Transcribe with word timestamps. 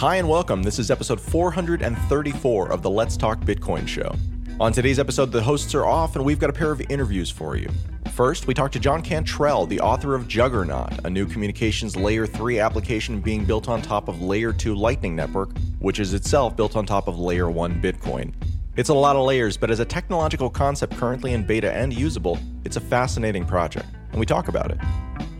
Hi 0.00 0.16
and 0.16 0.26
welcome. 0.30 0.62
This 0.62 0.78
is 0.78 0.90
episode 0.90 1.20
434 1.20 2.72
of 2.72 2.80
the 2.80 2.88
Let's 2.88 3.18
Talk 3.18 3.38
Bitcoin 3.40 3.86
show. 3.86 4.16
On 4.58 4.72
today's 4.72 4.98
episode, 4.98 5.30
the 5.30 5.42
hosts 5.42 5.74
are 5.74 5.84
off 5.84 6.16
and 6.16 6.24
we've 6.24 6.38
got 6.38 6.48
a 6.48 6.54
pair 6.54 6.72
of 6.72 6.80
interviews 6.88 7.28
for 7.28 7.54
you. 7.54 7.68
First, 8.12 8.46
we 8.46 8.54
talk 8.54 8.72
to 8.72 8.80
John 8.80 9.02
Cantrell, 9.02 9.66
the 9.66 9.78
author 9.80 10.14
of 10.14 10.26
Juggernaut, 10.26 11.04
a 11.04 11.10
new 11.10 11.26
communications 11.26 11.96
layer 11.96 12.26
3 12.26 12.60
application 12.60 13.20
being 13.20 13.44
built 13.44 13.68
on 13.68 13.82
top 13.82 14.08
of 14.08 14.22
layer 14.22 14.54
2 14.54 14.74
Lightning 14.74 15.14
Network, 15.14 15.50
which 15.80 16.00
is 16.00 16.14
itself 16.14 16.56
built 16.56 16.76
on 16.76 16.86
top 16.86 17.06
of 17.06 17.18
layer 17.18 17.50
1 17.50 17.82
Bitcoin. 17.82 18.32
It's 18.76 18.88
a 18.88 18.94
lot 18.94 19.16
of 19.16 19.26
layers, 19.26 19.58
but 19.58 19.70
as 19.70 19.80
a 19.80 19.84
technological 19.84 20.48
concept 20.48 20.96
currently 20.96 21.34
in 21.34 21.44
beta 21.46 21.70
and 21.74 21.92
usable, 21.92 22.38
it's 22.64 22.76
a 22.76 22.80
fascinating 22.80 23.44
project, 23.44 23.88
and 24.12 24.18
we 24.18 24.24
talk 24.24 24.48
about 24.48 24.70
it. 24.70 24.78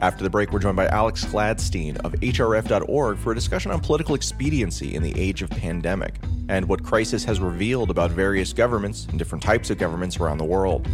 After 0.00 0.24
the 0.24 0.30
break, 0.30 0.50
we're 0.50 0.60
joined 0.60 0.76
by 0.76 0.86
Alex 0.86 1.26
Gladstein 1.26 1.98
of 1.98 2.12
hrf.org 2.12 3.18
for 3.18 3.32
a 3.32 3.34
discussion 3.34 3.70
on 3.70 3.80
political 3.80 4.14
expediency 4.14 4.94
in 4.94 5.02
the 5.02 5.12
age 5.18 5.42
of 5.42 5.50
pandemic 5.50 6.14
and 6.48 6.66
what 6.66 6.82
crisis 6.82 7.22
has 7.24 7.38
revealed 7.38 7.90
about 7.90 8.10
various 8.10 8.54
governments 8.54 9.06
and 9.10 9.18
different 9.18 9.44
types 9.44 9.68
of 9.68 9.76
governments 9.76 10.18
around 10.18 10.38
the 10.38 10.44
world. 10.44 10.88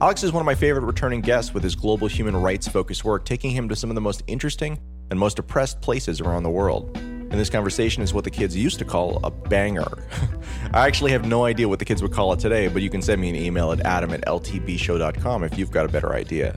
Alex 0.00 0.24
is 0.24 0.32
one 0.32 0.40
of 0.40 0.46
my 0.46 0.56
favorite 0.56 0.84
returning 0.84 1.20
guests 1.20 1.54
with 1.54 1.62
his 1.62 1.76
global 1.76 2.08
human 2.08 2.36
rights 2.36 2.66
focused 2.66 3.04
work, 3.04 3.24
taking 3.24 3.52
him 3.52 3.68
to 3.68 3.76
some 3.76 3.90
of 3.90 3.94
the 3.94 4.00
most 4.00 4.24
interesting 4.26 4.76
and 5.12 5.20
most 5.20 5.38
oppressed 5.38 5.80
places 5.80 6.20
around 6.20 6.42
the 6.42 6.50
world. 6.50 6.96
And 6.96 7.38
this 7.38 7.50
conversation 7.50 8.02
is 8.02 8.12
what 8.12 8.24
the 8.24 8.30
kids 8.30 8.56
used 8.56 8.80
to 8.80 8.84
call 8.84 9.20
a 9.22 9.30
banger. 9.30 10.02
I 10.72 10.88
actually 10.88 11.12
have 11.12 11.26
no 11.26 11.44
idea 11.44 11.68
what 11.68 11.78
the 11.78 11.84
kids 11.84 12.02
would 12.02 12.12
call 12.12 12.32
it 12.32 12.40
today, 12.40 12.66
but 12.66 12.82
you 12.82 12.90
can 12.90 13.02
send 13.02 13.20
me 13.20 13.28
an 13.28 13.36
email 13.36 13.70
at 13.70 13.80
adam 13.80 14.12
at 14.12 14.22
ltbshow.com 14.22 15.44
if 15.44 15.56
you've 15.56 15.70
got 15.70 15.84
a 15.84 15.88
better 15.88 16.14
idea. 16.14 16.56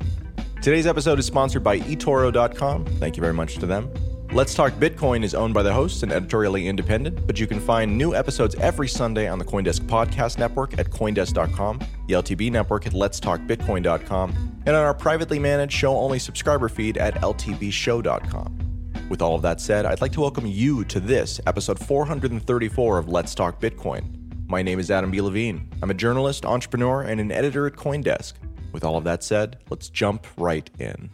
Today's 0.62 0.86
episode 0.86 1.18
is 1.18 1.26
sponsored 1.26 1.64
by 1.64 1.80
eToro.com. 1.80 2.86
Thank 2.86 3.18
you 3.18 3.22
very 3.22 3.34
much 3.34 3.56
to 3.56 3.66
them. 3.66 3.92
Let's 4.32 4.54
Talk 4.54 4.74
Bitcoin 4.74 5.24
is 5.24 5.34
owned 5.34 5.56
by 5.56 5.64
the 5.64 5.74
hosts 5.74 6.04
and 6.04 6.12
editorially 6.12 6.68
independent, 6.68 7.26
but 7.26 7.40
you 7.40 7.48
can 7.48 7.60
find 7.60 7.98
new 7.98 8.14
episodes 8.14 8.54
every 8.56 8.88
Sunday 8.88 9.28
on 9.28 9.40
the 9.40 9.46
Coindesk 9.46 9.80
Podcast 9.88 10.38
Network 10.38 10.78
at 10.78 10.92
Coindesk.com, 10.92 11.80
the 12.08 12.14
LTB 12.14 12.52
network 12.52 12.86
at 12.86 12.94
Let'sTalkBitcoin.com, 12.94 14.62
and 14.68 14.76
on 14.76 14.86
our 14.86 14.94
privately 14.94 15.40
managed 15.40 15.74
show 15.74 15.98
only 15.98 16.20
subscriber 16.20 16.70
feed 16.70 17.00
at 17.00 17.16
LTBShow.com. 17.16 19.08
With 19.10 19.24
all 19.24 19.34
of 19.34 19.42
that 19.42 19.60
said, 19.60 19.88
I'd 19.88 20.02
like 20.02 20.12
to 20.12 20.22
welcome 20.22 20.46
you 20.46 20.86
to 20.86 21.00
this, 21.00 21.42
episode 21.48 21.80
434 21.80 23.00
of 23.00 23.10
Let's 23.10 23.34
Talk 23.34 23.60
Bitcoin. 23.60 24.04
My 24.48 24.62
name 24.62 24.80
is 24.80 24.92
Adam 24.92 25.10
B. 25.10 25.22
Levine. 25.22 25.68
I'm 25.82 25.90
a 25.90 25.96
journalist, 25.96 26.46
entrepreneur, 26.46 27.02
and 27.02 27.20
an 27.20 27.32
editor 27.32 27.66
at 27.66 27.74
Coindesk. 27.74 28.34
With 28.72 28.84
all 28.84 28.98
of 28.98 29.04
that 29.04 29.24
said, 29.24 29.58
let's 29.70 29.90
jump 29.90 30.26
right 30.38 30.70
in. 30.80 31.10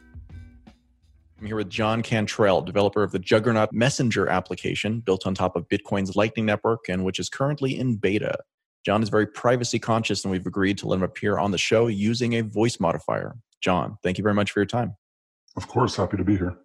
I'm 1.39 1.45
here 1.45 1.55
with 1.55 1.69
John 1.69 2.01
Cantrell, 2.01 2.61
developer 2.61 3.03
of 3.03 3.11
the 3.11 3.19
Juggernaut 3.19 3.71
Messenger 3.71 4.27
application 4.27 5.01
built 5.01 5.27
on 5.27 5.35
top 5.35 5.55
of 5.55 5.67
Bitcoin's 5.69 6.15
Lightning 6.15 6.45
Network 6.45 6.89
and 6.89 7.03
which 7.03 7.19
is 7.19 7.29
currently 7.29 7.77
in 7.77 7.95
beta. 7.95 8.39
John 8.85 9.03
is 9.03 9.09
very 9.09 9.27
privacy 9.27 9.79
conscious, 9.79 10.23
and 10.23 10.31
we've 10.31 10.47
agreed 10.47 10.77
to 10.79 10.87
let 10.87 10.95
him 10.95 11.03
appear 11.03 11.37
on 11.37 11.51
the 11.51 11.57
show 11.57 11.87
using 11.87 12.33
a 12.35 12.41
voice 12.41 12.79
modifier. 12.79 13.35
John, 13.61 13.97
thank 14.01 14.17
you 14.17 14.23
very 14.23 14.33
much 14.33 14.51
for 14.51 14.59
your 14.59 14.65
time. 14.65 14.95
Of 15.57 15.67
course, 15.67 15.95
happy 15.95 16.17
to 16.17 16.23
be 16.23 16.37
here. 16.37 16.57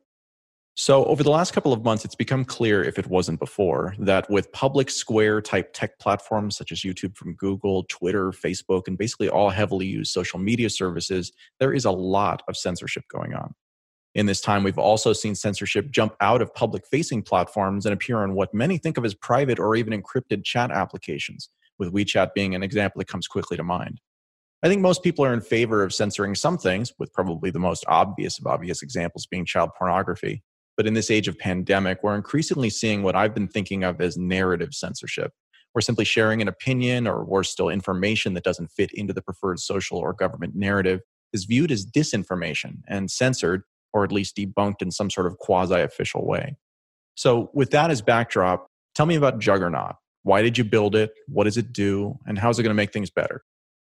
So, 0.75 1.05
over 1.05 1.23
the 1.23 1.31
last 1.31 1.53
couple 1.53 1.75
of 1.75 1.85
months, 1.85 2.03
it's 2.03 2.15
become 2.15 2.47
clear, 2.47 2.83
if 2.83 2.99
it 2.99 3.07
wasn't 3.07 3.39
before, 3.39 3.95
that 3.99 4.29
with 4.31 4.51
public 4.53 4.89
square 4.89 5.43
type 5.43 5.75
tech 5.75 5.99
platforms 5.99 6.57
such 6.57 6.73
as 6.73 6.81
YouTube 6.81 7.15
from 7.15 7.35
Google, 7.35 7.85
Twitter, 7.91 8.31
Facebook, 8.31 8.89
and 8.89 8.97
basically 8.97 9.29
all 9.29 9.51
heavily 9.51 9.85
used 9.85 10.13
social 10.13 10.39
media 10.39 10.71
services, 10.71 11.31
there 11.61 11.75
is 11.75 11.85
a 11.85 11.91
lot 11.91 12.43
of 12.49 12.57
censorship 12.57 13.05
going 13.11 13.35
on. 13.35 13.55
In 14.15 14.25
this 14.25 14.41
time, 14.41 14.63
we've 14.63 14.79
also 14.79 15.13
seen 15.13 15.35
censorship 15.35 15.91
jump 15.91 16.15
out 16.23 16.41
of 16.41 16.55
public 16.55 16.87
facing 16.87 17.23
platforms 17.23 17.85
and 17.85 17.93
appear 17.93 18.23
on 18.23 18.35
what 18.35 18.55
many 18.55 18.79
think 18.79 18.97
of 18.97 19.05
as 19.05 19.15
private 19.15 19.59
or 19.59 19.77
even 19.77 19.93
encrypted 20.01 20.43
chat 20.43 20.71
applications, 20.71 21.51
with 21.79 21.93
WeChat 21.93 22.33
being 22.35 22.55
an 22.55 22.63
example 22.63 22.99
that 22.99 23.09
comes 23.09 23.29
quickly 23.29 23.59
to 23.59 23.63
mind. 23.63 24.01
I 24.63 24.69
think 24.69 24.81
most 24.81 25.03
people 25.03 25.25
are 25.25 25.35
in 25.35 25.41
favor 25.43 25.83
of 25.83 25.93
censoring 25.93 26.35
some 26.35 26.57
things, 26.57 26.95
with 26.99 27.13
probably 27.13 27.51
the 27.51 27.59
most 27.59 27.85
obvious 27.89 28.39
of 28.39 28.47
obvious 28.47 28.81
examples 28.81 29.27
being 29.27 29.45
child 29.45 29.71
pornography. 29.79 30.43
But 30.77 30.87
in 30.87 30.95
this 30.95 31.11
age 31.11 31.29
of 31.29 31.39
pandemic, 31.39 32.03
we're 32.03 32.17
increasingly 32.17 32.71
seeing 32.71 33.03
what 33.03 33.15
I've 33.15 33.35
been 33.35 33.49
thinking 33.49 33.85
of 33.85 34.01
as 34.01 34.17
narrative 34.17 34.75
censorship. 34.75 35.33
We're 35.75 35.81
simply 35.81 36.05
sharing 36.05 36.43
an 36.43 36.49
opinion 36.49 37.07
or 37.07 37.25
worse 37.25 37.51
still, 37.51 37.69
information 37.69 38.35
that 38.35 38.45
doesn't 38.45 38.71
fit 38.71 38.93
into 38.93 39.13
the 39.13 39.23
preferred 39.23 39.59
social 39.59 39.99
or 39.99 40.13
government 40.13 40.55
narrative 40.55 41.01
is 41.33 41.45
viewed 41.45 41.73
as 41.73 41.87
disinformation 41.87 42.83
and 42.89 43.11
censored, 43.11 43.63
or 43.93 44.05
at 44.05 44.13
least 44.13 44.37
debunked 44.37 44.83
in 44.83 44.91
some 44.91 45.11
sort 45.11 45.27
of 45.27 45.39
quasi 45.39 45.81
official 45.81 46.27
way. 46.27 46.57
So, 47.15 47.51
with 47.55 47.71
that 47.71 47.91
as 47.91 48.03
backdrop, 48.03 48.67
tell 48.95 49.07
me 49.07 49.17
about 49.17 49.39
Juggernaut. 49.39 49.97
Why 50.25 50.43
did 50.43 50.57
you 50.57 50.65
build 50.65 50.95
it? 50.95 51.13
What 51.27 51.45
does 51.45 51.57
it 51.57 51.73
do? 51.73 52.19
And 52.27 52.39
how 52.39 52.51
is 52.51 52.59
it 52.59 52.63
going 52.63 52.71
to 52.71 52.75
make 52.75 52.93
things 52.93 53.11
better? 53.11 53.43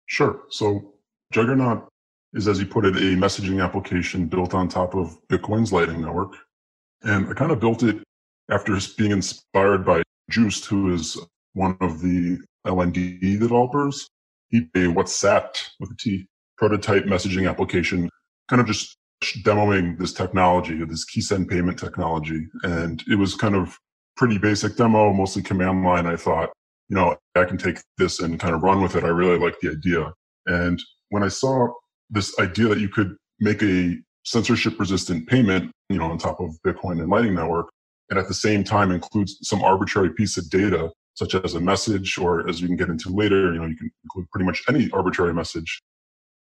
Sure. 0.06 0.42
So, 0.50 0.94
Juggernaut 1.32 1.88
is, 2.34 2.48
as 2.48 2.60
you 2.60 2.66
put 2.66 2.84
it, 2.84 2.96
a 2.96 3.16
messaging 3.16 3.62
application 3.62 4.26
built 4.26 4.54
on 4.54 4.68
top 4.68 4.94
of 4.94 5.18
Bitcoin's 5.28 5.72
Lightning 5.72 6.02
Network. 6.02 6.34
And 7.04 7.28
I 7.28 7.34
kind 7.34 7.52
of 7.52 7.60
built 7.60 7.82
it 7.82 8.02
after 8.50 8.78
being 8.96 9.12
inspired 9.12 9.84
by 9.84 10.02
Joost, 10.30 10.64
who 10.64 10.92
is 10.92 11.18
one 11.52 11.76
of 11.80 12.00
the 12.00 12.38
LND 12.66 13.38
developers. 13.38 14.08
He 14.48 14.68
a 14.74 14.86
WhatSat 14.86 15.70
with 15.80 15.90
a 15.90 15.96
T 15.98 16.26
prototype 16.56 17.04
messaging 17.04 17.48
application, 17.48 18.08
kind 18.48 18.60
of 18.60 18.66
just 18.66 18.96
demoing 19.42 19.98
this 19.98 20.12
technology, 20.12 20.82
this 20.84 21.04
key 21.04 21.20
send 21.20 21.48
payment 21.48 21.78
technology. 21.78 22.46
And 22.62 23.02
it 23.08 23.16
was 23.16 23.34
kind 23.34 23.54
of 23.54 23.78
pretty 24.16 24.38
basic 24.38 24.76
demo, 24.76 25.12
mostly 25.12 25.42
command 25.42 25.84
line. 25.84 26.06
I 26.06 26.16
thought, 26.16 26.50
you 26.88 26.96
know, 26.96 27.16
I 27.34 27.44
can 27.44 27.58
take 27.58 27.78
this 27.98 28.20
and 28.20 28.38
kind 28.38 28.54
of 28.54 28.62
run 28.62 28.80
with 28.80 28.96
it. 28.96 29.04
I 29.04 29.08
really 29.08 29.38
like 29.38 29.58
the 29.60 29.70
idea. 29.70 30.12
And 30.46 30.80
when 31.10 31.22
I 31.22 31.28
saw 31.28 31.68
this 32.10 32.38
idea 32.38 32.68
that 32.68 32.80
you 32.80 32.88
could 32.88 33.16
make 33.40 33.62
a 33.62 33.96
censorship 34.24 34.78
resistant 34.78 35.28
payment, 35.28 35.70
you 35.88 35.98
know, 35.98 36.10
on 36.10 36.18
top 36.18 36.40
of 36.40 36.56
Bitcoin 36.66 37.00
and 37.00 37.08
Lightning 37.08 37.34
Network, 37.34 37.68
and 38.10 38.18
at 38.18 38.28
the 38.28 38.34
same 38.34 38.64
time 38.64 38.90
includes 38.90 39.38
some 39.42 39.62
arbitrary 39.62 40.10
piece 40.10 40.36
of 40.36 40.48
data, 40.50 40.90
such 41.14 41.34
as 41.34 41.54
a 41.54 41.60
message, 41.60 42.18
or 42.18 42.48
as 42.48 42.60
we 42.60 42.68
can 42.68 42.76
get 42.76 42.88
into 42.88 43.08
later, 43.08 43.52
you 43.52 43.60
know, 43.60 43.66
you 43.66 43.76
can 43.76 43.90
include 44.04 44.30
pretty 44.30 44.44
much 44.44 44.62
any 44.68 44.90
arbitrary 44.92 45.32
message. 45.32 45.80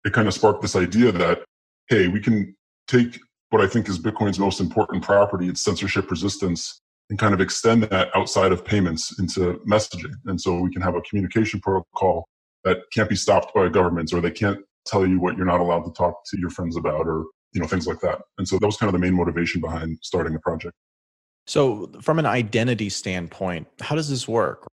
It 0.05 0.13
kind 0.13 0.27
of 0.27 0.33
sparked 0.33 0.61
this 0.61 0.75
idea 0.75 1.11
that, 1.11 1.43
hey, 1.89 2.07
we 2.07 2.19
can 2.19 2.55
take 2.87 3.19
what 3.49 3.61
I 3.61 3.67
think 3.67 3.89
is 3.89 3.99
Bitcoin's 3.99 4.39
most 4.39 4.59
important 4.59 5.03
property, 5.03 5.49
its 5.49 5.63
censorship 5.63 6.09
resistance, 6.09 6.79
and 7.09 7.19
kind 7.19 7.33
of 7.33 7.41
extend 7.41 7.83
that 7.83 8.09
outside 8.15 8.53
of 8.53 8.63
payments 8.63 9.19
into 9.19 9.59
messaging. 9.69 10.13
And 10.25 10.39
so 10.39 10.59
we 10.59 10.71
can 10.71 10.81
have 10.81 10.95
a 10.95 11.01
communication 11.01 11.59
protocol 11.59 12.25
that 12.63 12.77
can't 12.93 13.09
be 13.09 13.15
stopped 13.15 13.53
by 13.53 13.67
governments 13.67 14.13
or 14.13 14.21
they 14.21 14.31
can't 14.31 14.59
tell 14.85 15.05
you 15.05 15.19
what 15.19 15.35
you're 15.35 15.45
not 15.45 15.59
allowed 15.59 15.83
to 15.83 15.91
talk 15.91 16.23
to 16.27 16.39
your 16.39 16.49
friends 16.49 16.77
about 16.77 17.07
or 17.07 17.25
you 17.53 17.61
know 17.61 17.67
things 17.67 17.87
like 17.87 17.99
that. 18.01 18.21
And 18.37 18.47
so 18.47 18.57
that 18.59 18.65
was 18.65 18.77
kind 18.77 18.87
of 18.87 18.93
the 18.93 18.99
main 18.99 19.13
motivation 19.13 19.61
behind 19.61 19.97
starting 20.01 20.33
the 20.33 20.39
project. 20.39 20.75
So 21.47 21.91
from 22.01 22.19
an 22.19 22.25
identity 22.25 22.89
standpoint 22.89 23.67
how 23.81 23.95
does 23.95 24.09
this 24.09 24.27
work? 24.27 24.67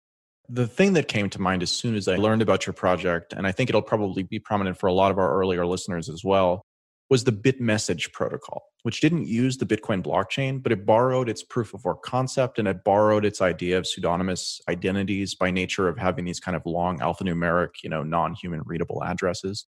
The 0.50 0.66
thing 0.66 0.94
that 0.94 1.08
came 1.08 1.28
to 1.30 1.40
mind 1.40 1.62
as 1.62 1.70
soon 1.70 1.94
as 1.94 2.08
i 2.08 2.16
learned 2.16 2.40
about 2.40 2.66
your 2.66 2.72
project 2.72 3.34
and 3.34 3.46
i 3.46 3.52
think 3.52 3.68
it'll 3.68 3.82
probably 3.82 4.22
be 4.22 4.38
prominent 4.38 4.78
for 4.78 4.86
a 4.86 4.92
lot 4.94 5.10
of 5.10 5.18
our 5.18 5.38
earlier 5.38 5.66
listeners 5.66 6.08
as 6.08 6.24
well 6.24 6.62
was 7.10 7.24
the 7.24 7.32
bitmessage 7.32 8.12
protocol 8.12 8.62
which 8.82 9.02
didn't 9.02 9.26
use 9.26 9.58
the 9.58 9.66
bitcoin 9.66 10.02
blockchain 10.02 10.62
but 10.62 10.72
it 10.72 10.86
borrowed 10.86 11.28
its 11.28 11.42
proof 11.42 11.74
of 11.74 11.84
work 11.84 12.02
concept 12.02 12.58
and 12.58 12.66
it 12.66 12.82
borrowed 12.82 13.26
its 13.26 13.42
idea 13.42 13.76
of 13.76 13.86
pseudonymous 13.86 14.58
identities 14.70 15.34
by 15.34 15.50
nature 15.50 15.86
of 15.86 15.98
having 15.98 16.24
these 16.24 16.40
kind 16.40 16.56
of 16.56 16.62
long 16.64 16.98
alphanumeric 17.00 17.82
you 17.82 17.90
know 17.90 18.02
non-human 18.02 18.62
readable 18.64 19.04
addresses 19.04 19.66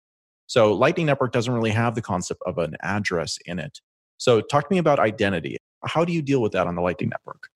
so 0.47 0.73
Lightning 0.73 1.05
Network 1.05 1.31
doesn't 1.31 1.53
really 1.53 1.71
have 1.71 1.95
the 1.95 2.01
concept 2.01 2.41
of 2.45 2.57
an 2.57 2.75
address 2.81 3.37
in 3.45 3.59
it. 3.59 3.79
So 4.17 4.41
talk 4.41 4.67
to 4.67 4.73
me 4.73 4.79
about 4.79 4.99
identity. 4.99 5.57
How 5.85 6.03
do 6.03 6.11
you 6.11 6.21
deal 6.21 6.41
with 6.41 6.53
that 6.53 6.67
on 6.67 6.75
the 6.75 6.81
Lightning 6.81 7.09
Network? 7.09 7.49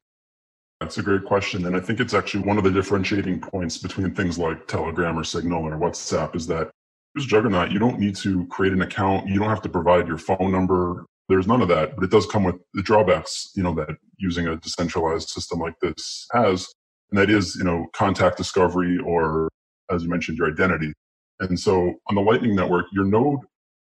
That's 0.80 0.98
a 0.98 1.04
great 1.04 1.26
question. 1.26 1.66
And 1.66 1.76
I 1.76 1.80
think 1.80 2.00
it's 2.00 2.14
actually 2.14 2.44
one 2.44 2.58
of 2.58 2.64
the 2.64 2.72
differentiating 2.72 3.40
points 3.40 3.78
between 3.78 4.14
things 4.14 4.38
like 4.38 4.68
Telegram 4.68 5.18
or 5.18 5.24
Signal 5.24 5.64
or 5.64 5.78
WhatsApp 5.78 6.36
is 6.36 6.48
that 6.48 6.72
there's 7.14 7.28
Juggernaut. 7.28 7.72
You 7.72 7.80
don't 7.80 8.00
need 8.00 8.16
to 8.18 8.46
create 8.48 8.74
an 8.74 8.82
account. 8.82 9.28
You 9.28 9.40
don't 9.40 9.50
have 9.50 9.62
to 9.64 9.70
provide 9.70 10.08
your 10.08 10.18
phone 10.18 10.52
number. 10.52 11.06
There's 11.30 11.48
none 11.48 11.62
of 11.62 11.68
that, 11.68 11.96
but 11.96 12.04
it 12.04 12.12
does 12.12 12.26
come 12.26 12.44
with 12.44 12.56
the 12.74 12.82
drawbacks, 12.82 13.52
you 13.56 13.64
know, 13.64 13.74
that 13.76 13.90
using 14.18 14.48
a 14.48 14.56
decentralized 14.58 15.30
system 15.30 15.60
like 15.60 15.76
this 15.82 16.28
has. 16.34 16.68
And 17.12 17.20
that 17.20 17.30
is, 17.30 17.56
you 17.56 17.64
know, 17.64 17.88
contact 17.94 18.38
discovery 18.38 18.98
or, 18.98 19.50
as 19.92 20.04
you 20.04 20.10
mentioned, 20.10 20.38
your 20.38 20.50
identity. 20.50 20.94
And 21.42 21.60
so 21.60 21.96
on 22.08 22.16
the 22.16 22.22
Lightning 22.22 22.56
Network, 22.56 22.86
your 22.94 23.06
node 23.06 23.40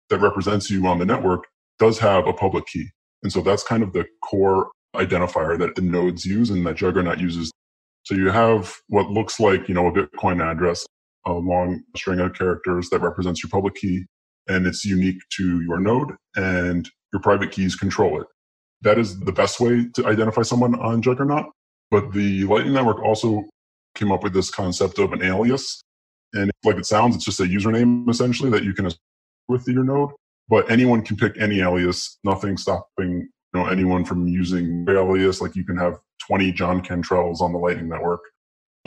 that 0.09 0.19
represents 0.19 0.69
you 0.69 0.87
on 0.87 0.97
the 0.97 1.05
network 1.05 1.45
does 1.77 1.99
have 1.99 2.27
a 2.27 2.33
public 2.33 2.65
key. 2.65 2.87
And 3.21 3.31
so 3.31 3.41
that's 3.41 3.63
kind 3.63 3.83
of 3.83 3.93
the 3.93 4.05
core 4.23 4.71
identifier 4.95 5.57
that 5.59 5.75
the 5.75 5.81
nodes 5.81 6.25
use 6.25 6.49
and 6.49 6.65
that 6.65 6.75
Juggernaut 6.75 7.19
uses. 7.19 7.51
So 8.03 8.15
you 8.15 8.29
have 8.29 8.73
what 8.87 9.09
looks 9.11 9.39
like, 9.39 9.67
you 9.67 9.75
know, 9.75 9.87
a 9.87 9.91
Bitcoin 9.91 10.41
address, 10.41 10.85
a 11.25 11.33
long 11.33 11.83
string 11.95 12.19
of 12.19 12.33
characters 12.33 12.89
that 12.89 13.01
represents 13.01 13.43
your 13.43 13.49
public 13.49 13.75
key, 13.75 14.05
and 14.47 14.65
it's 14.65 14.85
unique 14.85 15.21
to 15.37 15.61
your 15.61 15.79
node, 15.79 16.13
and 16.35 16.89
your 17.13 17.21
private 17.21 17.51
keys 17.51 17.75
control 17.75 18.21
it. 18.21 18.27
That 18.81 18.97
is 18.97 19.19
the 19.19 19.33
best 19.33 19.59
way 19.59 19.87
to 19.95 20.07
identify 20.07 20.41
someone 20.41 20.79
on 20.79 21.01
Juggernaut. 21.01 21.47
But 21.91 22.13
the 22.13 22.45
Lightning 22.45 22.73
Network 22.73 23.03
also 23.03 23.43
came 23.95 24.11
up 24.11 24.23
with 24.23 24.33
this 24.33 24.49
concept 24.49 24.97
of 24.97 25.11
an 25.11 25.21
alias. 25.21 25.81
And 26.33 26.51
like 26.63 26.77
it 26.77 26.85
sounds, 26.85 27.15
it's 27.15 27.25
just 27.25 27.39
a 27.39 27.43
username 27.43 28.09
essentially 28.09 28.49
that 28.51 28.63
you 28.63 28.73
can 28.73 28.89
with 29.47 29.67
your 29.67 29.83
node. 29.83 30.11
But 30.47 30.69
anyone 30.69 31.03
can 31.03 31.15
pick 31.15 31.39
any 31.39 31.61
alias, 31.61 32.17
nothing 32.23 32.57
stopping 32.57 33.29
you 33.53 33.59
know 33.59 33.67
anyone 33.67 34.05
from 34.05 34.27
using 34.27 34.85
alias. 34.89 35.41
Like 35.41 35.55
you 35.55 35.65
can 35.65 35.77
have 35.77 35.97
20 36.27 36.51
John 36.51 36.81
Cantrells 36.81 37.41
on 37.41 37.51
the 37.51 37.59
Lightning 37.59 37.89
Network. 37.89 38.21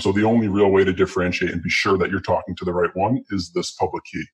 So 0.01 0.13
the 0.13 0.25
only 0.25 0.49
real 0.49 0.71
way 0.71 0.85
to 0.85 0.93
differentiate 0.93 1.53
and 1.53 1.63
be 1.63 1.71
sure 1.71 1.99
that 1.99 2.11
you're 2.11 2.21
talking 2.21 2.57
to 2.57 2.65
the 2.65 2.73
right 2.73 2.95
one 2.95 3.23
is 3.31 3.53
this 3.53 3.73
public 3.73 4.05
key. 4.05 4.25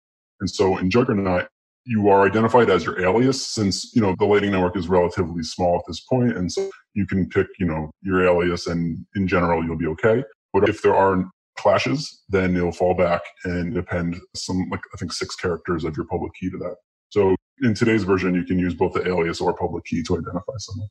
And 0.40 0.49
so 0.49 0.78
in 0.78 0.90
Juggernaut, 0.90 1.49
you 1.84 2.08
are 2.08 2.26
identified 2.26 2.70
as 2.70 2.84
your 2.84 3.00
alias 3.00 3.46
since, 3.46 3.94
you 3.94 4.02
know, 4.02 4.14
the 4.19 4.26
Lightning 4.26 4.52
Network 4.52 4.76
is 4.76 4.88
relatively 4.88 5.43
small 5.43 5.76
at 5.76 5.82
this. 5.88 6.05
And 6.10 6.52
so 6.52 6.70
you 6.94 7.06
can 7.06 7.28
pick, 7.28 7.49
you 7.58 7.66
know, 7.66 7.90
your 8.02 8.25
alias 8.25 8.66
and 8.66 9.05
in 9.16 9.26
general, 9.26 9.64
you'll 9.64 9.78
be 9.78 9.87
okay. 9.87 10.22
But 10.52 10.69
if 10.69 10.82
there 10.82 10.94
are 10.94 11.25
clashes, 11.58 12.22
then 12.28 12.56
it'll 12.56 12.72
fall 12.72 12.94
back 12.94 13.20
and 13.44 13.76
append 13.76 14.16
some, 14.34 14.66
like, 14.70 14.81
I 14.94 14.96
think 14.96 15.12
six 15.12 15.37
characters 15.37 15.84
of 15.84 15.96
your 15.96 16.06
public 16.06 16.32
key 16.40 16.50
to 16.50 16.56
that. 16.58 16.76
So 17.10 17.37
in 17.62 17.75
today's 17.75 18.05
version, 18.05 18.34
you 18.34 18.44
can 18.44 18.58
use 18.58 18.75
both 18.75 18.94
the 18.94 19.06
alias 19.06 19.40
or 19.40 19.55
public 19.55 19.84
key 19.84 20.02
to 20.05 20.14
identify 20.14 20.52
someone. 20.58 20.88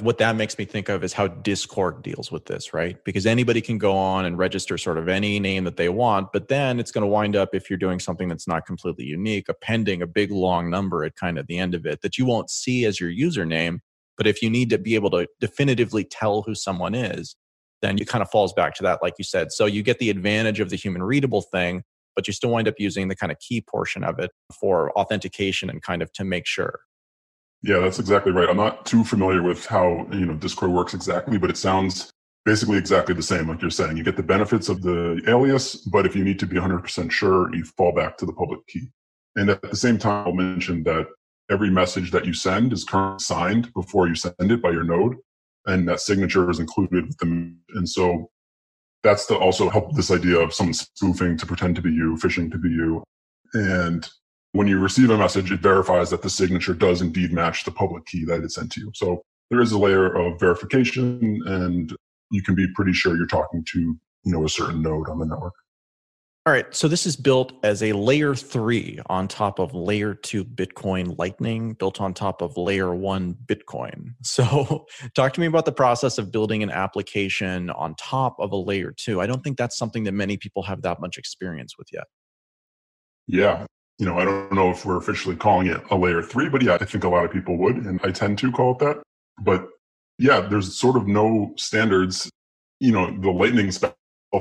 What 0.00 0.18
that 0.18 0.36
makes 0.36 0.58
me 0.58 0.66
think 0.66 0.90
of 0.90 1.02
is 1.02 1.14
how 1.14 1.26
Discord 1.26 2.02
deals 2.02 2.30
with 2.30 2.44
this, 2.44 2.74
right? 2.74 3.02
Because 3.04 3.24
anybody 3.24 3.62
can 3.62 3.78
go 3.78 3.96
on 3.96 4.26
and 4.26 4.36
register 4.36 4.76
sort 4.76 4.98
of 4.98 5.08
any 5.08 5.40
name 5.40 5.64
that 5.64 5.78
they 5.78 5.88
want, 5.88 6.32
but 6.34 6.48
then 6.48 6.78
it's 6.78 6.90
going 6.90 7.00
to 7.00 7.08
wind 7.08 7.34
up, 7.34 7.54
if 7.54 7.70
you're 7.70 7.78
doing 7.78 7.98
something 7.98 8.28
that's 8.28 8.46
not 8.46 8.66
completely 8.66 9.06
unique, 9.06 9.48
appending 9.48 10.02
a 10.02 10.06
big 10.06 10.30
long 10.30 10.68
number 10.68 11.02
at 11.02 11.16
kind 11.16 11.38
of 11.38 11.46
the 11.46 11.58
end 11.58 11.74
of 11.74 11.86
it 11.86 12.02
that 12.02 12.18
you 12.18 12.26
won't 12.26 12.50
see 12.50 12.84
as 12.84 13.00
your 13.00 13.10
username. 13.10 13.78
But 14.18 14.26
if 14.26 14.42
you 14.42 14.50
need 14.50 14.68
to 14.68 14.78
be 14.78 14.96
able 14.96 15.10
to 15.12 15.26
definitively 15.40 16.04
tell 16.04 16.42
who 16.42 16.54
someone 16.54 16.94
is, 16.94 17.34
then 17.82 17.98
it 17.98 18.08
kind 18.08 18.22
of 18.22 18.30
falls 18.30 18.52
back 18.52 18.74
to 18.76 18.82
that, 18.82 19.00
like 19.02 19.14
you 19.18 19.24
said. 19.24 19.52
So 19.52 19.66
you 19.66 19.82
get 19.82 19.98
the 19.98 20.10
advantage 20.10 20.60
of 20.60 20.70
the 20.70 20.76
human 20.76 21.02
readable 21.02 21.42
thing, 21.42 21.82
but 22.14 22.26
you 22.26 22.32
still 22.32 22.50
wind 22.50 22.68
up 22.68 22.74
using 22.78 23.08
the 23.08 23.16
kind 23.16 23.30
of 23.30 23.38
key 23.38 23.60
portion 23.60 24.02
of 24.02 24.18
it 24.18 24.30
for 24.58 24.90
authentication 24.98 25.68
and 25.68 25.82
kind 25.82 26.02
of 26.02 26.12
to 26.14 26.24
make 26.24 26.46
sure. 26.46 26.80
Yeah, 27.62 27.78
that's 27.80 27.98
exactly 27.98 28.32
right. 28.32 28.48
I'm 28.48 28.56
not 28.56 28.86
too 28.86 29.04
familiar 29.04 29.42
with 29.42 29.66
how 29.66 30.06
you 30.12 30.26
know 30.26 30.34
Discord 30.34 30.70
works 30.70 30.94
exactly, 30.94 31.38
but 31.38 31.50
it 31.50 31.56
sounds 31.56 32.10
basically 32.44 32.78
exactly 32.78 33.14
the 33.14 33.22
same. 33.22 33.48
Like 33.48 33.60
you're 33.60 33.70
saying, 33.70 33.96
you 33.96 34.04
get 34.04 34.16
the 34.16 34.22
benefits 34.22 34.68
of 34.68 34.82
the 34.82 35.20
alias, 35.26 35.76
but 35.76 36.06
if 36.06 36.14
you 36.14 36.24
need 36.24 36.38
to 36.38 36.46
be 36.46 36.56
100% 36.56 37.10
sure, 37.10 37.54
you 37.54 37.64
fall 37.64 37.92
back 37.92 38.16
to 38.18 38.26
the 38.26 38.32
public 38.32 38.64
key. 38.68 38.88
And 39.34 39.50
at 39.50 39.60
the 39.62 39.76
same 39.76 39.98
time, 39.98 40.28
I'll 40.28 40.32
mention 40.32 40.84
that 40.84 41.06
every 41.50 41.70
message 41.70 42.12
that 42.12 42.24
you 42.24 42.32
send 42.32 42.72
is 42.72 42.84
currently 42.84 43.18
signed 43.18 43.72
before 43.74 44.08
you 44.08 44.14
send 44.14 44.34
it 44.38 44.62
by 44.62 44.70
your 44.70 44.84
node, 44.84 45.16
and 45.66 45.88
that 45.88 46.00
signature 46.00 46.48
is 46.50 46.58
included 46.58 47.06
with 47.06 47.16
them. 47.18 47.58
And 47.74 47.88
so 47.88 48.30
that's 49.02 49.26
to 49.26 49.36
also 49.36 49.68
help 49.68 49.94
this 49.94 50.10
idea 50.10 50.38
of 50.38 50.54
someone 50.54 50.74
spoofing 50.74 51.36
to 51.38 51.46
pretend 51.46 51.76
to 51.76 51.82
be 51.82 51.92
you, 51.92 52.16
phishing 52.16 52.50
to 52.50 52.58
be 52.58 52.70
you. 52.70 53.04
And 53.54 54.08
when 54.52 54.66
you 54.66 54.78
receive 54.78 55.10
a 55.10 55.18
message, 55.18 55.52
it 55.52 55.60
verifies 55.60 56.10
that 56.10 56.22
the 56.22 56.30
signature 56.30 56.74
does 56.74 57.02
indeed 57.02 57.32
match 57.32 57.64
the 57.64 57.70
public 57.70 58.06
key 58.06 58.24
that 58.24 58.42
it 58.42 58.50
sent 58.50 58.72
to 58.72 58.80
you. 58.80 58.90
So 58.94 59.22
there 59.50 59.60
is 59.60 59.72
a 59.72 59.78
layer 59.78 60.12
of 60.14 60.40
verification 60.40 61.40
and 61.46 61.94
you 62.30 62.42
can 62.42 62.54
be 62.54 62.66
pretty 62.74 62.92
sure 62.92 63.16
you're 63.16 63.26
talking 63.26 63.64
to, 63.72 63.80
you 63.80 64.32
know, 64.32 64.44
a 64.44 64.48
certain 64.48 64.82
node 64.82 65.08
on 65.08 65.18
the 65.18 65.26
network. 65.26 65.54
All 66.46 66.52
right. 66.52 66.72
So 66.72 66.86
this 66.86 67.06
is 67.06 67.16
built 67.16 67.52
as 67.64 67.82
a 67.82 67.92
layer 67.92 68.36
three 68.36 69.00
on 69.06 69.26
top 69.26 69.58
of 69.58 69.74
layer 69.74 70.14
two 70.14 70.44
Bitcoin 70.44 71.18
Lightning, 71.18 71.72
built 71.72 72.00
on 72.00 72.14
top 72.14 72.40
of 72.40 72.56
layer 72.56 72.94
one 72.94 73.36
Bitcoin. 73.46 74.14
So 74.22 74.86
talk 75.14 75.32
to 75.32 75.40
me 75.40 75.46
about 75.46 75.64
the 75.64 75.72
process 75.72 76.18
of 76.18 76.30
building 76.30 76.62
an 76.62 76.70
application 76.70 77.70
on 77.70 77.96
top 77.96 78.36
of 78.38 78.52
a 78.52 78.56
layer 78.56 78.92
two. 78.96 79.20
I 79.20 79.26
don't 79.26 79.42
think 79.42 79.56
that's 79.56 79.76
something 79.76 80.04
that 80.04 80.12
many 80.12 80.36
people 80.36 80.62
have 80.62 80.82
that 80.82 81.00
much 81.00 81.18
experience 81.18 81.76
with 81.76 81.88
yet. 81.92 82.04
Yeah 83.26 83.66
you 83.98 84.04
know, 84.04 84.18
I 84.18 84.24
don't 84.24 84.52
know 84.52 84.70
if 84.70 84.84
we're 84.84 84.98
officially 84.98 85.36
calling 85.36 85.68
it 85.68 85.80
a 85.90 85.96
layer 85.96 86.22
three, 86.22 86.48
but 86.48 86.62
yeah, 86.62 86.74
I 86.74 86.84
think 86.84 87.04
a 87.04 87.08
lot 87.08 87.24
of 87.24 87.32
people 87.32 87.56
would, 87.58 87.76
and 87.76 87.98
I 88.04 88.10
tend 88.10 88.38
to 88.40 88.52
call 88.52 88.72
it 88.72 88.78
that. 88.80 89.02
But 89.42 89.68
yeah, 90.18 90.40
there's 90.40 90.78
sort 90.78 90.96
of 90.96 91.06
no 91.06 91.54
standards. 91.56 92.30
You 92.78 92.92
know, 92.92 93.18
the 93.18 93.30
lightning 93.30 93.70
stuff 93.70 93.94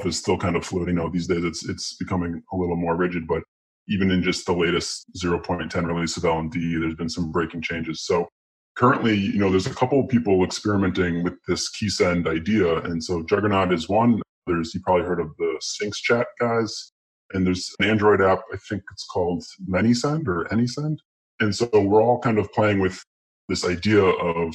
is 0.06 0.18
still 0.18 0.38
kind 0.38 0.56
of 0.56 0.66
fluid. 0.66 0.90
You 0.90 0.96
know, 0.96 1.10
these 1.10 1.28
days 1.28 1.44
it's 1.44 1.68
it's 1.68 1.96
becoming 1.96 2.42
a 2.52 2.56
little 2.56 2.76
more 2.76 2.96
rigid, 2.96 3.28
but 3.28 3.44
even 3.88 4.12
in 4.12 4.24
just 4.24 4.46
the 4.46 4.54
latest 4.54 5.06
0.10 5.24 5.86
release 5.86 6.18
of 6.18 6.24
LND, 6.24 6.80
there's 6.80 6.96
been 6.96 7.10
some 7.10 7.32
breaking 7.32 7.62
changes. 7.62 8.02
So 8.02 8.28
currently, 8.76 9.16
you 9.16 9.40
know, 9.40 9.50
there's 9.50 9.68
a 9.68 9.74
couple 9.74 10.02
of 10.02 10.10
people 10.10 10.44
experimenting 10.44 11.24
with 11.24 11.36
this 11.48 11.70
key 11.70 11.90
send 11.90 12.28
idea. 12.28 12.78
And 12.78 13.04
so 13.04 13.24
Juggernaut 13.24 13.74
is 13.74 13.88
one. 13.88 14.22
There's, 14.48 14.74
you 14.74 14.82
probably 14.82 15.06
heard 15.06 15.20
of 15.20 15.30
the 15.38 15.56
Sphinx 15.62 16.02
chat 16.02 16.28
guys. 16.40 16.92
And 17.34 17.46
there's 17.46 17.74
an 17.80 17.90
Android 17.90 18.22
app, 18.22 18.42
I 18.54 18.58
think 18.70 18.84
it's 18.92 19.06
called 19.06 19.44
ManySend 19.68 20.28
or 20.28 20.46
AnySend. 20.46 20.98
And 21.40 21.56
so 21.56 21.68
we're 21.74 22.02
all 22.02 22.20
kind 22.20 22.38
of 22.38 22.52
playing 22.54 22.80
with 22.80 23.04
this 23.50 23.66
idea 23.66 24.04
of 24.04 24.54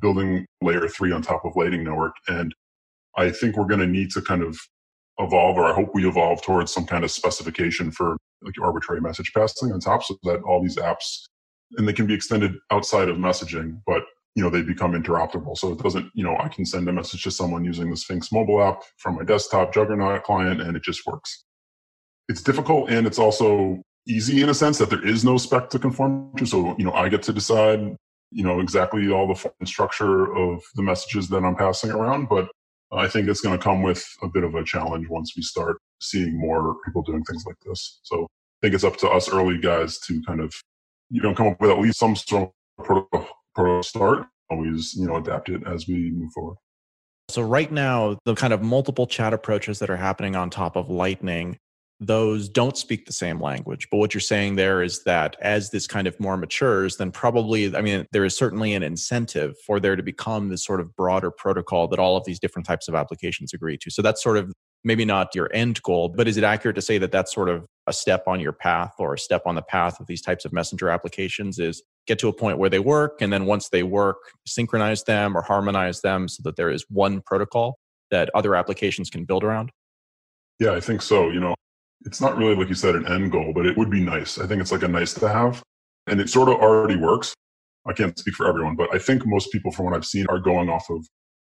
building 0.00 0.46
layer 0.62 0.88
three 0.88 1.12
on 1.12 1.22
top 1.22 1.44
of 1.44 1.56
Lightning 1.56 1.84
Network. 1.84 2.14
And 2.28 2.54
I 3.16 3.30
think 3.30 3.56
we're 3.56 3.66
going 3.66 3.80
to 3.80 3.86
need 3.86 4.10
to 4.12 4.22
kind 4.22 4.42
of 4.42 4.58
evolve, 5.18 5.56
or 5.56 5.66
I 5.66 5.74
hope 5.74 5.90
we 5.94 6.06
evolve 6.06 6.42
towards 6.42 6.72
some 6.72 6.86
kind 6.86 7.04
of 7.04 7.10
specification 7.10 7.90
for 7.90 8.16
like 8.42 8.54
arbitrary 8.62 9.00
message 9.00 9.32
passing 9.34 9.72
on 9.72 9.80
top 9.80 10.02
so 10.02 10.16
that 10.24 10.42
all 10.42 10.62
these 10.62 10.76
apps, 10.76 11.24
and 11.76 11.86
they 11.86 11.92
can 11.92 12.06
be 12.06 12.14
extended 12.14 12.54
outside 12.70 13.08
of 13.08 13.16
messaging, 13.16 13.80
but 13.86 14.02
you 14.34 14.42
know, 14.42 14.48
they 14.48 14.62
become 14.62 14.92
interoperable. 14.92 15.56
So 15.56 15.72
it 15.72 15.78
doesn't, 15.78 16.10
you 16.14 16.24
know, 16.24 16.36
I 16.38 16.48
can 16.48 16.64
send 16.64 16.88
a 16.88 16.92
message 16.92 17.22
to 17.24 17.30
someone 17.30 17.64
using 17.64 17.90
the 17.90 17.96
Sphinx 17.96 18.32
mobile 18.32 18.62
app 18.62 18.82
from 18.96 19.16
my 19.16 19.24
desktop 19.24 19.74
Juggernaut 19.74 20.24
client 20.24 20.62
and 20.62 20.74
it 20.74 20.82
just 20.82 21.04
works 21.06 21.44
it's 22.28 22.42
difficult 22.42 22.90
and 22.90 23.06
it's 23.06 23.18
also 23.18 23.82
easy 24.06 24.42
in 24.42 24.48
a 24.48 24.54
sense 24.54 24.78
that 24.78 24.90
there 24.90 25.06
is 25.06 25.24
no 25.24 25.36
spec 25.36 25.70
to 25.70 25.78
conform 25.78 26.32
to. 26.36 26.46
So, 26.46 26.74
you 26.78 26.84
know, 26.84 26.92
I 26.92 27.08
get 27.08 27.22
to 27.24 27.32
decide, 27.32 27.80
you 28.30 28.42
know, 28.42 28.60
exactly 28.60 29.10
all 29.10 29.28
the 29.28 29.34
form 29.34 29.54
structure 29.64 30.34
of 30.34 30.62
the 30.74 30.82
messages 30.82 31.28
that 31.28 31.44
I'm 31.44 31.54
passing 31.54 31.90
around. 31.90 32.28
But 32.28 32.48
I 32.92 33.08
think 33.08 33.28
it's 33.28 33.40
going 33.40 33.58
to 33.58 33.62
come 33.62 33.82
with 33.82 34.04
a 34.22 34.28
bit 34.28 34.44
of 34.44 34.54
a 34.54 34.64
challenge 34.64 35.08
once 35.08 35.32
we 35.36 35.42
start 35.42 35.78
seeing 36.00 36.38
more 36.38 36.76
people 36.84 37.02
doing 37.02 37.24
things 37.24 37.44
like 37.46 37.56
this. 37.64 38.00
So 38.02 38.24
I 38.24 38.26
think 38.60 38.74
it's 38.74 38.84
up 38.84 38.96
to 38.98 39.08
us 39.08 39.30
early 39.30 39.58
guys 39.58 39.98
to 40.00 40.22
kind 40.26 40.40
of, 40.40 40.52
you 41.08 41.22
know, 41.22 41.34
come 41.34 41.46
up 41.46 41.60
with 41.60 41.70
at 41.70 41.78
least 41.78 41.98
some 41.98 42.14
sort 42.14 42.50
of 42.78 42.84
protocol 42.84 43.82
start. 43.82 44.26
Always, 44.50 44.94
you 44.94 45.06
know, 45.06 45.16
adapt 45.16 45.48
it 45.48 45.62
as 45.66 45.88
we 45.88 46.10
move 46.10 46.32
forward. 46.32 46.56
So 47.30 47.40
right 47.40 47.72
now, 47.72 48.18
the 48.26 48.34
kind 48.34 48.52
of 48.52 48.62
multiple 48.62 49.06
chat 49.06 49.32
approaches 49.32 49.78
that 49.78 49.88
are 49.88 49.96
happening 49.96 50.36
on 50.36 50.50
top 50.50 50.76
of 50.76 50.90
Lightning 50.90 51.58
those 52.06 52.48
don't 52.48 52.76
speak 52.76 53.06
the 53.06 53.12
same 53.12 53.40
language. 53.40 53.88
But 53.90 53.98
what 53.98 54.12
you're 54.12 54.20
saying 54.20 54.56
there 54.56 54.82
is 54.82 55.04
that 55.04 55.36
as 55.40 55.70
this 55.70 55.86
kind 55.86 56.08
of 56.08 56.18
more 56.18 56.36
matures, 56.36 56.96
then 56.96 57.12
probably, 57.12 57.74
I 57.74 57.80
mean, 57.80 58.06
there 58.10 58.24
is 58.24 58.36
certainly 58.36 58.74
an 58.74 58.82
incentive 58.82 59.54
for 59.64 59.78
there 59.78 59.94
to 59.94 60.02
become 60.02 60.48
this 60.48 60.64
sort 60.64 60.80
of 60.80 60.94
broader 60.96 61.30
protocol 61.30 61.86
that 61.88 62.00
all 62.00 62.16
of 62.16 62.24
these 62.24 62.40
different 62.40 62.66
types 62.66 62.88
of 62.88 62.96
applications 62.96 63.54
agree 63.54 63.78
to. 63.78 63.90
So 63.90 64.02
that's 64.02 64.22
sort 64.22 64.36
of 64.36 64.52
maybe 64.84 65.04
not 65.04 65.32
your 65.34 65.48
end 65.54 65.80
goal, 65.82 66.08
but 66.08 66.26
is 66.26 66.36
it 66.36 66.42
accurate 66.42 66.74
to 66.74 66.82
say 66.82 66.98
that 66.98 67.12
that's 67.12 67.32
sort 67.32 67.48
of 67.48 67.64
a 67.86 67.92
step 67.92 68.24
on 68.26 68.40
your 68.40 68.52
path 68.52 68.94
or 68.98 69.14
a 69.14 69.18
step 69.18 69.42
on 69.46 69.54
the 69.54 69.62
path 69.62 70.00
of 70.00 70.08
these 70.08 70.22
types 70.22 70.44
of 70.44 70.52
messenger 70.52 70.88
applications 70.88 71.60
is 71.60 71.82
get 72.08 72.18
to 72.18 72.28
a 72.28 72.32
point 72.32 72.58
where 72.58 72.70
they 72.70 72.80
work 72.80 73.20
and 73.20 73.32
then 73.32 73.46
once 73.46 73.68
they 73.68 73.84
work 73.84 74.16
synchronize 74.44 75.04
them 75.04 75.36
or 75.36 75.42
harmonize 75.42 76.00
them 76.00 76.28
so 76.28 76.40
that 76.44 76.56
there 76.56 76.70
is 76.70 76.84
one 76.88 77.20
protocol 77.20 77.78
that 78.10 78.28
other 78.34 78.54
applications 78.54 79.10
can 79.10 79.24
build 79.24 79.42
around 79.42 79.70
yeah 80.60 80.72
i 80.72 80.80
think 80.80 81.02
so 81.02 81.30
you 81.30 81.40
know 81.40 81.54
it's 82.04 82.20
not 82.20 82.36
really 82.36 82.54
like 82.54 82.68
you 82.68 82.74
said 82.74 82.94
an 82.94 83.06
end 83.06 83.32
goal, 83.32 83.52
but 83.54 83.66
it 83.66 83.76
would 83.76 83.90
be 83.90 84.00
nice. 84.00 84.38
I 84.38 84.46
think 84.46 84.60
it's 84.60 84.72
like 84.72 84.82
a 84.82 84.88
nice 84.88 85.14
to 85.14 85.28
have, 85.28 85.62
and 86.06 86.20
it 86.20 86.28
sort 86.28 86.48
of 86.48 86.56
already 86.56 86.96
works. 86.96 87.34
I 87.86 87.92
can't 87.92 88.18
speak 88.18 88.34
for 88.34 88.46
everyone, 88.46 88.76
but 88.76 88.94
I 88.94 88.98
think 88.98 89.26
most 89.26 89.50
people, 89.50 89.72
from 89.72 89.86
what 89.86 89.94
I've 89.94 90.04
seen, 90.04 90.26
are 90.28 90.38
going 90.38 90.68
off 90.68 90.88
of 90.90 91.04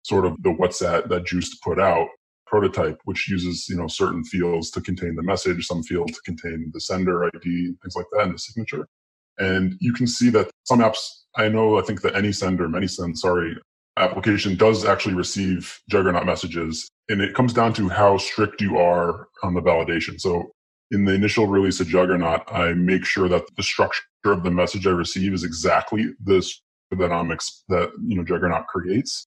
sort 0.03 0.25
of 0.25 0.41
the 0.41 0.49
WhatSat 0.49 0.79
that 0.79 1.09
that 1.09 1.25
Joost 1.25 1.61
put 1.63 1.79
out 1.79 2.07
prototype, 2.47 2.99
which 3.05 3.29
uses 3.29 3.67
you 3.69 3.77
know 3.77 3.87
certain 3.87 4.23
fields 4.23 4.71
to 4.71 4.81
contain 4.81 5.15
the 5.15 5.23
message, 5.23 5.65
some 5.65 5.83
fields 5.83 6.13
to 6.13 6.21
contain 6.25 6.69
the 6.73 6.81
sender 6.81 7.25
ID, 7.25 7.73
things 7.81 7.95
like 7.95 8.05
that, 8.13 8.23
and 8.23 8.33
the 8.33 8.39
signature. 8.39 8.87
And 9.39 9.75
you 9.79 9.93
can 9.93 10.07
see 10.07 10.29
that 10.31 10.51
some 10.63 10.79
apps, 10.79 10.99
I 11.35 11.47
know, 11.47 11.79
I 11.79 11.81
think 11.81 12.01
the 12.01 12.09
AnySend 12.09 12.59
or 12.59 12.67
ManySend, 12.67 13.17
sorry, 13.17 13.55
application 13.97 14.55
does 14.55 14.85
actually 14.85 15.15
receive 15.15 15.79
Juggernaut 15.89 16.25
messages 16.25 16.89
and 17.09 17.21
it 17.21 17.33
comes 17.33 17.53
down 17.53 17.73
to 17.73 17.89
how 17.89 18.17
strict 18.17 18.61
you 18.61 18.77
are 18.77 19.27
on 19.43 19.53
the 19.53 19.61
validation. 19.61 20.19
So 20.19 20.51
in 20.91 21.05
the 21.05 21.13
initial 21.13 21.47
release 21.47 21.79
of 21.79 21.87
Juggernaut, 21.87 22.43
I 22.51 22.73
make 22.73 23.05
sure 23.05 23.27
that 23.27 23.43
the 23.57 23.63
structure 23.63 24.03
of 24.25 24.43
the 24.43 24.51
message 24.51 24.87
I 24.87 24.91
receive 24.91 25.33
is 25.33 25.43
exactly 25.43 26.13
this 26.23 26.61
that 26.91 27.11
I'm 27.11 27.31
ex- 27.31 27.63
that 27.69 27.91
you 28.05 28.17
know 28.17 28.23
Juggernaut 28.23 28.67
creates. 28.67 29.25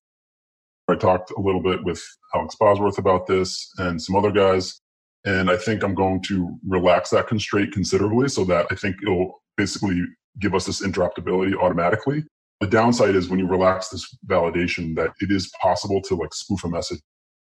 I 0.88 0.96
talked 0.96 1.30
a 1.30 1.40
little 1.40 1.62
bit 1.62 1.82
with 1.82 2.02
Alex 2.34 2.56
Bosworth 2.60 2.98
about 2.98 3.26
this 3.26 3.72
and 3.78 4.00
some 4.00 4.16
other 4.16 4.30
guys, 4.30 4.80
and 5.24 5.50
I 5.50 5.56
think 5.56 5.82
I'm 5.82 5.94
going 5.94 6.22
to 6.24 6.58
relax 6.66 7.10
that 7.10 7.26
constraint 7.26 7.72
considerably 7.72 8.28
so 8.28 8.44
that 8.44 8.66
I 8.70 8.74
think 8.74 8.96
it'll 9.02 9.42
basically 9.56 10.02
give 10.40 10.54
us 10.54 10.66
this 10.66 10.82
interoperability 10.82 11.54
automatically. 11.54 12.24
The 12.60 12.66
downside 12.66 13.14
is 13.14 13.28
when 13.28 13.38
you 13.38 13.46
relax 13.46 13.88
this 13.88 14.16
validation 14.26 14.94
that 14.96 15.12
it 15.20 15.30
is 15.30 15.52
possible 15.60 16.00
to 16.02 16.14
like 16.14 16.32
spoof 16.34 16.64
a 16.64 16.68
message. 16.68 17.00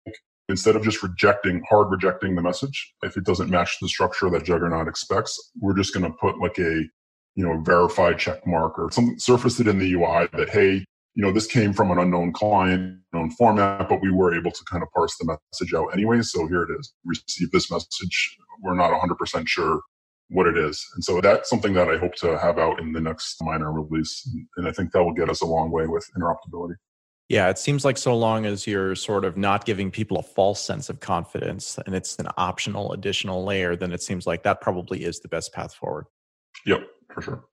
Like, 0.04 0.16
Instead 0.48 0.76
of 0.76 0.84
just 0.84 1.02
rejecting, 1.02 1.62
hard 1.68 1.90
rejecting 1.90 2.34
the 2.34 2.42
message, 2.42 2.92
if 3.02 3.16
it 3.16 3.24
doesn't 3.24 3.50
match 3.50 3.78
the 3.80 3.88
structure 3.88 4.30
that 4.30 4.44
Juggernaut 4.44 4.88
expects, 4.88 5.52
we're 5.60 5.76
just 5.76 5.94
going 5.94 6.04
to 6.04 6.16
put 6.18 6.38
like 6.38 6.58
a, 6.58 6.84
you 7.34 7.46
know, 7.46 7.60
verified 7.60 8.18
check 8.18 8.46
mark 8.46 8.78
or 8.78 8.90
something, 8.90 9.18
surface 9.18 9.60
it 9.60 9.68
in 9.68 9.78
the 9.78 9.92
UI 9.94 10.28
that, 10.32 10.50
hey, 10.50 10.84
you 11.14 11.22
know, 11.24 11.32
this 11.32 11.46
came 11.46 11.72
from 11.72 11.90
an 11.90 11.98
unknown 11.98 12.32
client, 12.32 13.00
known 13.14 13.30
format, 13.30 13.88
but 13.88 14.02
we 14.02 14.10
were 14.10 14.34
able 14.36 14.50
to 14.50 14.64
kind 14.70 14.82
of 14.82 14.88
parse 14.94 15.16
the 15.18 15.24
message 15.24 15.72
out 15.72 15.88
anyway. 15.94 16.20
So 16.20 16.46
here 16.46 16.62
it 16.62 16.70
is. 16.78 16.92
Receive 17.04 17.50
this 17.52 17.70
message. 17.70 18.36
We're 18.60 18.74
not 18.74 18.92
100% 18.92 19.48
sure 19.48 19.80
what 20.28 20.46
it 20.46 20.56
is. 20.56 20.84
And 20.94 21.04
so 21.04 21.20
that's 21.20 21.48
something 21.48 21.72
that 21.74 21.88
I 21.88 21.98
hope 21.98 22.14
to 22.16 22.38
have 22.38 22.58
out 22.58 22.80
in 22.80 22.92
the 22.92 23.00
next 23.00 23.36
minor 23.40 23.72
release. 23.72 24.28
And 24.56 24.66
I 24.66 24.72
think 24.72 24.92
that 24.92 25.02
will 25.02 25.12
get 25.12 25.30
us 25.30 25.40
a 25.40 25.46
long 25.46 25.70
way 25.70 25.86
with 25.86 26.08
interoperability. 26.18 26.74
Yeah, 27.28 27.48
it 27.48 27.58
seems 27.58 27.84
like 27.84 27.98
so 27.98 28.16
long 28.16 28.46
as 28.46 28.66
you're 28.66 28.94
sort 28.94 29.24
of 29.24 29.36
not 29.36 29.64
giving 29.64 29.90
people 29.90 30.18
a 30.18 30.22
false 30.22 30.62
sense 30.62 30.88
of 30.88 31.00
confidence 31.00 31.76
and 31.84 31.94
it's 31.94 32.16
an 32.16 32.28
optional 32.36 32.92
additional 32.92 33.44
layer, 33.44 33.74
then 33.74 33.92
it 33.92 34.00
seems 34.00 34.26
like 34.26 34.44
that 34.44 34.60
probably 34.60 35.02
is 35.02 35.18
the 35.18 35.28
best 35.28 35.52
path 35.52 35.74
forward. 35.74 36.06
Yep, 36.66 36.86
for 37.12 37.22
sure. 37.22 37.44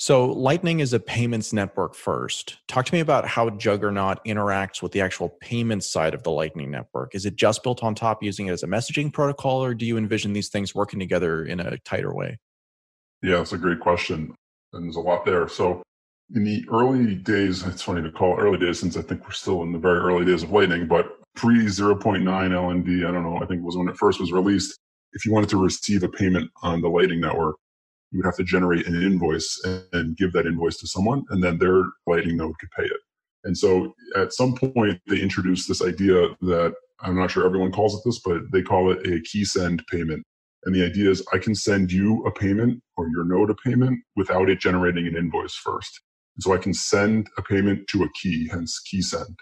So, 0.00 0.26
Lightning 0.26 0.78
is 0.78 0.92
a 0.92 1.00
payments 1.00 1.52
network 1.52 1.92
first. 1.92 2.58
Talk 2.68 2.86
to 2.86 2.94
me 2.94 3.00
about 3.00 3.26
how 3.26 3.50
Juggernaut 3.50 4.24
interacts 4.24 4.80
with 4.80 4.92
the 4.92 5.00
actual 5.00 5.28
payments 5.40 5.88
side 5.88 6.14
of 6.14 6.22
the 6.22 6.30
Lightning 6.30 6.70
network. 6.70 7.16
Is 7.16 7.26
it 7.26 7.34
just 7.34 7.64
built 7.64 7.82
on 7.82 7.96
top 7.96 8.22
using 8.22 8.46
it 8.46 8.52
as 8.52 8.62
a 8.62 8.68
messaging 8.68 9.12
protocol, 9.12 9.62
or 9.62 9.74
do 9.74 9.84
you 9.84 9.98
envision 9.98 10.34
these 10.34 10.50
things 10.50 10.72
working 10.72 11.00
together 11.00 11.44
in 11.44 11.58
a 11.58 11.78
tighter 11.78 12.14
way? 12.14 12.38
Yeah, 13.24 13.38
that's 13.38 13.54
a 13.54 13.58
great 13.58 13.80
question. 13.80 14.32
And 14.72 14.84
there's 14.84 14.94
a 14.94 15.00
lot 15.00 15.26
there. 15.26 15.48
So, 15.48 15.82
in 16.32 16.44
the 16.44 16.64
early 16.70 17.16
days, 17.16 17.66
it's 17.66 17.82
funny 17.82 18.02
to 18.02 18.12
call 18.12 18.38
early 18.38 18.58
days 18.58 18.78
since 18.78 18.96
I 18.96 19.02
think 19.02 19.24
we're 19.24 19.32
still 19.32 19.64
in 19.64 19.72
the 19.72 19.80
very 19.80 19.98
early 19.98 20.24
days 20.24 20.44
of 20.44 20.52
Lightning, 20.52 20.86
but 20.86 21.18
pre 21.34 21.66
0.9 21.66 22.22
LND, 22.22 23.04
I 23.04 23.10
don't 23.10 23.24
know, 23.24 23.38
I 23.38 23.46
think 23.46 23.62
it 23.62 23.64
was 23.64 23.76
when 23.76 23.88
it 23.88 23.96
first 23.96 24.20
was 24.20 24.30
released. 24.30 24.78
If 25.14 25.26
you 25.26 25.32
wanted 25.32 25.50
to 25.50 25.56
receive 25.56 26.04
a 26.04 26.08
payment 26.08 26.52
on 26.62 26.82
the 26.82 26.88
Lightning 26.88 27.20
network, 27.20 27.56
you 28.10 28.18
would 28.18 28.26
have 28.26 28.36
to 28.36 28.44
generate 28.44 28.86
an 28.86 29.02
invoice 29.02 29.60
and 29.92 30.16
give 30.16 30.32
that 30.32 30.46
invoice 30.46 30.78
to 30.78 30.86
someone, 30.86 31.24
and 31.30 31.42
then 31.42 31.58
their 31.58 31.84
Lightning 32.06 32.36
node 32.36 32.58
could 32.58 32.70
pay 32.76 32.84
it. 32.84 33.00
And 33.44 33.56
so 33.56 33.94
at 34.16 34.32
some 34.32 34.54
point, 34.54 35.00
they 35.06 35.20
introduced 35.20 35.68
this 35.68 35.82
idea 35.82 36.28
that 36.40 36.74
I'm 37.00 37.16
not 37.16 37.30
sure 37.30 37.46
everyone 37.46 37.72
calls 37.72 37.94
it 37.94 38.00
this, 38.04 38.20
but 38.24 38.42
they 38.52 38.62
call 38.62 38.90
it 38.90 39.06
a 39.06 39.20
key 39.22 39.44
send 39.44 39.84
payment. 39.90 40.24
And 40.64 40.74
the 40.74 40.84
idea 40.84 41.08
is 41.08 41.24
I 41.32 41.38
can 41.38 41.54
send 41.54 41.92
you 41.92 42.24
a 42.26 42.32
payment 42.32 42.82
or 42.96 43.08
your 43.08 43.24
node 43.24 43.50
a 43.50 43.54
payment 43.54 44.00
without 44.16 44.50
it 44.50 44.58
generating 44.58 45.06
an 45.06 45.16
invoice 45.16 45.54
first. 45.54 46.00
And 46.36 46.42
so 46.42 46.52
I 46.52 46.58
can 46.58 46.74
send 46.74 47.28
a 47.38 47.42
payment 47.42 47.86
to 47.88 48.02
a 48.02 48.08
key, 48.20 48.48
hence 48.48 48.80
key 48.80 49.02
send. 49.02 49.38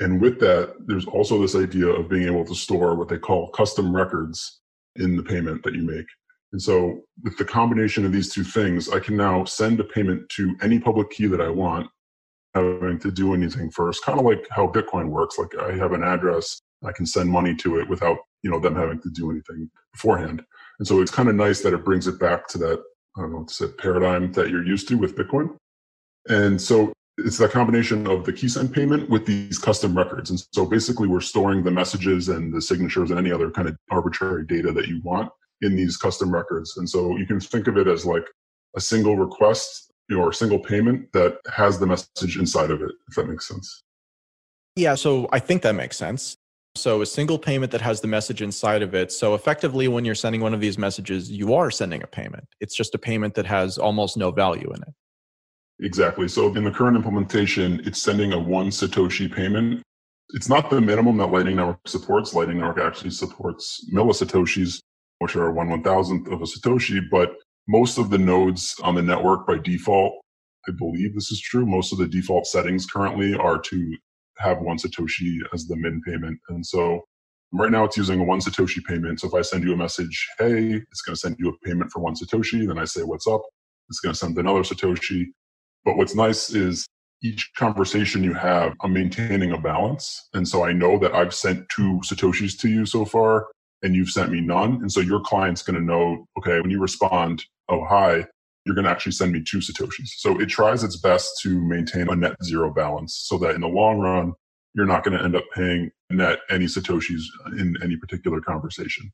And 0.00 0.20
with 0.20 0.40
that, 0.40 0.74
there's 0.86 1.06
also 1.06 1.40
this 1.40 1.54
idea 1.54 1.86
of 1.86 2.08
being 2.08 2.26
able 2.26 2.44
to 2.46 2.54
store 2.54 2.96
what 2.96 3.08
they 3.08 3.18
call 3.18 3.50
custom 3.50 3.94
records 3.94 4.60
in 4.96 5.16
the 5.16 5.22
payment 5.22 5.62
that 5.62 5.74
you 5.74 5.82
make. 5.82 6.06
And 6.52 6.60
so 6.60 7.02
with 7.22 7.36
the 7.38 7.44
combination 7.44 8.04
of 8.04 8.12
these 8.12 8.32
two 8.32 8.44
things, 8.44 8.88
I 8.88 8.98
can 8.98 9.16
now 9.16 9.44
send 9.44 9.78
a 9.80 9.84
payment 9.84 10.28
to 10.30 10.56
any 10.62 10.80
public 10.80 11.10
key 11.10 11.26
that 11.26 11.40
I 11.40 11.48
want, 11.48 11.88
having 12.54 12.98
to 13.00 13.10
do 13.12 13.34
anything 13.34 13.70
first, 13.70 14.04
kind 14.04 14.18
of 14.18 14.24
like 14.24 14.46
how 14.50 14.66
Bitcoin 14.66 15.08
works. 15.08 15.38
Like 15.38 15.56
I 15.56 15.72
have 15.76 15.92
an 15.92 16.02
address, 16.02 16.60
I 16.84 16.92
can 16.92 17.06
send 17.06 17.30
money 17.30 17.54
to 17.56 17.78
it 17.78 17.88
without, 17.88 18.18
you 18.42 18.50
know, 18.50 18.58
them 18.58 18.74
having 18.74 19.00
to 19.02 19.10
do 19.10 19.30
anything 19.30 19.70
beforehand. 19.92 20.44
And 20.78 20.88
so 20.88 21.00
it's 21.00 21.10
kind 21.10 21.28
of 21.28 21.36
nice 21.36 21.60
that 21.60 21.74
it 21.74 21.84
brings 21.84 22.08
it 22.08 22.18
back 22.18 22.48
to 22.48 22.58
that, 22.58 22.82
I 23.16 23.20
don't 23.20 23.32
know 23.32 23.38
what 23.38 23.48
to 23.48 23.54
say, 23.54 23.66
paradigm 23.78 24.32
that 24.32 24.50
you're 24.50 24.66
used 24.66 24.88
to 24.88 24.96
with 24.96 25.16
Bitcoin. 25.16 25.56
And 26.28 26.60
so 26.60 26.92
it's 27.18 27.38
that 27.38 27.52
combination 27.52 28.06
of 28.06 28.24
the 28.24 28.32
key 28.32 28.48
send 28.48 28.72
payment 28.72 29.08
with 29.08 29.26
these 29.26 29.58
custom 29.58 29.96
records. 29.96 30.30
And 30.30 30.42
so 30.52 30.66
basically 30.66 31.06
we're 31.06 31.20
storing 31.20 31.62
the 31.62 31.70
messages 31.70 32.28
and 32.28 32.52
the 32.52 32.62
signatures 32.62 33.10
and 33.10 33.18
any 33.18 33.30
other 33.30 33.50
kind 33.50 33.68
of 33.68 33.76
arbitrary 33.90 34.46
data 34.46 34.72
that 34.72 34.88
you 34.88 35.00
want 35.04 35.30
in 35.62 35.76
these 35.76 35.96
custom 35.96 36.32
records. 36.32 36.76
And 36.76 36.88
so 36.88 37.16
you 37.16 37.26
can 37.26 37.40
think 37.40 37.66
of 37.66 37.76
it 37.76 37.86
as 37.86 38.06
like 38.06 38.24
a 38.76 38.80
single 38.80 39.16
request 39.16 39.92
or 40.10 40.30
a 40.30 40.34
single 40.34 40.58
payment 40.58 41.12
that 41.12 41.38
has 41.52 41.78
the 41.78 41.86
message 41.86 42.36
inside 42.38 42.70
of 42.70 42.82
it, 42.82 42.90
if 43.08 43.16
that 43.16 43.28
makes 43.28 43.46
sense. 43.46 43.82
Yeah, 44.76 44.94
so 44.94 45.28
I 45.32 45.38
think 45.38 45.62
that 45.62 45.74
makes 45.74 45.96
sense. 45.96 46.36
So 46.76 47.02
a 47.02 47.06
single 47.06 47.38
payment 47.38 47.72
that 47.72 47.80
has 47.80 48.00
the 48.00 48.06
message 48.06 48.42
inside 48.42 48.82
of 48.82 48.94
it. 48.94 49.10
So 49.10 49.34
effectively, 49.34 49.88
when 49.88 50.04
you're 50.04 50.14
sending 50.14 50.40
one 50.40 50.54
of 50.54 50.60
these 50.60 50.78
messages, 50.78 51.30
you 51.30 51.52
are 51.54 51.70
sending 51.70 52.02
a 52.02 52.06
payment. 52.06 52.44
It's 52.60 52.76
just 52.76 52.94
a 52.94 52.98
payment 52.98 53.34
that 53.34 53.46
has 53.46 53.76
almost 53.76 54.16
no 54.16 54.30
value 54.30 54.72
in 54.72 54.82
it. 54.82 54.94
Exactly. 55.80 56.28
So 56.28 56.54
in 56.54 56.64
the 56.64 56.70
current 56.70 56.96
implementation, 56.96 57.80
it's 57.84 58.00
sending 58.00 58.32
a 58.32 58.38
one 58.38 58.68
Satoshi 58.68 59.32
payment. 59.32 59.82
It's 60.30 60.48
not 60.48 60.70
the 60.70 60.80
minimum 60.80 61.16
that 61.16 61.26
Lightning 61.26 61.56
Network 61.56 61.88
supports. 61.88 62.34
Lightning 62.34 62.58
Network 62.58 62.78
actually 62.78 63.10
supports 63.10 63.84
millisatoshis, 63.92 64.78
which 65.20 65.36
are 65.36 65.52
one 65.52 65.68
one 65.68 65.82
thousandth 65.82 66.28
of 66.28 66.42
a 66.42 66.46
Satoshi. 66.46 67.00
But 67.10 67.36
most 67.68 67.98
of 67.98 68.10
the 68.10 68.18
nodes 68.18 68.74
on 68.82 68.96
the 68.96 69.02
network 69.02 69.46
by 69.46 69.58
default, 69.58 70.14
I 70.68 70.72
believe 70.72 71.14
this 71.14 71.30
is 71.30 71.40
true. 71.40 71.64
Most 71.64 71.92
of 71.92 71.98
the 71.98 72.08
default 72.08 72.46
settings 72.46 72.86
currently 72.86 73.34
are 73.34 73.58
to 73.58 73.96
have 74.38 74.60
one 74.60 74.78
Satoshi 74.78 75.38
as 75.54 75.66
the 75.66 75.76
min 75.76 76.00
payment. 76.04 76.38
And 76.48 76.64
so 76.66 77.02
right 77.52 77.70
now 77.70 77.84
it's 77.84 77.96
using 77.96 78.20
a 78.20 78.24
one 78.24 78.40
Satoshi 78.40 78.82
payment. 78.84 79.20
So 79.20 79.28
if 79.28 79.34
I 79.34 79.42
send 79.42 79.62
you 79.64 79.74
a 79.74 79.76
message, 79.76 80.26
hey, 80.38 80.82
it's 80.90 81.02
going 81.02 81.14
to 81.14 81.20
send 81.20 81.36
you 81.38 81.50
a 81.50 81.66
payment 81.66 81.92
for 81.92 82.00
one 82.00 82.14
Satoshi. 82.14 82.66
Then 82.66 82.78
I 82.78 82.86
say, 82.86 83.02
what's 83.02 83.26
up? 83.26 83.42
It's 83.90 84.00
going 84.00 84.14
to 84.14 84.18
send 84.18 84.38
another 84.38 84.60
Satoshi. 84.60 85.26
But 85.84 85.96
what's 85.96 86.14
nice 86.14 86.54
is 86.54 86.86
each 87.22 87.50
conversation 87.56 88.24
you 88.24 88.32
have, 88.32 88.74
I'm 88.82 88.94
maintaining 88.94 89.52
a 89.52 89.58
balance. 89.58 90.28
And 90.32 90.48
so 90.48 90.64
I 90.64 90.72
know 90.72 90.98
that 90.98 91.14
I've 91.14 91.34
sent 91.34 91.68
two 91.68 92.00
Satoshis 92.04 92.58
to 92.60 92.68
you 92.70 92.86
so 92.86 93.04
far 93.04 93.48
and 93.82 93.94
you've 93.94 94.10
sent 94.10 94.30
me 94.30 94.40
none. 94.40 94.74
And 94.76 94.92
so 94.92 95.00
your 95.00 95.20
client's 95.20 95.62
going 95.62 95.76
to 95.78 95.84
know, 95.84 96.26
okay, 96.38 96.60
when 96.60 96.70
you 96.70 96.80
respond, 96.80 97.44
oh, 97.68 97.84
hi, 97.84 98.26
you're 98.64 98.74
going 98.74 98.84
to 98.84 98.90
actually 98.90 99.12
send 99.12 99.32
me 99.32 99.42
two 99.42 99.58
Satoshis. 99.58 100.08
So 100.18 100.40
it 100.40 100.46
tries 100.46 100.84
its 100.84 100.96
best 100.96 101.40
to 101.42 101.60
maintain 101.60 102.08
a 102.08 102.16
net 102.16 102.36
zero 102.44 102.72
balance 102.72 103.22
so 103.24 103.38
that 103.38 103.54
in 103.54 103.62
the 103.62 103.68
long 103.68 103.98
run, 104.00 104.34
you're 104.74 104.86
not 104.86 105.02
going 105.02 105.16
to 105.18 105.24
end 105.24 105.34
up 105.34 105.44
paying 105.54 105.90
net 106.10 106.40
any 106.50 106.66
Satoshis 106.66 107.22
in 107.58 107.76
any 107.82 107.96
particular 107.96 108.40
conversation. 108.40 109.10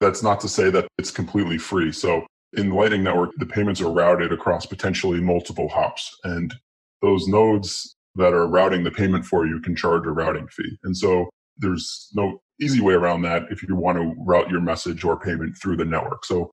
That's 0.00 0.22
not 0.22 0.40
to 0.40 0.48
say 0.48 0.70
that 0.70 0.86
it's 0.98 1.10
completely 1.10 1.58
free. 1.58 1.90
So 1.92 2.26
in 2.56 2.70
Lightning 2.70 3.02
Network, 3.02 3.30
the 3.38 3.46
payments 3.46 3.80
are 3.80 3.90
routed 3.90 4.32
across 4.32 4.66
potentially 4.66 5.20
multiple 5.20 5.68
hops. 5.68 6.16
And 6.24 6.54
those 7.02 7.26
nodes 7.26 7.96
that 8.14 8.32
are 8.32 8.46
routing 8.46 8.84
the 8.84 8.90
payment 8.90 9.24
for 9.24 9.46
you 9.46 9.60
can 9.60 9.74
charge 9.74 10.06
a 10.06 10.10
routing 10.10 10.46
fee. 10.48 10.78
And 10.84 10.96
so 10.96 11.28
there's 11.56 12.08
no 12.14 12.40
easy 12.60 12.80
way 12.80 12.94
around 12.94 13.22
that 13.22 13.44
if 13.50 13.62
you 13.62 13.74
want 13.76 13.98
to 13.98 14.14
route 14.18 14.50
your 14.50 14.60
message 14.60 15.04
or 15.04 15.18
payment 15.18 15.56
through 15.60 15.76
the 15.76 15.84
network. 15.84 16.24
So 16.24 16.50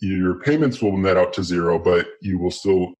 your 0.00 0.40
payments 0.40 0.80
will 0.80 0.96
net 0.96 1.16
out 1.16 1.32
to 1.34 1.42
zero, 1.42 1.78
but 1.78 2.06
you 2.22 2.38
will 2.38 2.50
still 2.50 2.94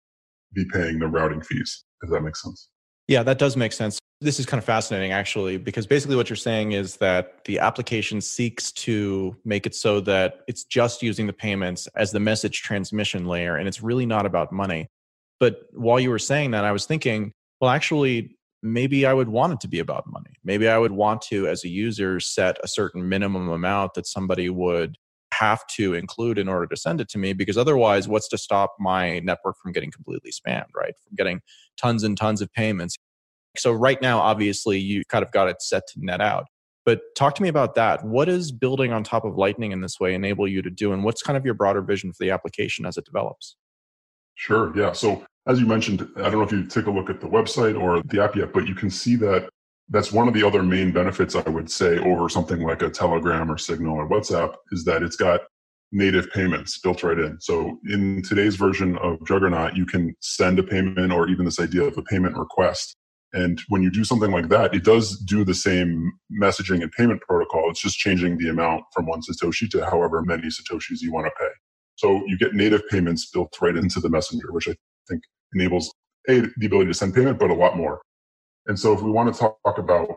be 0.52 0.64
paying 0.72 0.98
the 0.98 1.06
routing 1.06 1.40
fees, 1.40 1.84
if 2.02 2.10
that 2.10 2.20
makes 2.20 2.42
sense. 2.42 2.68
Yeah, 3.08 3.22
that 3.22 3.38
does 3.38 3.56
make 3.56 3.72
sense. 3.72 3.98
This 4.20 4.38
is 4.38 4.46
kind 4.46 4.58
of 4.58 4.64
fascinating, 4.64 5.12
actually, 5.12 5.56
because 5.56 5.86
basically 5.86 6.14
what 6.14 6.28
you're 6.28 6.36
saying 6.36 6.72
is 6.72 6.96
that 6.96 7.42
the 7.44 7.58
application 7.58 8.20
seeks 8.20 8.70
to 8.72 9.34
make 9.44 9.66
it 9.66 9.74
so 9.74 10.00
that 10.00 10.40
it's 10.46 10.64
just 10.64 11.02
using 11.02 11.26
the 11.26 11.32
payments 11.32 11.88
as 11.96 12.12
the 12.12 12.20
message 12.20 12.60
transmission 12.60 13.26
layer, 13.26 13.56
and 13.56 13.66
it's 13.66 13.82
really 13.82 14.06
not 14.06 14.26
about 14.26 14.52
money. 14.52 14.86
But 15.38 15.62
while 15.72 15.98
you 15.98 16.10
were 16.10 16.18
saying 16.18 16.50
that, 16.50 16.64
I 16.64 16.72
was 16.72 16.84
thinking, 16.84 17.32
well, 17.60 17.70
actually, 17.70 18.36
maybe 18.62 19.06
I 19.06 19.12
would 19.12 19.28
want 19.28 19.54
it 19.54 19.60
to 19.60 19.68
be 19.68 19.78
about 19.78 20.06
money. 20.06 20.36
Maybe 20.44 20.68
I 20.68 20.78
would 20.78 20.92
want 20.92 21.22
to, 21.22 21.48
as 21.48 21.64
a 21.64 21.68
user, 21.68 22.20
set 22.20 22.58
a 22.62 22.68
certain 22.68 23.08
minimum 23.08 23.48
amount 23.48 23.94
that 23.94 24.06
somebody 24.06 24.48
would 24.50 24.96
have 25.32 25.66
to 25.68 25.94
include 25.94 26.38
in 26.38 26.48
order 26.48 26.66
to 26.66 26.76
send 26.76 27.00
it 27.00 27.08
to 27.08 27.18
me 27.18 27.32
because 27.32 27.56
otherwise 27.56 28.08
what's 28.08 28.28
to 28.28 28.38
stop 28.38 28.74
my 28.78 29.20
network 29.20 29.56
from 29.62 29.72
getting 29.72 29.90
completely 29.90 30.30
spammed 30.30 30.66
right? 30.74 30.94
From 31.06 31.14
getting 31.16 31.40
tons 31.80 32.02
and 32.02 32.16
tons 32.16 32.40
of 32.40 32.52
payments. 32.52 32.96
So 33.56 33.72
right 33.72 34.00
now 34.02 34.20
obviously 34.20 34.78
you 34.78 35.02
kind 35.08 35.24
of 35.24 35.32
got 35.32 35.48
it 35.48 35.62
set 35.62 35.84
to 35.92 36.04
net 36.04 36.20
out. 36.20 36.46
But 36.84 37.00
talk 37.14 37.34
to 37.36 37.42
me 37.42 37.48
about 37.48 37.74
that. 37.76 38.04
What 38.04 38.28
is 38.28 38.52
building 38.52 38.92
on 38.92 39.04
top 39.04 39.24
of 39.24 39.36
lightning 39.36 39.72
in 39.72 39.80
this 39.80 40.00
way 40.00 40.14
enable 40.14 40.48
you 40.48 40.62
to 40.62 40.70
do 40.70 40.92
and 40.92 41.04
what's 41.04 41.22
kind 41.22 41.36
of 41.36 41.44
your 41.44 41.54
broader 41.54 41.82
vision 41.82 42.12
for 42.12 42.24
the 42.24 42.30
application 42.30 42.86
as 42.86 42.96
it 42.96 43.04
develops? 43.04 43.56
Sure 44.34 44.76
yeah. 44.76 44.92
So 44.92 45.24
as 45.50 45.60
you 45.60 45.66
mentioned, 45.66 46.08
I 46.16 46.22
don't 46.22 46.34
know 46.34 46.42
if 46.42 46.52
you 46.52 46.64
take 46.64 46.86
a 46.86 46.90
look 46.90 47.10
at 47.10 47.20
the 47.20 47.26
website 47.26 47.78
or 47.78 48.02
the 48.04 48.22
app 48.22 48.36
yet, 48.36 48.52
but 48.52 48.68
you 48.68 48.74
can 48.74 48.88
see 48.88 49.16
that 49.16 49.48
that's 49.88 50.12
one 50.12 50.28
of 50.28 50.34
the 50.34 50.46
other 50.46 50.62
main 50.62 50.92
benefits 50.92 51.34
I 51.34 51.48
would 51.48 51.68
say 51.70 51.98
over 51.98 52.28
something 52.28 52.62
like 52.62 52.82
a 52.82 52.90
Telegram 52.90 53.50
or 53.50 53.58
Signal 53.58 53.96
or 53.96 54.08
WhatsApp 54.08 54.54
is 54.70 54.84
that 54.84 55.02
it's 55.02 55.16
got 55.16 55.40
native 55.90 56.30
payments 56.30 56.78
built 56.78 57.02
right 57.02 57.18
in. 57.18 57.40
So 57.40 57.78
in 57.88 58.22
today's 58.22 58.54
version 58.54 58.96
of 58.98 59.18
Juggernaut, 59.26 59.76
you 59.76 59.86
can 59.86 60.14
send 60.20 60.60
a 60.60 60.62
payment 60.62 61.12
or 61.12 61.28
even 61.28 61.44
this 61.44 61.58
idea 61.58 61.82
of 61.82 61.98
a 61.98 62.02
payment 62.02 62.36
request. 62.36 62.94
And 63.32 63.60
when 63.68 63.82
you 63.82 63.90
do 63.90 64.04
something 64.04 64.30
like 64.30 64.48
that, 64.50 64.72
it 64.72 64.84
does 64.84 65.18
do 65.18 65.44
the 65.44 65.54
same 65.54 66.12
messaging 66.40 66.82
and 66.82 66.92
payment 66.92 67.22
protocol. 67.22 67.70
It's 67.70 67.82
just 67.82 67.98
changing 67.98 68.38
the 68.38 68.50
amount 68.50 68.84
from 68.92 69.06
one 69.06 69.20
Satoshi 69.20 69.68
to 69.70 69.84
however 69.84 70.22
many 70.22 70.44
Satoshis 70.44 71.00
you 71.00 71.12
want 71.12 71.26
to 71.26 71.32
pay. 71.38 71.50
So 71.96 72.22
you 72.26 72.38
get 72.38 72.54
native 72.54 72.88
payments 72.88 73.28
built 73.30 73.56
right 73.60 73.76
into 73.76 73.98
the 73.98 74.08
messenger, 74.08 74.52
which 74.52 74.68
I 74.68 74.76
think 75.08 75.22
enables 75.54 75.92
a 76.28 76.42
the 76.56 76.66
ability 76.66 76.88
to 76.88 76.94
send 76.94 77.14
payment, 77.14 77.38
but 77.38 77.50
a 77.50 77.54
lot 77.54 77.76
more. 77.76 78.00
And 78.66 78.78
so, 78.78 78.92
if 78.92 79.02
we 79.02 79.10
want 79.10 79.32
to 79.32 79.40
talk 79.40 79.78
about 79.78 80.08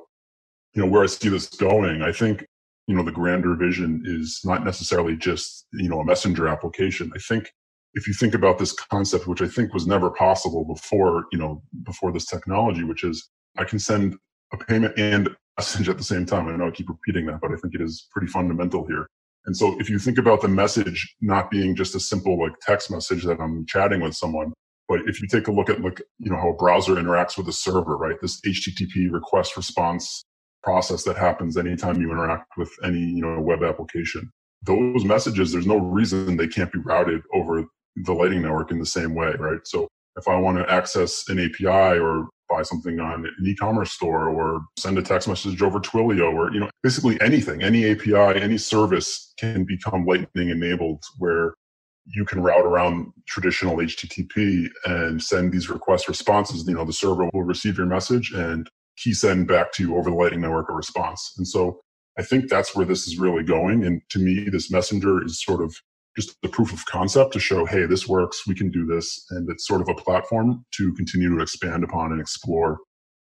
you 0.74 0.82
know 0.82 0.88
where 0.88 1.04
I 1.04 1.08
see 1.08 1.30
this 1.30 1.50
going, 1.50 2.02
I 2.02 2.12
think 2.12 2.46
you 2.88 2.96
know 2.96 3.04
the 3.04 3.12
grander 3.12 3.56
vision 3.56 4.04
is 4.06 4.42
not 4.44 4.64
necessarily 4.64 5.16
just 5.16 5.68
you 5.74 5.90
know 5.90 6.00
a 6.00 6.06
messenger 6.06 6.48
application. 6.48 7.12
I 7.16 7.20
think 7.20 7.52
if 7.94 8.08
you 8.08 8.14
think 8.14 8.34
about 8.34 8.58
this 8.58 8.74
concept, 8.74 9.28
which 9.28 9.42
I 9.42 9.48
think 9.48 9.74
was 9.74 9.88
never 9.88 10.10
possible 10.12 10.66
before 10.66 11.26
you 11.32 11.40
know 11.40 11.64
before 11.84 12.12
this 12.12 12.26
technology, 12.26 12.84
which 12.84 13.04
is 13.04 13.30
I 13.58 13.64
can 13.64 13.80
send 13.80 14.16
a 14.52 14.58
payment 14.58 14.98
and 14.98 15.30
message 15.58 15.90
at 15.90 15.98
the 15.98 16.04
same 16.04 16.26
time. 16.26 16.48
I 16.48 16.56
know 16.56 16.68
I 16.68 16.72
keep 16.72 16.90
repeating 16.90 17.26
that, 17.28 17.40
but 17.42 17.52
I 17.52 17.56
think 17.56 17.76
it 17.76 17.82
is 17.82 18.08
pretty 18.12 18.28
fundamental 18.28 18.86
here. 18.88 19.08
And 19.46 19.56
so 19.56 19.78
if 19.80 19.90
you 19.90 20.00
think 20.00 20.18
about 20.18 20.42
the 20.42 20.48
message 20.48 21.16
not 21.22 21.52
being 21.52 21.76
just 21.76 21.96
a 21.96 22.00
simple 22.00 22.40
like 22.40 22.54
text 22.62 22.90
message 22.90 23.24
that 23.26 23.40
I'm 23.40 23.66
chatting 23.66 24.02
with 24.02 24.16
someone, 24.16 24.54
but 24.88 25.02
if 25.08 25.22
you 25.22 25.28
take 25.28 25.48
a 25.48 25.52
look 25.52 25.70
at 25.70 25.82
like, 25.82 26.02
you 26.20 26.30
know, 26.32 26.38
how 26.38 26.50
a 26.50 26.56
browser 26.56 26.96
interacts 26.96 27.38
with 27.38 27.48
a 27.48 27.54
server, 27.54 27.98
right? 27.98 28.16
This 28.22 28.42
HTTP 28.42 29.12
request 29.12 29.56
response 29.56 30.24
process 30.62 31.04
that 31.04 31.18
happens 31.18 31.58
anytime 31.58 32.02
you 32.02 32.12
interact 32.12 32.52
with 32.58 32.72
any, 32.84 33.00
you 33.00 33.22
know, 33.22 33.42
web 33.42 33.64
application. 33.64 34.30
Those 34.62 35.04
messages, 35.04 35.52
there's 35.52 35.68
no 35.68 35.78
reason 35.78 36.38
they 36.38 36.48
can't 36.48 36.72
be 36.72 36.80
routed 36.80 37.22
over 37.34 37.66
the 37.96 38.14
Lightning 38.14 38.42
Network 38.42 38.72
in 38.72 38.80
the 38.80 38.86
same 38.86 39.14
way, 39.14 39.34
right? 39.38 39.60
So 39.66 39.88
if 40.16 40.28
I 40.28 40.36
want 40.38 40.58
to 40.58 40.72
access 40.72 41.28
an 41.28 41.40
API 41.40 42.00
or 42.00 42.28
buy 42.50 42.62
something 42.62 43.00
on 43.00 43.26
an 43.26 43.46
e-commerce 43.46 43.92
store 43.92 44.30
or 44.30 44.62
send 44.78 44.98
a 44.98 45.02
text 45.02 45.28
message 45.28 45.62
over 45.62 45.80
Twilio 45.80 46.34
or, 46.34 46.54
you 46.54 46.60
know, 46.60 46.70
basically 46.82 47.20
anything, 47.22 47.62
any 47.62 47.92
API, 47.92 48.40
any 48.40 48.58
service 48.58 49.34
can 49.38 49.66
become 49.66 50.06
lightning 50.06 50.50
enabled 50.50 51.04
where 51.18 51.56
you 52.06 52.26
can 52.26 52.42
route 52.42 52.66
around 52.66 53.12
traditional 53.28 53.78
HTTP 53.78 54.68
and 54.86 55.22
send 55.22 55.52
these 55.52 55.70
request 55.70 56.08
responses. 56.08 56.68
You 56.68 56.76
know, 56.76 56.86
the 56.86 56.94
server 56.94 57.30
will 57.34 57.44
receive 57.44 57.78
your 57.78 57.88
message 57.88 58.32
and 58.34 58.70
key 58.98 59.14
send 59.14 59.48
back 59.48 59.72
to 59.74 59.84
you 59.84 59.98
over 59.98 60.10
the 60.10 60.16
Lightning 60.16 60.42
Network 60.42 60.70
a 60.70 60.74
response. 60.74 61.34
And 61.38 61.48
so 61.48 61.80
I 62.18 62.24
think 62.24 62.50
that's 62.50 62.76
where 62.76 62.86
this 62.86 63.08
is 63.08 63.18
really 63.18 63.44
going. 63.44 63.86
And 63.86 64.02
to 64.10 64.20
me, 64.20 64.50
this 64.50 64.70
messenger 64.70 65.24
is 65.24 65.42
sort 65.44 65.64
of 65.64 65.76
just 66.16 66.36
the 66.44 66.50
proof 66.50 66.72
of 66.72 66.86
concept 66.86 67.34
to 67.34 67.40
show, 67.40 67.66
hey, 67.66 67.86
this 67.86 68.08
works, 68.08 68.46
we 68.46 68.54
can 68.54 68.70
do 68.70 68.86
this. 68.86 69.26
And 69.32 69.50
it's 69.50 69.68
sort 69.68 69.82
of 69.82 69.90
a 69.90 69.96
platform 69.96 70.64
to 70.76 70.94
continue 70.94 71.36
to 71.36 71.42
expand 71.42 71.84
upon 71.84 72.12
and 72.12 72.22
explore 72.22 72.78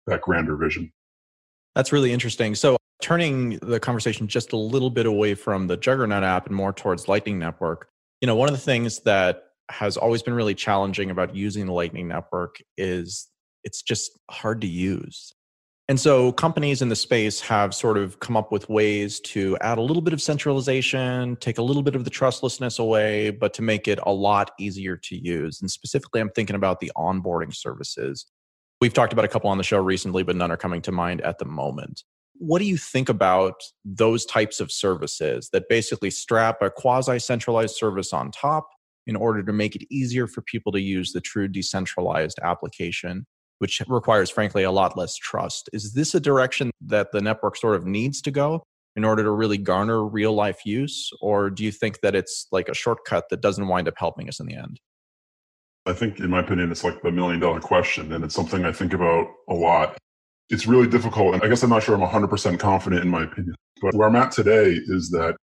that 0.06 0.22
grander 0.22 0.56
vision. 0.56 0.90
That's 1.76 1.92
really 1.92 2.12
interesting. 2.12 2.54
So, 2.56 2.76
turning 3.00 3.58
the 3.62 3.80
conversation 3.80 4.26
just 4.26 4.52
a 4.52 4.56
little 4.56 4.90
bit 4.90 5.06
away 5.06 5.34
from 5.34 5.68
the 5.68 5.76
Juggernaut 5.76 6.24
app 6.24 6.46
and 6.46 6.54
more 6.54 6.72
towards 6.72 7.08
Lightning 7.08 7.38
Network, 7.38 7.88
you 8.20 8.26
know, 8.26 8.34
one 8.36 8.48
of 8.48 8.54
the 8.54 8.60
things 8.60 9.00
that 9.00 9.44
has 9.70 9.96
always 9.96 10.22
been 10.22 10.34
really 10.34 10.54
challenging 10.54 11.10
about 11.10 11.34
using 11.34 11.66
the 11.66 11.72
Lightning 11.72 12.08
Network 12.08 12.56
is 12.76 13.28
it's 13.64 13.82
just 13.82 14.18
hard 14.30 14.60
to 14.62 14.66
use. 14.66 15.32
And 15.88 15.98
so 15.98 16.30
companies 16.30 16.82
in 16.82 16.88
the 16.88 16.94
space 16.94 17.40
have 17.40 17.74
sort 17.74 17.98
of 17.98 18.20
come 18.20 18.36
up 18.36 18.52
with 18.52 18.68
ways 18.68 19.18
to 19.20 19.56
add 19.60 19.76
a 19.76 19.82
little 19.82 20.02
bit 20.02 20.12
of 20.12 20.22
centralization, 20.22 21.34
take 21.36 21.58
a 21.58 21.62
little 21.62 21.82
bit 21.82 21.96
of 21.96 22.04
the 22.04 22.10
trustlessness 22.10 22.78
away, 22.78 23.30
but 23.30 23.52
to 23.54 23.62
make 23.62 23.88
it 23.88 23.98
a 24.04 24.12
lot 24.12 24.52
easier 24.60 24.96
to 24.96 25.16
use. 25.16 25.60
And 25.60 25.68
specifically, 25.68 26.20
I'm 26.20 26.30
thinking 26.30 26.54
about 26.54 26.78
the 26.78 26.92
onboarding 26.96 27.52
services. 27.52 28.26
We've 28.80 28.94
talked 28.94 29.12
about 29.12 29.24
a 29.24 29.28
couple 29.28 29.50
on 29.50 29.58
the 29.58 29.64
show 29.64 29.80
recently, 29.80 30.22
but 30.22 30.36
none 30.36 30.52
are 30.52 30.56
coming 30.56 30.80
to 30.82 30.92
mind 30.92 31.22
at 31.22 31.38
the 31.38 31.44
moment. 31.44 32.04
What 32.40 32.58
do 32.58 32.64
you 32.64 32.78
think 32.78 33.08
about 33.08 33.62
those 33.84 34.24
types 34.24 34.60
of 34.60 34.72
services 34.72 35.50
that 35.52 35.68
basically 35.68 36.10
strap 36.10 36.62
a 36.62 36.70
quasi 36.70 37.18
centralized 37.18 37.76
service 37.76 38.12
on 38.12 38.30
top 38.30 38.66
in 39.06 39.14
order 39.14 39.42
to 39.42 39.52
make 39.52 39.76
it 39.76 39.86
easier 39.90 40.26
for 40.26 40.40
people 40.40 40.72
to 40.72 40.80
use 40.80 41.12
the 41.12 41.20
true 41.20 41.48
decentralized 41.48 42.38
application? 42.42 43.26
which 43.60 43.82
requires, 43.88 44.30
frankly, 44.30 44.62
a 44.62 44.70
lot 44.70 44.96
less 44.96 45.16
trust. 45.16 45.68
Is 45.74 45.92
this 45.92 46.14
a 46.14 46.20
direction 46.20 46.70
that 46.80 47.12
the 47.12 47.20
network 47.20 47.58
sort 47.58 47.76
of 47.76 47.84
needs 47.84 48.22
to 48.22 48.30
go 48.30 48.62
in 48.96 49.04
order 49.04 49.22
to 49.22 49.30
really 49.30 49.58
garner 49.58 50.02
real 50.02 50.32
life 50.32 50.64
use? 50.64 51.10
Or 51.20 51.50
do 51.50 51.62
you 51.62 51.70
think 51.70 52.00
that 52.00 52.14
it's 52.14 52.46
like 52.50 52.70
a 52.70 52.74
shortcut 52.74 53.26
that 53.28 53.42
doesn't 53.42 53.68
wind 53.68 53.86
up 53.86 53.94
helping 53.98 54.28
us 54.30 54.40
in 54.40 54.46
the 54.46 54.54
end? 54.54 54.80
I 55.84 55.92
think, 55.92 56.20
in 56.20 56.30
my 56.30 56.40
opinion, 56.40 56.70
it's 56.70 56.84
like 56.84 57.02
the 57.02 57.12
million 57.12 57.38
dollar 57.38 57.60
question, 57.60 58.12
and 58.12 58.24
it's 58.24 58.34
something 58.34 58.64
I 58.64 58.72
think 58.72 58.94
about 58.94 59.28
a 59.48 59.54
lot. 59.54 59.98
It's 60.50 60.66
really 60.66 60.88
difficult, 60.88 61.34
and 61.34 61.42
I 61.42 61.48
guess 61.48 61.62
I'm 61.62 61.70
not 61.70 61.82
sure 61.82 61.94
I'm 61.94 62.00
100% 62.00 62.58
confident 62.58 63.02
in 63.02 63.08
my 63.08 63.24
opinion. 63.24 63.54
But 63.80 63.94
where 63.94 64.08
I'm 64.08 64.16
at 64.16 64.32
today 64.32 64.78
is 64.86 65.10
that 65.10 65.36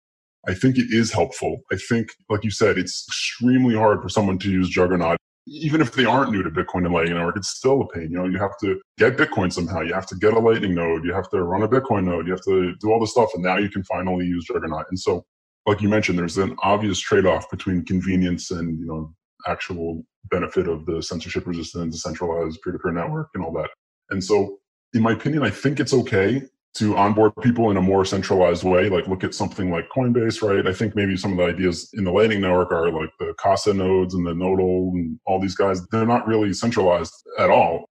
I 0.48 0.54
think 0.54 0.76
it 0.76 0.86
is 0.90 1.12
helpful. 1.12 1.60
I 1.72 1.76
think, 1.76 2.08
like 2.28 2.42
you 2.42 2.50
said, 2.50 2.78
it's 2.78 3.06
extremely 3.08 3.76
hard 3.76 4.02
for 4.02 4.08
someone 4.08 4.38
to 4.40 4.50
use 4.50 4.68
Juggernaut 4.68 5.18
even 5.46 5.80
if 5.80 5.92
they 5.92 6.04
aren't 6.04 6.32
new 6.32 6.42
to 6.42 6.50
Bitcoin 6.50 6.84
and 6.84 6.94
Lightning 6.94 7.14
Network, 7.14 7.36
it's 7.36 7.50
still 7.50 7.82
a 7.82 7.88
pain. 7.88 8.10
You 8.10 8.18
know, 8.18 8.26
you 8.26 8.38
have 8.38 8.56
to 8.60 8.80
get 8.98 9.16
Bitcoin 9.16 9.52
somehow. 9.52 9.80
You 9.80 9.92
have 9.92 10.06
to 10.06 10.16
get 10.16 10.32
a 10.32 10.38
Lightning 10.38 10.74
node. 10.74 11.04
You 11.04 11.12
have 11.12 11.28
to 11.30 11.42
run 11.42 11.62
a 11.62 11.68
Bitcoin 11.68 12.04
node. 12.04 12.26
You 12.26 12.32
have 12.32 12.44
to 12.44 12.74
do 12.80 12.90
all 12.90 13.00
this 13.00 13.10
stuff. 13.10 13.30
And 13.34 13.42
now 13.42 13.58
you 13.58 13.68
can 13.68 13.84
finally 13.84 14.24
use 14.24 14.46
Juggernaut. 14.46 14.86
And 14.88 14.98
so, 14.98 15.24
like 15.66 15.82
you 15.82 15.88
mentioned, 15.88 16.18
there's 16.18 16.38
an 16.38 16.56
obvious 16.62 16.98
trade-off 16.98 17.50
between 17.50 17.84
convenience 17.84 18.50
and, 18.50 18.78
you 18.78 18.86
know, 18.86 19.12
actual 19.46 20.04
benefit 20.30 20.66
of 20.66 20.86
the 20.86 21.02
censorship 21.02 21.46
resistant, 21.46 21.92
decentralized 21.92 22.60
peer-to-peer 22.62 22.92
network 22.92 23.28
and 23.34 23.44
all 23.44 23.52
that. 23.52 23.70
And 24.10 24.24
so, 24.24 24.58
in 24.94 25.02
my 25.02 25.12
opinion, 25.12 25.42
I 25.42 25.50
think 25.50 25.80
it's 25.80 25.92
okay 25.92 26.42
to 26.74 26.96
onboard 26.96 27.32
people 27.40 27.70
in 27.70 27.76
a 27.76 27.82
more 27.82 28.04
centralized 28.04 28.64
way. 28.64 28.88
Like 28.88 29.06
look 29.06 29.22
at 29.22 29.34
something 29.34 29.70
like 29.70 29.88
Coinbase, 29.94 30.42
right? 30.42 30.66
I 30.66 30.72
think 30.72 30.96
maybe 30.96 31.16
some 31.16 31.32
of 31.32 31.38
the 31.38 31.44
ideas 31.44 31.90
in 31.94 32.04
the 32.04 32.10
Lightning 32.10 32.40
Network 32.40 32.72
are 32.72 32.90
like 32.90 33.10
the 33.20 33.34
Casa 33.38 33.72
nodes 33.72 34.14
and 34.14 34.26
the 34.26 34.32
Nodl 34.32 34.90
and 34.92 35.18
all 35.26 35.40
these 35.40 35.54
guys. 35.54 35.86
They're 35.88 36.06
not 36.06 36.26
really 36.26 36.52
centralized 36.52 37.12
at 37.38 37.50
all. 37.50 37.88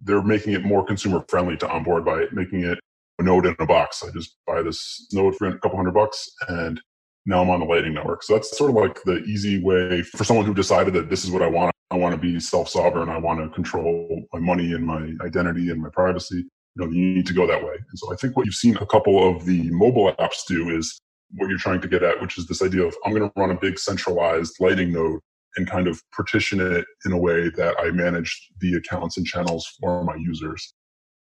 They're 0.00 0.22
making 0.22 0.52
it 0.52 0.64
more 0.64 0.84
consumer 0.84 1.24
friendly 1.28 1.56
to 1.58 1.68
onboard 1.68 2.04
by 2.04 2.26
making 2.32 2.64
it 2.64 2.78
a 3.18 3.22
node 3.22 3.46
in 3.46 3.56
a 3.58 3.66
box. 3.66 4.02
I 4.04 4.10
just 4.12 4.36
buy 4.46 4.62
this 4.62 5.08
node 5.12 5.36
for 5.36 5.48
a 5.48 5.58
couple 5.58 5.76
hundred 5.76 5.94
bucks 5.94 6.28
and 6.48 6.80
now 7.26 7.42
I'm 7.42 7.50
on 7.50 7.60
the 7.60 7.66
Lightning 7.66 7.94
Network. 7.94 8.22
So 8.22 8.34
that's 8.34 8.56
sort 8.56 8.70
of 8.70 8.76
like 8.76 9.02
the 9.04 9.22
easy 9.24 9.62
way 9.62 10.02
for 10.02 10.24
someone 10.24 10.46
who 10.46 10.54
decided 10.54 10.94
that 10.94 11.10
this 11.10 11.24
is 11.24 11.30
what 11.30 11.42
I 11.42 11.46
want. 11.46 11.72
I 11.90 11.96
want 11.96 12.14
to 12.14 12.20
be 12.20 12.40
self-sovereign. 12.40 13.08
I 13.08 13.18
want 13.18 13.40
to 13.40 13.54
control 13.54 14.24
my 14.32 14.40
money 14.40 14.72
and 14.72 14.84
my 14.84 15.12
identity 15.24 15.70
and 15.70 15.80
my 15.80 15.90
privacy 15.90 16.44
you 16.74 16.84
know, 16.84 16.90
you 16.90 17.14
need 17.14 17.26
to 17.26 17.34
go 17.34 17.46
that 17.46 17.62
way. 17.62 17.74
And 17.74 17.98
so 17.98 18.12
I 18.12 18.16
think 18.16 18.36
what 18.36 18.46
you've 18.46 18.54
seen 18.54 18.76
a 18.78 18.86
couple 18.86 19.28
of 19.28 19.44
the 19.44 19.70
mobile 19.70 20.12
apps 20.14 20.46
do 20.46 20.70
is 20.70 21.00
what 21.34 21.48
you're 21.48 21.58
trying 21.58 21.80
to 21.80 21.88
get 21.88 22.02
at, 22.02 22.20
which 22.20 22.38
is 22.38 22.46
this 22.46 22.62
idea 22.62 22.82
of 22.82 22.94
I'm 23.04 23.12
going 23.12 23.28
to 23.28 23.40
run 23.40 23.50
a 23.50 23.58
big 23.58 23.78
centralized 23.78 24.54
Lightning 24.60 24.92
node 24.92 25.20
and 25.56 25.68
kind 25.68 25.86
of 25.86 26.00
partition 26.12 26.60
it 26.60 26.86
in 27.04 27.12
a 27.12 27.18
way 27.18 27.50
that 27.50 27.76
I 27.78 27.90
manage 27.90 28.50
the 28.60 28.74
accounts 28.74 29.18
and 29.18 29.26
channels 29.26 29.68
for 29.80 30.02
my 30.04 30.14
users. 30.14 30.74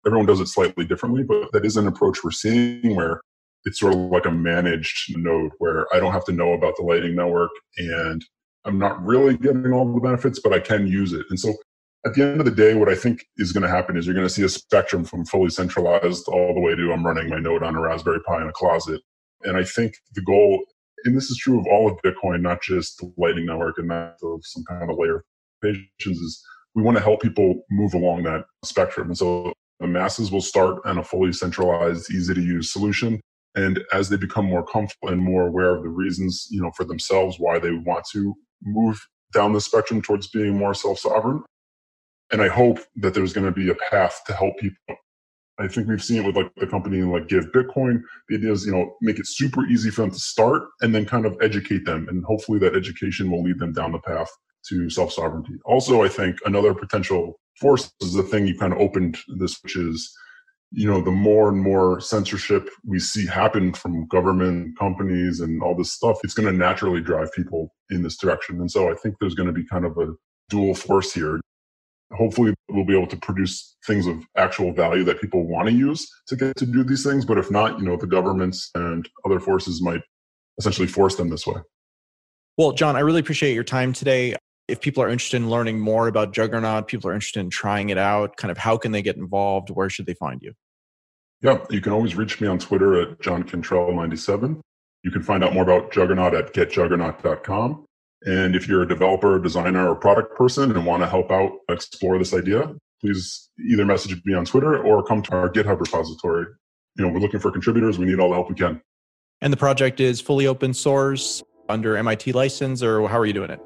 Everyone 0.06 0.28
does 0.28 0.40
it 0.40 0.48
slightly 0.48 0.86
differently, 0.86 1.24
but 1.24 1.52
that 1.52 1.66
is 1.66 1.78
an 1.78 1.88
approach 1.88 2.24
we're 2.24 2.32
seeing 2.32 2.96
where 2.96 3.22
it's 3.66 3.80
sort 3.80 3.94
of 3.94 4.00
like 4.00 4.26
a 4.26 4.32
managed 4.32 5.18
node 5.18 5.52
where 5.60 5.86
I 5.94 6.00
don't 6.00 6.14
have 6.14 6.26
to 6.26 6.32
know 6.32 6.54
about 6.54 6.76
the 6.78 6.84
Lightning 6.84 7.16
network 7.16 7.52
and 7.78 8.24
I'm 8.66 8.80
not 8.80 9.04
really 9.04 9.38
getting 9.38 9.72
all 9.74 9.92
the 9.92 10.00
benefits, 10.00 10.40
but 10.40 10.54
I 10.54 10.60
can 10.60 10.88
use 10.88 11.14
it. 11.14 11.26
And 11.30 11.40
so 11.40 11.54
at 12.06 12.14
the 12.14 12.24
end 12.24 12.40
of 12.40 12.46
the 12.46 12.52
day, 12.52 12.76
what 12.76 12.90
I 12.90 12.96
think 12.96 13.26
is 13.38 13.52
going 13.52 13.64
to 13.64 13.70
happen 13.70 13.98
is 13.98 14.06
you're 14.06 14.16
going 14.16 14.28
to 14.28 14.34
see 14.34 14.44
a 14.44 14.50
spectrum 14.50 15.06
from 15.06 15.26
fully 15.26 15.50
centralized 15.50 16.28
all 16.28 16.54
the 16.54 16.60
way 16.60 16.76
to 16.76 16.92
I'm 16.92 17.06
running 17.06 17.30
my 17.30 17.40
node 17.40 17.64
on 17.64 17.76
a 17.76 17.82
Raspberry 17.82 18.20
Pi 18.22 18.42
in 18.42 18.48
a 18.48 18.54
closet. 18.54 19.02
And 19.44 19.58
I 19.58 19.64
think 19.64 19.96
the 20.14 20.22
goal, 20.22 20.64
and 21.06 21.16
this 21.16 21.30
is 21.30 21.38
true 21.38 21.60
of 21.60 21.68
all 21.68 21.90
of 21.90 21.98
Bitcoin, 22.04 22.42
not 22.42 22.62
just 22.62 22.98
the 22.98 23.12
Lightning 23.18 23.46
Network 23.46 23.78
and 23.78 23.88
not 23.88 24.16
of 24.24 24.42
some 24.44 24.64
kind 24.68 24.90
of 24.90 24.98
layer 24.98 25.18
of 25.18 25.24
patience, 25.62 26.18
is 26.20 26.44
we 26.76 26.84
want 26.84 26.98
to 26.98 27.04
help 27.04 27.22
people 27.22 27.64
move 27.70 27.94
along 27.94 28.24
that 28.24 28.46
spectrum. 28.64 29.08
And 29.08 29.18
so 29.18 29.54
the 29.80 29.88
masses 29.88 30.32
will 30.32 30.42
start 30.42 30.82
on 30.86 30.98
a 30.98 31.04
fully 31.04 31.34
centralized, 31.34 32.12
easy 32.12 32.34
to 32.34 32.42
use 32.42 32.72
solution. 32.72 33.20
And 33.56 33.84
as 33.94 34.10
they 34.10 34.18
become 34.18 34.46
more 34.46 34.66
comfortable 34.66 35.10
and 35.10 35.22
more 35.22 35.48
aware 35.48 35.76
of 35.76 35.84
the 35.84 35.90
reasons, 35.90 36.48
you 36.50 36.62
know, 36.62 36.72
for 36.76 36.86
themselves 36.86 37.38
why 37.40 37.60
they 37.60 37.72
want 37.72 38.06
to 38.14 38.34
move 38.64 39.00
down 39.34 39.54
the 39.54 39.62
spectrum 39.62 40.02
towards 40.02 40.28
being 40.28 40.58
more 40.58 40.74
self-sovereign, 40.74 41.44
and 42.32 42.42
I 42.42 42.48
hope 42.48 42.80
that 42.96 43.14
there's 43.14 43.34
going 43.34 43.46
to 43.46 43.52
be 43.52 43.70
a 43.70 43.76
path 43.76 44.22
to 44.28 44.34
help 44.34 44.58
people. 44.58 44.96
I 45.60 45.68
think 45.68 45.88
we've 45.88 46.04
seen 46.04 46.24
it 46.24 46.26
with 46.26 46.36
like 46.36 46.52
the 46.56 46.66
company 46.66 47.04
like 47.04 47.28
Give 47.28 47.46
Bitcoin. 47.52 48.02
The 48.28 48.38
idea 48.38 48.52
is, 48.52 48.66
you 48.66 48.72
know, 48.72 48.96
make 49.02 49.20
it 49.20 49.28
super 49.28 49.66
easy 49.68 49.92
for 49.92 50.02
them 50.02 50.12
to 50.12 50.20
start 50.20 50.64
and 50.82 50.96
then 50.96 51.06
kind 51.06 51.28
of 51.28 51.38
educate 51.42 51.86
them. 51.86 52.08
And 52.10 52.26
hopefully 52.26 52.58
that 52.60 52.76
education 52.76 53.30
will 53.30 53.44
lead 53.44 53.60
them 53.60 53.72
down 53.72 53.92
the 53.92 54.00
path 54.00 54.32
to 54.70 54.90
self 54.90 55.14
sovereignty. 55.14 55.54
Also, 55.66 56.04
I 56.04 56.08
think 56.08 56.38
another 56.46 56.74
potential 56.74 57.40
force 57.60 57.92
is 58.02 58.14
the 58.14 58.24
thing 58.24 58.48
you 58.48 58.58
kind 58.58 58.74
of 58.74 58.80
opened 58.80 59.20
this, 59.38 59.62
which 59.62 59.76
is, 59.76 60.12
you 60.76 60.90
know, 60.90 61.02
the 61.02 61.12
more 61.12 61.50
and 61.50 61.62
more 61.62 62.00
censorship 62.00 62.68
we 62.84 63.00
see 63.00 63.28
happen 63.28 63.74
from 63.74 64.08
government 64.08 64.78
companies 64.78 65.40
and 65.40 65.62
all 65.62 65.76
this 65.76 65.92
stuff, 65.92 66.18
it's 66.24 66.34
going 66.34 66.52
to 66.52 66.58
naturally 66.58 67.00
drive 67.00 67.32
people 67.34 67.74
in 67.92 68.02
this 68.02 68.18
direction. 68.18 68.60
And 68.60 68.72
so 68.72 68.92
I 68.92 68.96
think 68.96 69.16
there's 69.20 69.36
going 69.36 69.48
to 69.48 69.54
be 69.54 69.66
kind 69.66 69.86
of 69.86 69.98
a 69.98 70.14
dual 70.50 70.74
force 70.74 71.14
here 71.14 71.40
hopefully 72.12 72.54
we'll 72.70 72.86
be 72.86 72.96
able 72.96 73.08
to 73.08 73.18
produce 73.18 73.76
things 73.88 74.06
of 74.06 74.24
actual 74.38 74.72
value 74.72 75.04
that 75.04 75.20
people 75.20 75.48
want 75.48 75.68
to 75.68 75.74
use 75.74 76.08
to 76.28 76.36
get 76.36 76.56
to 76.56 76.66
do 76.66 76.84
these 76.84 77.04
things 77.04 77.26
but 77.26 77.40
if 77.40 77.50
not 77.50 77.80
you 77.80 77.86
know 77.86 77.98
the 77.98 78.06
governments 78.06 78.70
and 78.76 79.10
other 79.26 79.40
forces 79.40 79.82
might 79.82 80.02
essentially 80.60 80.88
force 80.88 81.16
them 81.16 81.30
this 81.30 81.48
way 81.48 81.56
well 82.58 82.72
john 82.72 82.96
i 82.96 83.00
really 83.00 83.20
appreciate 83.20 83.54
your 83.54 83.64
time 83.64 83.94
today 83.94 84.36
if 84.68 84.80
people 84.80 85.04
are 85.04 85.10
interested 85.10 85.38
in 85.38 85.50
learning 85.50 85.80
more 85.80 86.08
about 86.08 86.34
Juggernaut, 86.34 86.88
people 86.88 87.10
are 87.10 87.14
interested 87.14 87.42
in 87.42 87.50
trying 87.50 87.90
it 87.90 87.98
out, 87.98 88.38
kind 88.38 88.50
of 88.52 88.58
how 88.58 88.78
can 88.78 88.94
they 88.94 89.02
get 89.02 89.18
involved? 89.18 89.70
Where 89.70 89.90
should 89.90 90.06
they 90.06 90.14
find 90.14 90.42
you? 90.42 90.54
Yeah, 91.44 91.58
you 91.70 91.82
can 91.82 91.92
always 91.92 92.16
reach 92.16 92.40
me 92.40 92.48
on 92.48 92.58
Twitter 92.58 93.02
at 93.02 93.20
John 93.20 93.46
97 93.46 94.62
You 95.04 95.12
can 95.12 95.22
find 95.22 95.44
out 95.44 95.54
more 95.54 95.64
about 95.64 95.92
Juggernaut 95.92 96.34
at 96.34 96.54
getjuggernaut.com. 96.54 97.86
And 98.26 98.56
if 98.56 98.70
you're 98.70 98.84
a 98.84 98.88
developer, 98.88 99.38
designer, 99.40 99.90
or 99.90 99.96
product 99.96 100.38
person 100.38 100.72
and 100.72 100.86
want 100.86 101.04
to 101.04 101.10
help 101.10 101.30
out 101.32 101.52
explore 101.68 102.18
this 102.18 102.34
idea, 102.34 102.74
please 103.02 103.50
either 103.70 103.84
message 103.84 104.22
me 104.24 104.34
on 104.34 104.46
Twitter 104.46 104.82
or 104.82 105.04
come 105.04 105.22
to 105.24 105.34
our 105.34 105.50
GitHub 105.50 105.82
repository. 105.82 106.46
You 106.98 107.06
know, 107.06 107.12
we're 107.12 107.20
looking 107.20 107.42
for 107.42 107.52
contributors. 107.52 108.00
We 108.00 108.06
need 108.06 108.22
all 108.22 108.30
the 108.30 108.36
help 108.36 108.48
we 108.48 108.56
can. 108.56 108.82
And 109.42 109.52
the 109.52 109.58
project 109.58 110.00
is 110.00 110.22
fully 110.22 110.48
open 110.48 110.74
source 110.74 111.44
under 111.68 111.98
MIT 111.98 112.32
license, 112.32 112.82
or 112.82 113.06
how 113.10 113.20
are 113.20 113.26
you 113.26 113.34
doing 113.34 113.50
it? 113.50 113.60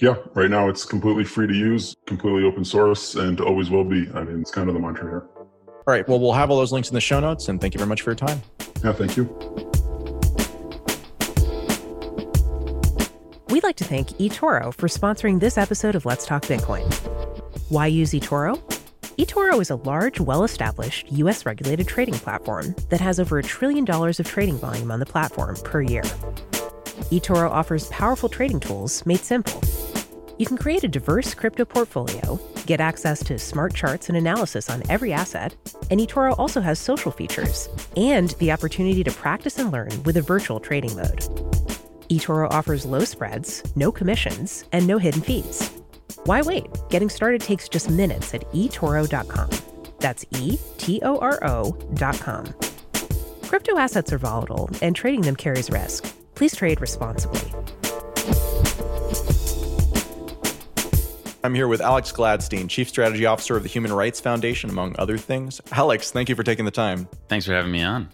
Yeah, 0.00 0.14
right 0.34 0.50
now 0.50 0.68
it's 0.68 0.84
completely 0.84 1.24
free 1.24 1.48
to 1.48 1.54
use, 1.54 1.96
completely 2.06 2.44
open 2.44 2.64
source, 2.64 3.16
and 3.16 3.40
always 3.40 3.70
will 3.70 3.84
be. 3.84 4.08
I 4.14 4.22
mean, 4.22 4.40
it's 4.40 4.52
kind 4.52 4.68
of 4.68 4.74
the 4.74 4.80
mantra 4.80 5.08
here. 5.08 5.33
All 5.86 5.92
right. 5.92 6.06
Well, 6.08 6.18
we'll 6.18 6.32
have 6.32 6.50
all 6.50 6.56
those 6.56 6.72
links 6.72 6.88
in 6.88 6.94
the 6.94 7.00
show 7.00 7.20
notes, 7.20 7.48
and 7.48 7.60
thank 7.60 7.74
you 7.74 7.78
very 7.78 7.88
much 7.88 8.02
for 8.02 8.10
your 8.10 8.16
time. 8.16 8.42
Yeah, 8.82 8.92
thank 8.92 9.16
you. 9.16 9.24
We'd 13.50 13.62
like 13.62 13.76
to 13.76 13.84
thank 13.84 14.08
eToro 14.18 14.74
for 14.74 14.88
sponsoring 14.88 15.40
this 15.40 15.58
episode 15.58 15.94
of 15.94 16.04
Let's 16.04 16.26
Talk 16.26 16.42
Bitcoin. 16.42 16.92
Why 17.68 17.86
use 17.86 18.12
eToro? 18.12 18.60
eToro 19.16 19.60
is 19.60 19.70
a 19.70 19.76
large, 19.76 20.18
well 20.20 20.42
established, 20.42 21.12
US 21.12 21.46
regulated 21.46 21.86
trading 21.86 22.14
platform 22.14 22.74
that 22.88 23.00
has 23.00 23.20
over 23.20 23.38
a 23.38 23.42
trillion 23.42 23.84
dollars 23.84 24.18
of 24.18 24.26
trading 24.26 24.56
volume 24.56 24.90
on 24.90 24.98
the 24.98 25.06
platform 25.06 25.56
per 25.64 25.82
year 25.82 26.02
eToro 27.10 27.48
offers 27.50 27.86
powerful 27.88 28.28
trading 28.28 28.60
tools 28.60 29.04
made 29.06 29.20
simple. 29.20 29.60
You 30.36 30.46
can 30.46 30.56
create 30.56 30.82
a 30.82 30.88
diverse 30.88 31.32
crypto 31.32 31.64
portfolio, 31.64 32.40
get 32.66 32.80
access 32.80 33.22
to 33.24 33.38
smart 33.38 33.72
charts 33.72 34.08
and 34.08 34.18
analysis 34.18 34.68
on 34.68 34.82
every 34.90 35.12
asset, 35.12 35.54
and 35.90 36.00
eToro 36.00 36.36
also 36.38 36.60
has 36.60 36.80
social 36.80 37.12
features 37.12 37.68
and 37.96 38.30
the 38.40 38.50
opportunity 38.50 39.04
to 39.04 39.12
practice 39.12 39.58
and 39.58 39.70
learn 39.70 40.02
with 40.02 40.16
a 40.16 40.22
virtual 40.22 40.58
trading 40.58 40.96
mode. 40.96 41.20
eToro 42.08 42.50
offers 42.50 42.84
low 42.84 43.04
spreads, 43.04 43.62
no 43.76 43.92
commissions, 43.92 44.64
and 44.72 44.84
no 44.88 44.98
hidden 44.98 45.22
fees. 45.22 45.70
Why 46.24 46.42
wait? 46.42 46.66
Getting 46.90 47.10
started 47.10 47.40
takes 47.40 47.68
just 47.68 47.88
minutes 47.88 48.34
at 48.34 48.42
eToro.com. 48.50 49.50
That's 50.00 50.26
E 50.32 50.58
T 50.78 51.00
O 51.04 51.16
R 51.18 51.38
O.com. 51.44 52.46
Crypto 53.42 53.78
assets 53.78 54.12
are 54.12 54.18
volatile, 54.18 54.68
and 54.82 54.96
trading 54.96 55.20
them 55.20 55.36
carries 55.36 55.70
risk. 55.70 56.12
Please 56.34 56.56
trade 56.56 56.80
responsibly. 56.80 57.52
I'm 61.44 61.54
here 61.54 61.68
with 61.68 61.82
Alex 61.82 62.10
Gladstein, 62.10 62.70
Chief 62.70 62.88
Strategy 62.88 63.26
Officer 63.26 63.54
of 63.54 63.64
the 63.64 63.68
Human 63.68 63.92
Rights 63.92 64.18
Foundation, 64.18 64.70
among 64.70 64.96
other 64.98 65.18
things. 65.18 65.60
Alex, 65.72 66.10
thank 66.10 66.30
you 66.30 66.34
for 66.34 66.42
taking 66.42 66.64
the 66.64 66.70
time. 66.70 67.06
Thanks 67.28 67.44
for 67.44 67.52
having 67.52 67.70
me 67.70 67.82
on. 67.82 68.08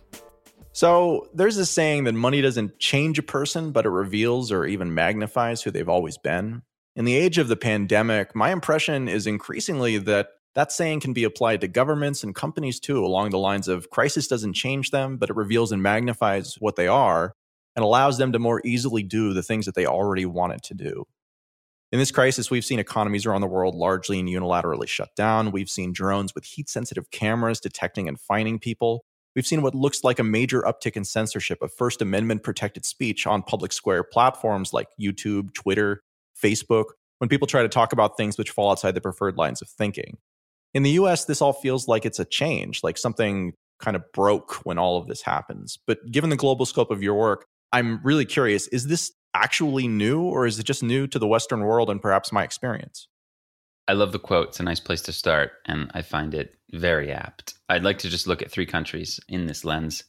So, 0.73 1.29
there's 1.33 1.55
this 1.55 1.71
saying 1.71 2.05
that 2.05 2.14
money 2.14 2.43
doesn't 2.43 2.81
change 2.81 3.21
a 3.21 3.23
person, 3.23 3.71
but 3.71 3.87
it 3.87 3.90
reveals 3.90 4.51
or 4.51 4.66
even 4.66 4.95
magnifies 4.95 5.62
who 5.62 5.71
they've 5.71 5.88
always 5.88 6.19
been. 6.19 6.62
In 6.97 7.05
the 7.05 7.14
age 7.14 7.38
of 7.38 7.47
the 7.47 7.55
pandemic, 7.55 8.35
my 8.35 8.51
impression 8.51 9.07
is 9.07 9.29
increasingly 9.29 9.97
that 9.99 10.31
that 10.57 10.73
saying 10.73 10.99
can 10.99 11.12
be 11.12 11.23
applied 11.23 11.61
to 11.61 11.69
governments 11.69 12.25
and 12.25 12.35
companies 12.35 12.81
too, 12.81 13.05
along 13.05 13.31
the 13.31 13.38
lines 13.38 13.69
of 13.69 13.90
crisis 13.90 14.27
doesn't 14.27 14.55
change 14.55 14.90
them, 14.90 15.19
but 15.19 15.31
it 15.31 15.37
reveals 15.37 15.71
and 15.71 15.81
magnifies 15.81 16.57
what 16.59 16.75
they 16.75 16.88
are 16.88 17.33
and 17.77 17.85
allows 17.85 18.19
them 18.19 18.33
to 18.33 18.40
more 18.40 18.61
easily 18.64 19.05
do 19.05 19.33
the 19.33 19.43
things 19.45 19.66
that 19.66 19.77
they 19.77 19.87
already 19.87 20.27
wanted 20.27 20.64
to 20.64 20.75
do. 20.75 21.05
In 21.92 21.98
this 21.98 22.12
crisis, 22.12 22.50
we've 22.50 22.64
seen 22.64 22.79
economies 22.79 23.26
around 23.26 23.40
the 23.40 23.48
world 23.48 23.74
largely 23.74 24.20
and 24.20 24.29
unilaterally 24.29 24.87
shut 24.87 25.09
down. 25.16 25.50
We've 25.50 25.68
seen 25.68 25.92
drones 25.92 26.35
with 26.37 26.44
heat 26.44 26.68
sensitive 26.68 27.11
cameras 27.11 27.59
detecting 27.59 28.07
and 28.07 28.20
fining 28.20 28.61
people. 28.61 29.05
We've 29.35 29.46
seen 29.46 29.62
what 29.62 29.74
looks 29.74 30.05
like 30.05 30.20
a 30.20 30.24
major 30.24 30.62
uptick 30.62 30.96
in 30.96 31.05
censorship 31.05 31.61
of 31.62 31.72
First 31.74 32.00
Amendment 32.00 32.44
protected 32.44 32.85
speech 32.85 33.26
on 33.26 33.42
public 33.42 33.72
square 33.72 34.05
platforms 34.05 34.72
like 34.72 34.87
YouTube, 35.00 35.53
Twitter, 35.53 36.03
Facebook, 36.40 36.87
when 37.18 37.29
people 37.29 37.46
try 37.46 37.62
to 37.62 37.68
talk 37.68 37.92
about 37.92 38.16
things 38.16 38.38
which 38.38 38.50
fall 38.50 38.70
outside 38.70 38.94
the 38.94 39.00
preferred 39.00 39.37
lines 39.37 39.61
of 39.61 39.68
thinking. 39.68 40.16
In 40.74 40.85
the 40.85 40.90
US, 40.92 41.24
this 41.24 41.42
all 41.42 41.53
feels 41.53 41.88
like 41.88 42.07
it's 42.07 42.20
a 42.20 42.24
change, 42.24 42.85
like 42.85 42.98
something 42.98 43.53
kind 43.81 43.96
of 43.96 44.05
broke 44.12 44.64
when 44.64 44.79
all 44.79 44.96
of 44.96 45.09
this 45.09 45.22
happens. 45.22 45.79
But 45.88 45.98
given 46.11 46.31
the 46.31 46.37
global 46.37 46.66
scope 46.66 46.92
of 46.92 47.03
your 47.03 47.14
work, 47.14 47.46
I'm 47.72 48.00
really 48.05 48.24
curious 48.24 48.68
is 48.68 48.87
this 48.87 49.12
actually 49.35 49.88
new 49.88 50.23
or 50.23 50.47
is 50.47 50.59
it 50.59 50.64
just 50.64 50.83
new 50.83 51.07
to 51.07 51.19
the 51.19 51.27
Western 51.27 51.61
world 51.61 51.90
and 51.90 52.01
perhaps 52.01 52.33
my 52.33 52.45
experience? 52.45 53.09
I 53.88 53.95
love 53.95 54.12
the 54.12 54.19
quote. 54.19 54.49
It's 54.49 54.61
a 54.61 54.62
nice 54.62 54.79
place 54.79 55.03
to 55.03 55.12
start, 55.12 55.51
and 55.66 55.90
I 55.95 56.03
find 56.03 56.33
it 56.33 56.55
very 56.73 57.11
apt. 57.11 57.55
I'd 57.69 57.83
like 57.83 57.99
to 57.99 58.09
just 58.09 58.29
look 58.29 58.40
at 58.40 58.51
three 58.51 58.66
countries 58.66 59.19
in 59.29 59.47
this 59.47 59.64
lens 59.64 60.05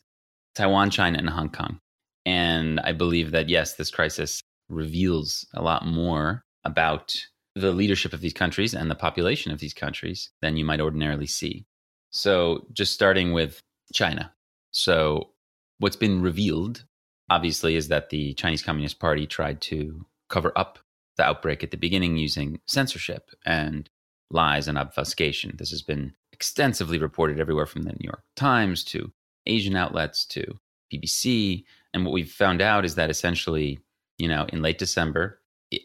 Taiwan, 0.53 0.91
China, 0.91 1.17
and 1.17 1.29
Hong 1.29 1.49
Kong. 1.49 1.79
And 2.25 2.79
I 2.81 2.91
believe 2.91 3.31
that, 3.31 3.49
yes, 3.49 3.75
this 3.75 3.89
crisis 3.89 4.41
reveals 4.69 5.47
a 5.55 5.63
lot 5.63 5.85
more 5.85 6.43
about 6.63 7.15
the 7.55 7.71
leadership 7.71 8.13
of 8.13 8.21
these 8.21 8.33
countries 8.33 8.73
and 8.73 8.91
the 8.91 8.95
population 8.95 9.51
of 9.51 9.59
these 9.59 9.73
countries 9.73 10.29
than 10.41 10.57
you 10.57 10.65
might 10.65 10.79
ordinarily 10.79 11.25
see. 11.25 11.65
So, 12.11 12.67
just 12.73 12.93
starting 12.93 13.33
with 13.33 13.61
China. 13.93 14.31
So, 14.71 15.31
what's 15.79 15.95
been 15.95 16.21
revealed 16.21 16.85
obviously 17.31 17.77
is 17.77 17.87
that 17.87 18.09
the 18.09 18.33
Chinese 18.33 18.61
Communist 18.61 18.99
Party 18.99 19.25
tried 19.25 19.61
to 19.61 20.05
cover 20.29 20.51
up 20.57 20.79
the 21.15 21.23
outbreak 21.23 21.63
at 21.63 21.71
the 21.71 21.77
beginning 21.77 22.17
using 22.17 22.59
censorship 22.67 23.31
and 23.45 23.89
lies 24.29 24.67
and 24.67 24.77
obfuscation. 24.77 25.55
This 25.57 25.71
has 25.71 25.81
been 25.81 26.13
extensively 26.33 26.97
reported 26.97 27.39
everywhere 27.39 27.65
from 27.65 27.83
the 27.83 27.91
New 27.91 28.03
York 28.03 28.23
Times 28.35 28.83
to 28.85 29.13
Asian 29.45 29.77
outlets 29.77 30.25
to 30.25 30.59
BBC. 30.93 31.63
And 31.93 32.03
what 32.05 32.11
we've 32.11 32.29
found 32.29 32.61
out 32.61 32.83
is 32.83 32.95
that 32.95 33.09
essentially, 33.09 33.79
you 34.17 34.27
know, 34.27 34.45
in 34.51 34.61
late 34.61 34.77
December 34.77 35.39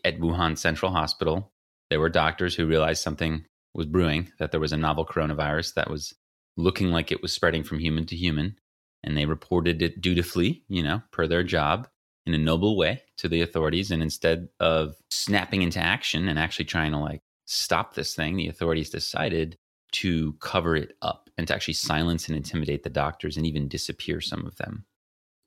at 0.04 0.18
Wuhan 0.18 0.58
Central 0.58 0.90
Hospital, 0.90 1.52
there 1.90 2.00
were 2.00 2.08
doctors 2.08 2.56
who 2.56 2.66
realized 2.66 3.02
something 3.02 3.44
was 3.72 3.86
brewing, 3.86 4.32
that 4.40 4.50
there 4.50 4.60
was 4.60 4.72
a 4.72 4.76
novel 4.76 5.06
coronavirus 5.06 5.74
that 5.74 5.90
was 5.90 6.12
looking 6.56 6.90
like 6.90 7.12
it 7.12 7.22
was 7.22 7.32
spreading 7.32 7.62
from 7.62 7.78
human 7.78 8.06
to 8.06 8.16
human 8.16 8.56
and 9.04 9.16
they 9.16 9.26
reported 9.26 9.82
it 9.82 10.00
dutifully, 10.00 10.64
you 10.68 10.82
know, 10.82 11.02
per 11.12 11.26
their 11.26 11.42
job 11.42 11.88
in 12.26 12.34
a 12.34 12.38
noble 12.38 12.76
way 12.76 13.02
to 13.18 13.28
the 13.28 13.40
authorities. 13.40 13.90
And 13.90 14.02
instead 14.02 14.48
of 14.60 14.96
snapping 15.10 15.62
into 15.62 15.78
action 15.78 16.28
and 16.28 16.38
actually 16.38 16.64
trying 16.64 16.92
to 16.92 16.98
like 16.98 17.22
stop 17.46 17.94
this 17.94 18.14
thing, 18.14 18.36
the 18.36 18.48
authorities 18.48 18.90
decided 18.90 19.56
to 19.92 20.32
cover 20.34 20.76
it 20.76 20.96
up 21.02 21.30
and 21.38 21.46
to 21.46 21.54
actually 21.54 21.74
silence 21.74 22.28
and 22.28 22.36
intimidate 22.36 22.82
the 22.82 22.90
doctors 22.90 23.36
and 23.36 23.46
even 23.46 23.68
disappear 23.68 24.20
some 24.20 24.44
of 24.44 24.56
them. 24.56 24.84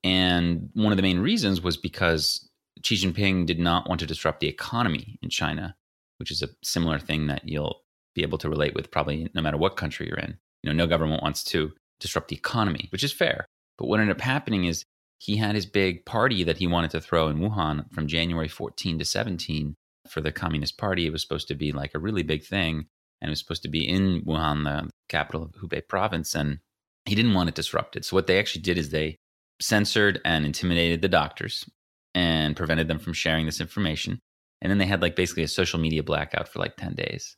And 0.04 0.70
one 0.74 0.94
of 0.94 0.98
the 0.98 1.04
main 1.04 1.20
reasons 1.20 1.62
was 1.62 1.76
because 1.76 2.50
Xi 2.84 2.96
Jinping 2.96 3.46
did 3.46 3.60
not 3.60 3.90
want 3.90 4.00
to 4.00 4.06
disrupt 4.06 4.40
the 4.40 4.48
economy 4.48 5.20
in 5.22 5.30
China, 5.30 5.76
which 6.18 6.32
is 6.32 6.42
a 6.42 6.50
similar 6.64 7.00
thing 7.00 7.28
that 7.28 7.48
you'll 7.48 7.84
be 8.16 8.22
able 8.22 8.38
to 8.38 8.50
relate 8.50 8.74
with 8.74 8.92
probably 8.92 9.30
no 9.34 9.42
matter 9.42 9.58
what 9.58 9.76
country 9.76 10.08
you're 10.08 10.18
in. 10.18 10.38
You 10.64 10.70
know, 10.70 10.76
no 10.76 10.88
government 10.88 11.22
wants 11.22 11.44
to 11.46 11.72
disrupt 12.00 12.30
the 12.30 12.36
economy, 12.36 12.88
which 12.92 13.04
is 13.04 13.12
fair. 13.12 13.46
But 13.78 13.88
what 13.88 14.00
ended 14.00 14.16
up 14.16 14.22
happening 14.22 14.66
is 14.66 14.84
he 15.20 15.38
had 15.38 15.56
his 15.56 15.66
big 15.66 16.06
party 16.06 16.44
that 16.44 16.58
he 16.58 16.68
wanted 16.68 16.92
to 16.92 17.02
throw 17.02 17.28
in 17.28 17.40
Wuhan 17.40 17.92
from 17.94 18.08
January 18.08 18.48
14 18.48 19.00
to 19.00 19.06
17 19.06 19.76
for 20.10 20.22
the 20.22 20.32
Communist 20.32 20.78
Party. 20.78 21.06
It 21.06 21.12
was 21.12 21.22
supposed 21.22 21.48
to 21.50 21.56
be 21.56 21.72
like 21.72 21.92
a 21.94 22.00
really 22.00 22.24
big 22.24 22.44
thing. 22.44 22.86
And 23.22 23.28
it 23.28 23.32
was 23.32 23.40
supposed 23.40 23.64
to 23.64 23.70
be 23.70 23.88
in 23.88 24.22
Wuhan, 24.22 24.64
the 24.64 24.90
capital 25.10 25.44
of 25.44 25.52
Hubei 25.52 25.86
province. 25.88 26.36
And 26.36 26.60
he 27.06 27.16
didn't 27.16 27.34
want 27.34 27.50
it 27.50 27.56
disrupted. 27.56 28.06
So 28.06 28.16
what 28.16 28.28
they 28.28 28.40
actually 28.40 28.62
did 28.62 28.78
is 28.78 28.90
they 28.90 29.18
censored 29.62 30.22
and 30.24 30.46
intimidated 30.46 31.02
the 31.02 31.10
doctors 31.10 31.70
and 32.16 32.56
prevented 32.56 32.88
them 32.88 33.00
from 33.00 33.14
sharing 33.14 33.46
this 33.46 33.60
information. 33.60 34.20
And 34.62 34.72
then 34.72 34.78
they 34.78 34.86
had 34.86 35.02
like 35.02 35.16
basically 35.16 35.44
a 35.44 35.50
social 35.50 35.80
media 35.80 36.04
blackout 36.04 36.48
for 36.48 36.60
like 36.60 36.78
10 36.78 36.94
days. 36.94 37.36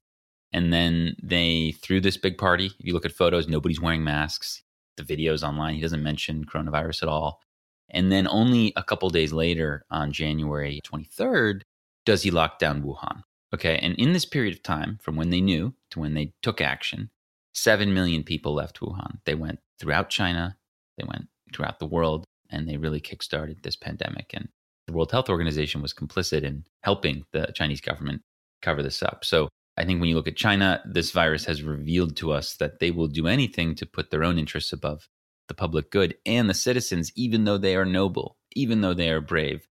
And 0.54 0.74
then 0.74 1.16
they 1.22 1.76
threw 1.82 2.02
this 2.02 2.18
big 2.18 2.38
party. 2.38 2.68
If 2.68 2.86
you 2.86 2.94
look 2.94 3.06
at 3.06 3.14
photos, 3.14 3.48
nobody's 3.48 3.82
wearing 3.82 4.04
masks. 4.04 4.64
The 4.98 5.04
videos 5.04 5.44
online, 5.44 5.76
he 5.76 5.82
doesn't 5.82 6.04
mention 6.04 6.46
coronavirus 6.46 7.04
at 7.04 7.10
all. 7.10 7.42
And 7.90 8.12
then 8.12 8.28
only 8.28 8.74
a 8.76 8.84
couple 8.84 9.10
days 9.10 9.34
later, 9.34 9.86
on 9.90 10.12
January 10.12 10.80
23rd, 10.86 11.62
does 12.06 12.24
he 12.24 12.32
lock 12.32 12.60
down 12.60 12.84
Wuhan. 12.84 13.24
Okay. 13.54 13.78
And 13.78 13.96
in 13.96 14.14
this 14.14 14.26
period 14.26 14.54
of 14.54 14.64
time, 14.64 14.98
from 15.02 15.16
when 15.16 15.30
they 15.30 15.42
knew 15.42 15.74
to 15.92 16.00
when 16.00 16.14
they 16.14 16.34
took 16.42 16.62
action, 16.62 17.10
7 17.54 17.94
million 17.94 18.24
people 18.24 18.54
left 18.54 18.80
Wuhan. 18.80 19.20
They 19.26 19.36
went 19.36 19.60
throughout 19.80 20.10
China, 20.10 20.58
they 20.98 21.04
went 21.04 21.28
throughout 21.54 21.80
the 21.80 21.86
world, 21.86 22.26
and 22.50 22.68
they 22.68 22.78
really 22.78 23.02
kickstarted 23.02 23.64
this 23.64 23.76
pandemic. 23.76 24.32
And 24.34 24.48
the 24.88 24.94
World 24.94 25.12
Health 25.12 25.30
Organization 25.30 25.82
was 25.82 25.94
complicit 25.94 26.44
in 26.44 26.66
helping 26.84 27.26
the 27.32 27.52
Chinese 27.54 27.82
government 27.82 28.22
cover 28.62 28.82
this 28.84 29.04
up. 29.04 29.26
So 29.26 29.50
I 29.78 29.86
think 29.86 30.00
when 30.00 30.10
you 30.10 30.16
look 30.16 30.28
at 30.28 30.36
China, 30.36 30.82
this 30.86 31.12
virus 31.12 31.46
has 31.46 31.64
revealed 31.64 32.16
to 32.18 32.32
us 32.32 32.56
that 32.56 32.80
they 32.80 32.92
will 32.92 33.08
do 33.08 33.28
anything 33.28 33.76
to 33.76 33.86
put 33.86 34.12
their 34.12 34.24
own 34.24 34.38
interests 34.38 34.74
above 34.74 35.08
the 35.48 35.54
public 35.54 35.92
good 35.92 36.16
and 36.26 36.50
the 36.50 36.54
citizens, 36.54 37.12
even 37.16 37.46
though 37.46 37.58
they 37.58 37.76
are 37.76 37.86
noble, 37.86 38.38
even 38.54 38.82
though 38.82 38.94
they 38.94 39.10
are 39.10 39.22
brave. 39.22 39.68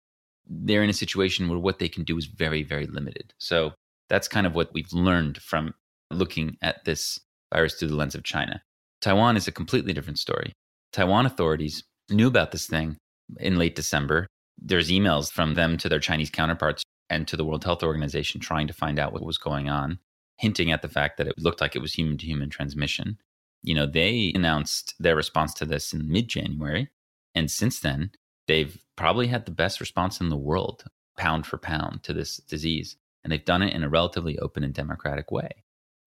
They're 0.46 0.82
in 0.82 0.90
a 0.90 0.94
situation 0.94 1.48
where 1.48 1.58
what 1.58 1.78
they 1.78 1.88
can 1.88 2.04
do 2.04 2.18
is 2.18 2.26
very, 2.26 2.62
very 2.62 2.86
limited. 2.86 3.32
So 3.38 3.72
That's 4.08 4.28
kind 4.28 4.46
of 4.46 4.54
what 4.54 4.72
we've 4.72 4.92
learned 4.92 5.38
from 5.38 5.74
looking 6.10 6.56
at 6.62 6.84
this 6.84 7.18
virus 7.52 7.74
through 7.74 7.88
the 7.88 7.96
lens 7.96 8.14
of 8.14 8.22
China. 8.22 8.62
Taiwan 9.00 9.36
is 9.36 9.48
a 9.48 9.52
completely 9.52 9.92
different 9.92 10.18
story. 10.18 10.52
Taiwan 10.92 11.26
authorities 11.26 11.82
knew 12.10 12.28
about 12.28 12.52
this 12.52 12.66
thing 12.66 12.96
in 13.40 13.58
late 13.58 13.74
December. 13.74 14.28
There's 14.58 14.90
emails 14.90 15.32
from 15.32 15.54
them 15.54 15.76
to 15.78 15.88
their 15.88 15.98
Chinese 15.98 16.30
counterparts 16.30 16.83
and 17.10 17.28
to 17.28 17.36
the 17.36 17.44
World 17.44 17.64
Health 17.64 17.82
Organization 17.82 18.40
trying 18.40 18.66
to 18.66 18.72
find 18.72 18.98
out 18.98 19.12
what 19.12 19.24
was 19.24 19.38
going 19.38 19.68
on, 19.68 19.98
hinting 20.36 20.72
at 20.72 20.82
the 20.82 20.88
fact 20.88 21.16
that 21.18 21.26
it 21.26 21.38
looked 21.38 21.60
like 21.60 21.76
it 21.76 21.82
was 21.82 21.94
human 21.94 22.18
to 22.18 22.26
human 22.26 22.50
transmission. 22.50 23.18
You 23.62 23.74
know, 23.74 23.86
they 23.86 24.32
announced 24.34 24.94
their 24.98 25.16
response 25.16 25.54
to 25.54 25.64
this 25.64 25.92
in 25.92 26.10
mid 26.10 26.28
January. 26.28 26.90
And 27.34 27.50
since 27.50 27.80
then, 27.80 28.10
they've 28.46 28.78
probably 28.96 29.26
had 29.26 29.46
the 29.46 29.52
best 29.52 29.80
response 29.80 30.20
in 30.20 30.28
the 30.28 30.36
world, 30.36 30.84
pound 31.16 31.46
for 31.46 31.58
pound, 31.58 32.02
to 32.04 32.12
this 32.12 32.36
disease. 32.36 32.96
And 33.22 33.32
they've 33.32 33.44
done 33.44 33.62
it 33.62 33.74
in 33.74 33.82
a 33.82 33.88
relatively 33.88 34.38
open 34.38 34.64
and 34.64 34.74
democratic 34.74 35.30
way. 35.30 35.50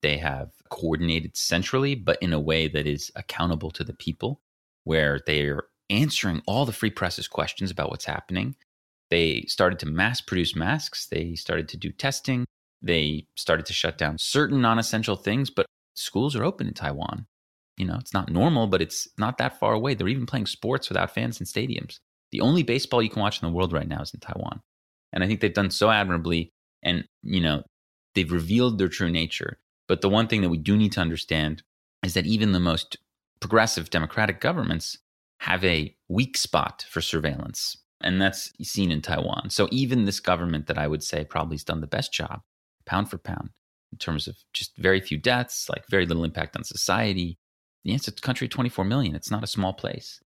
They 0.02 0.18
have 0.18 0.52
coordinated 0.70 1.36
centrally, 1.36 1.96
but 1.96 2.22
in 2.22 2.32
a 2.32 2.40
way 2.40 2.68
that 2.68 2.86
is 2.86 3.12
accountable 3.16 3.72
to 3.72 3.84
the 3.84 3.94
people, 3.94 4.42
where 4.84 5.20
they're 5.26 5.64
answering 5.90 6.42
all 6.46 6.66
the 6.66 6.72
free 6.72 6.92
press's 6.92 7.28
questions 7.28 7.72
about 7.72 7.90
what's 7.90 8.06
happening. 8.06 8.56
They 9.10 9.46
started 9.48 9.80
to 9.80 9.86
mass 9.86 10.22
produce 10.22 10.56
masks. 10.56 11.08
They 11.08 11.36
started 11.36 11.70
to 11.70 11.78
do 11.78 11.91
testing. 11.91 12.46
They 12.82 13.26
started 13.36 13.65
to 13.67 13.74
shut 13.74 13.98
down 13.98 14.17
certain 14.17 14.62
non 14.62 14.80
essential 14.80 15.15
things, 15.15 15.50
but 15.50 15.65
schools 15.96 16.36
are 16.36 16.43
open 16.43 16.67
in 16.67 16.74
Taiwan. 16.74 17.26
You 17.78 17.86
know, 17.86 17.96
it's 18.00 18.13
not 18.13 18.32
normal, 18.32 18.67
but 18.67 18.82
it's 18.82 19.08
not 19.17 19.38
that 19.38 19.60
far 19.60 19.74
away. 19.74 19.93
They're 19.93 20.08
even 20.08 20.26
playing 20.26 20.48
sports 20.48 20.89
without 20.89 21.13
fans 21.13 21.39
in 21.39 21.46
stadiums. 21.46 22.00
The 22.32 22.41
only 22.41 22.63
baseball 22.63 23.02
you 23.02 23.10
can 23.10 23.22
watch 23.22 23.41
in 23.41 23.48
the 23.48 23.54
world 23.54 23.72
right 23.72 23.88
now 23.88 24.02
is 24.02 24.13
in 24.13 24.20
Taiwan. 24.20 24.62
And 25.13 25.24
I 25.24 25.28
think 25.28 25.39
they've 25.39 25.54
done 25.54 25.72
so 25.72 25.89
admirably. 25.89 26.52
And, 26.84 27.06
you 27.24 27.39
know, 27.39 27.63
they've 28.15 28.32
revealed 28.32 28.78
their 28.78 28.89
true 28.89 29.10
nature. 29.10 29.60
But 29.88 30.02
the 30.02 30.10
one 30.10 30.28
thing 30.28 30.41
that 30.41 30.50
we 30.50 30.58
do 30.58 30.76
need 30.76 30.91
to 30.93 31.02
understand 31.02 31.63
is 32.04 32.13
that 32.15 32.26
even 32.26 32.52
the 32.52 32.60
most 32.60 32.98
progressive 33.39 33.89
democratic 33.89 34.41
governments 34.41 34.98
have 35.39 35.63
a 35.63 35.96
weak 36.08 36.36
spot 36.36 36.86
for 36.89 37.00
surveillance. 37.00 37.78
And 38.02 38.22
that's 38.22 38.52
seen 38.62 38.92
in 38.92 39.02
Taiwan. 39.02 39.50
So 39.50 39.68
even 39.72 40.06
this 40.06 40.20
government 40.20 40.68
that 40.68 40.78
I 40.78 40.88
would 40.88 41.04
say 41.04 41.26
probably 41.26 41.56
has 41.56 41.64
done 41.64 41.82
the 41.82 41.88
best 41.88 42.14
job, 42.14 42.42
pound 42.86 43.10
for 43.10 43.18
pound, 43.18 43.50
in 43.92 43.98
terms 43.98 44.28
of 44.28 44.36
just 44.54 44.78
very 44.78 45.00
few 45.00 45.18
deaths, 45.18 45.68
like 45.70 45.84
very 45.90 46.06
little 46.06 46.24
impact 46.24 46.56
on 46.56 46.64
society. 46.64 47.38
Yes, 47.84 48.08
it's 48.08 48.20
a 48.20 48.22
country 48.22 48.48
24 48.48 48.86
million. 48.86 49.16
It's 49.16 49.32
not 49.32 49.44
a 49.44 49.48
small 49.48 49.74
place. 49.74 50.20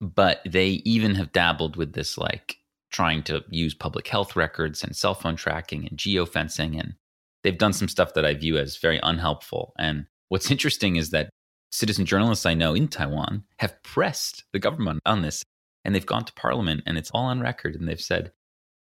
But 0.00 0.40
they 0.46 0.82
even 0.84 1.14
have 1.16 1.32
dabbled 1.32 1.76
with 1.76 1.92
this, 1.92 2.18
like 2.18 2.56
trying 2.90 3.22
to 3.24 3.44
use 3.50 3.74
public 3.74 4.08
health 4.08 4.36
records 4.36 4.82
and 4.82 4.96
cell 4.96 5.14
phone 5.14 5.36
tracking 5.36 5.86
and 5.86 5.98
geofencing. 5.98 6.78
And 6.80 6.94
they've 7.42 7.58
done 7.58 7.72
some 7.72 7.88
stuff 7.88 8.14
that 8.14 8.24
I 8.24 8.34
view 8.34 8.58
as 8.58 8.78
very 8.78 8.98
unhelpful. 9.02 9.74
And 9.78 10.06
what's 10.28 10.50
interesting 10.50 10.96
is 10.96 11.10
that 11.10 11.30
citizen 11.70 12.06
journalists 12.06 12.46
I 12.46 12.54
know 12.54 12.74
in 12.74 12.88
Taiwan 12.88 13.44
have 13.58 13.82
pressed 13.82 14.44
the 14.52 14.58
government 14.58 15.00
on 15.04 15.22
this 15.22 15.44
and 15.88 15.94
they've 15.94 16.04
gone 16.04 16.26
to 16.26 16.34
parliament 16.34 16.82
and 16.84 16.98
it's 16.98 17.10
all 17.12 17.24
on 17.24 17.40
record 17.40 17.74
and 17.74 17.88
they've 17.88 17.98
said 17.98 18.30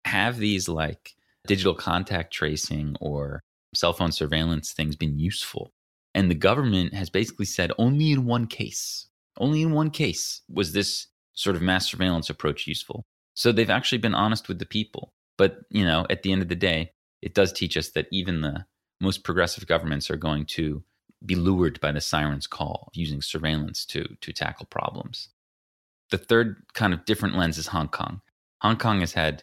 have 0.06 0.38
these 0.38 0.70
like 0.70 1.10
digital 1.46 1.74
contact 1.74 2.32
tracing 2.32 2.96
or 2.98 3.42
cell 3.74 3.92
phone 3.92 4.10
surveillance 4.10 4.72
things 4.72 4.96
been 4.96 5.18
useful? 5.18 5.74
And 6.14 6.30
the 6.30 6.34
government 6.34 6.94
has 6.94 7.10
basically 7.10 7.44
said 7.44 7.72
only 7.76 8.10
in 8.10 8.24
one 8.24 8.46
case. 8.46 9.06
Only 9.36 9.60
in 9.60 9.72
one 9.72 9.90
case 9.90 10.40
was 10.48 10.72
this 10.72 11.08
sort 11.34 11.56
of 11.56 11.60
mass 11.60 11.90
surveillance 11.90 12.30
approach 12.30 12.66
useful. 12.66 13.04
So 13.34 13.52
they've 13.52 13.68
actually 13.68 13.98
been 13.98 14.14
honest 14.14 14.48
with 14.48 14.58
the 14.58 14.64
people. 14.64 15.12
But 15.36 15.58
you 15.68 15.84
know 15.84 16.06
at 16.08 16.22
the 16.22 16.32
end 16.32 16.40
of 16.40 16.48
the 16.48 16.56
day 16.56 16.92
it 17.20 17.34
does 17.34 17.52
teach 17.52 17.76
us 17.76 17.90
that 17.90 18.08
even 18.12 18.40
the 18.40 18.64
most 19.02 19.24
progressive 19.24 19.66
governments 19.66 20.10
are 20.10 20.16
going 20.16 20.46
to 20.46 20.82
be 21.26 21.34
lured 21.34 21.82
by 21.82 21.92
the 21.92 22.00
siren's 22.00 22.46
call 22.46 22.90
using 22.94 23.20
surveillance 23.20 23.84
to 23.84 24.06
to 24.22 24.32
tackle 24.32 24.64
problems 24.70 25.28
the 26.14 26.24
third 26.24 26.62
kind 26.74 26.94
of 26.94 27.04
different 27.04 27.36
lens 27.36 27.58
is 27.58 27.66
Hong 27.66 27.88
Kong. 27.88 28.20
Hong 28.60 28.76
Kong 28.76 29.00
has 29.00 29.12
had 29.12 29.42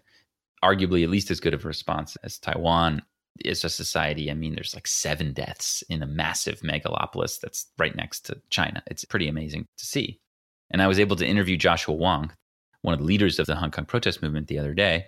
arguably 0.64 1.04
at 1.04 1.10
least 1.10 1.30
as 1.30 1.42
good 1.42 1.54
of 1.54 1.66
a 1.66 1.68
response 1.68 2.16
as 2.24 2.38
Taiwan 2.38 3.02
is 3.44 3.66
a 3.66 3.70
society. 3.70 4.32
I 4.32 4.36
mean, 4.36 4.56
there's 4.56 4.74
like 4.74 4.88
seven 4.88 5.34
deaths 5.34 5.84
in 5.90 6.02
a 6.02 6.08
massive 6.08 6.62
megalopolis 6.62 7.42
that's 7.42 7.66
right 7.78 7.94
next 7.94 8.22
to 8.28 8.42
China. 8.50 8.82
It's 8.90 9.04
pretty 9.04 9.28
amazing 9.28 9.68
to 9.80 9.86
see. 9.86 10.22
And 10.70 10.82
I 10.82 10.88
was 10.88 10.98
able 10.98 11.18
to 11.18 11.28
interview 11.28 11.58
Joshua 11.58 11.94
Wong, 11.94 12.32
one 12.84 12.94
of 12.94 13.02
the 13.02 13.06
leaders 13.06 13.38
of 13.38 13.48
the 13.48 13.56
Hong 13.56 13.72
Kong 13.72 13.84
protest 13.84 14.22
movement, 14.22 14.48
the 14.48 14.60
other 14.60 14.74
day. 14.74 15.08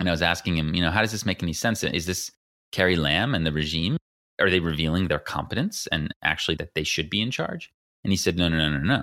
And 0.00 0.08
I 0.08 0.12
was 0.12 0.22
asking 0.22 0.58
him, 0.58 0.74
you 0.74 0.82
know, 0.82 0.90
how 0.90 1.00
does 1.00 1.12
this 1.12 1.24
make 1.24 1.42
any 1.42 1.54
sense? 1.54 1.82
Is 1.82 2.04
this 2.04 2.30
Carrie 2.72 2.96
Lam 2.96 3.34
and 3.34 3.46
the 3.46 3.52
regime? 3.52 3.96
Are 4.38 4.50
they 4.50 4.60
revealing 4.60 5.08
their 5.08 5.18
competence 5.18 5.86
and 5.90 6.14
actually 6.22 6.56
that 6.56 6.74
they 6.74 6.84
should 6.84 7.08
be 7.08 7.22
in 7.22 7.30
charge? 7.30 7.72
And 8.04 8.12
he 8.12 8.18
said, 8.18 8.36
no, 8.36 8.50
no, 8.50 8.58
no, 8.58 8.76
no, 8.76 8.96
no. 8.96 9.02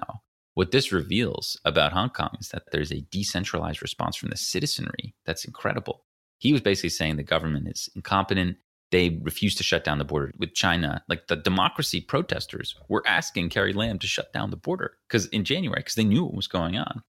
What 0.57 0.71
this 0.71 0.91
reveals 0.91 1.55
about 1.65 1.93
Hong 1.93 2.09
Kong 2.09 2.35
is 2.39 2.49
that 2.49 2.63
there's 2.71 2.91
a 2.91 3.05
decentralized 3.11 3.79
response 3.83 4.15
from 4.15 4.29
the 4.29 4.37
citizenry 4.37 5.13
that's 5.23 5.45
incredible. 5.45 6.03
He 6.39 6.51
was 6.51 6.61
basically 6.61 6.89
saying 6.89 7.17
the 7.17 7.21
government 7.21 7.67
is 7.67 7.87
incompetent. 7.95 8.57
They 8.89 9.19
refuse 9.21 9.53
to 9.53 9.63
shut 9.63 9.83
down 9.83 9.99
the 9.99 10.03
border 10.03 10.31
with 10.39 10.55
China. 10.55 11.03
Like 11.07 11.27
the 11.27 11.35
democracy 11.35 12.01
protesters 12.01 12.73
were 12.89 13.03
asking 13.05 13.49
Carrie 13.49 13.71
Lam 13.71 13.99
to 13.99 14.07
shut 14.07 14.33
down 14.33 14.49
the 14.49 14.57
border 14.57 14.97
because 15.07 15.27
in 15.27 15.43
January, 15.43 15.81
because 15.81 15.93
they 15.93 16.03
knew 16.03 16.23
what 16.23 16.33
was 16.33 16.47
going 16.47 16.75
on. 16.75 17.03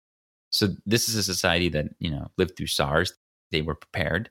So 0.50 0.68
this 0.84 1.08
is 1.08 1.14
a 1.14 1.22
society 1.22 1.70
that, 1.70 1.86
you 2.00 2.10
know, 2.10 2.26
lived 2.36 2.54
through 2.54 2.66
SARS. 2.66 3.14
They 3.50 3.62
were 3.62 3.74
prepared. 3.74 4.28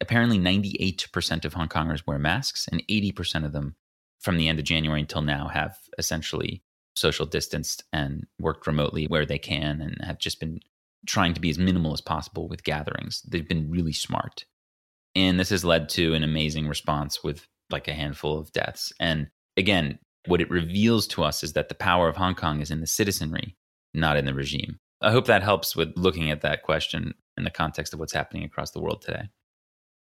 Apparently 0.00 0.40
98% 0.40 1.44
of 1.44 1.54
Hong 1.54 1.68
Kongers 1.68 2.02
wear 2.04 2.18
masks 2.18 2.66
and 2.72 2.82
80% 2.90 3.44
of 3.44 3.52
them 3.52 3.76
from 4.18 4.38
the 4.38 4.48
end 4.48 4.58
of 4.58 4.64
January 4.64 5.02
until 5.02 5.22
now 5.22 5.46
have 5.46 5.76
essentially 5.98 6.64
social 6.96 7.26
distanced 7.26 7.84
and 7.92 8.26
worked 8.40 8.66
remotely 8.66 9.06
where 9.06 9.26
they 9.26 9.38
can 9.38 9.80
and 9.80 9.96
have 10.02 10.18
just 10.18 10.40
been 10.40 10.60
trying 11.06 11.34
to 11.34 11.40
be 11.40 11.50
as 11.50 11.58
minimal 11.58 11.92
as 11.92 12.00
possible 12.00 12.48
with 12.48 12.64
gatherings. 12.64 13.22
They've 13.22 13.48
been 13.48 13.70
really 13.70 13.92
smart. 13.92 14.44
And 15.14 15.38
this 15.38 15.50
has 15.50 15.64
led 15.64 15.88
to 15.90 16.14
an 16.14 16.22
amazing 16.22 16.68
response 16.68 17.22
with 17.22 17.46
like 17.70 17.88
a 17.88 17.94
handful 17.94 18.38
of 18.38 18.52
deaths. 18.52 18.92
And 19.00 19.28
again, 19.56 19.98
what 20.26 20.40
it 20.40 20.50
reveals 20.50 21.06
to 21.08 21.22
us 21.22 21.42
is 21.42 21.52
that 21.52 21.68
the 21.68 21.74
power 21.74 22.08
of 22.08 22.16
Hong 22.16 22.34
Kong 22.34 22.60
is 22.60 22.70
in 22.70 22.80
the 22.80 22.86
citizenry, 22.86 23.56
not 23.94 24.16
in 24.16 24.24
the 24.24 24.34
regime. 24.34 24.78
I 25.00 25.12
hope 25.12 25.26
that 25.26 25.42
helps 25.42 25.76
with 25.76 25.92
looking 25.96 26.30
at 26.30 26.40
that 26.40 26.62
question 26.62 27.14
in 27.36 27.44
the 27.44 27.50
context 27.50 27.92
of 27.92 28.00
what's 28.00 28.12
happening 28.12 28.44
across 28.44 28.70
the 28.70 28.80
world 28.80 29.02
today. 29.02 29.28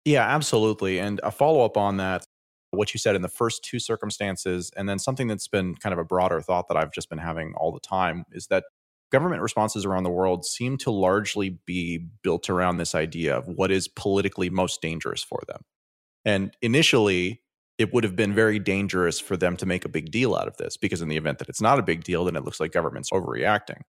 Yeah, 0.06 0.28
absolutely. 0.28 1.00
And 1.00 1.20
a 1.24 1.32
follow 1.32 1.64
up 1.64 1.78
on 1.78 1.98
that 1.98 2.26
what 2.72 2.94
you 2.94 3.00
said 3.00 3.16
in 3.16 3.22
the 3.22 3.28
first 3.28 3.64
two 3.64 3.80
circumstances, 3.80 4.72
and 4.76 4.88
then 4.88 5.00
something 5.00 5.28
that's 5.28 5.48
been 5.48 5.76
kind 5.76 5.94
of 5.94 6.00
a 6.00 6.06
broader 6.06 6.42
thought 6.42 6.68
that 6.70 6.78
I've 6.78 6.92
just 6.92 7.10
been 7.10 7.20
having 7.20 7.54
all 7.56 7.72
the 7.72 7.80
time 7.80 8.26
is 8.32 8.48
that 8.48 8.64
government 9.12 9.42
responses 9.42 9.86
around 9.86 10.04
the 10.04 10.10
world 10.10 10.46
seem 10.46 10.78
to 10.78 10.92
largely 10.92 11.60
be 11.66 11.98
built 12.24 12.50
around 12.50 12.78
this 12.78 12.96
idea 12.96 13.38
of 13.38 13.48
what 13.48 13.72
is 13.72 13.88
politically 13.88 14.50
most 14.50 14.82
dangerous 14.82 15.22
for 15.22 15.42
them. 15.48 15.62
And 16.24 16.56
initially, 16.62 17.42
it 17.78 17.94
would 17.94 18.04
have 18.04 18.16
been 18.16 18.34
very 18.34 18.60
dangerous 18.60 19.20
for 19.20 19.36
them 19.36 19.58
to 19.58 19.66
make 19.66 19.86
a 19.86 19.90
big 19.90 20.12
deal 20.12 20.36
out 20.36 20.48
of 20.48 20.58
this 20.58 20.78
because, 20.78 21.02
in 21.02 21.10
the 21.10 21.18
event 21.18 21.40
that 21.40 21.50
it's 21.50 21.62
not 21.62 21.80
a 21.80 21.84
big 21.84 22.04
deal, 22.04 22.26
then 22.26 22.36
it 22.36 22.46
looks 22.46 22.60
like 22.60 22.72
government's 22.72 23.12
overreacting. 23.12 23.82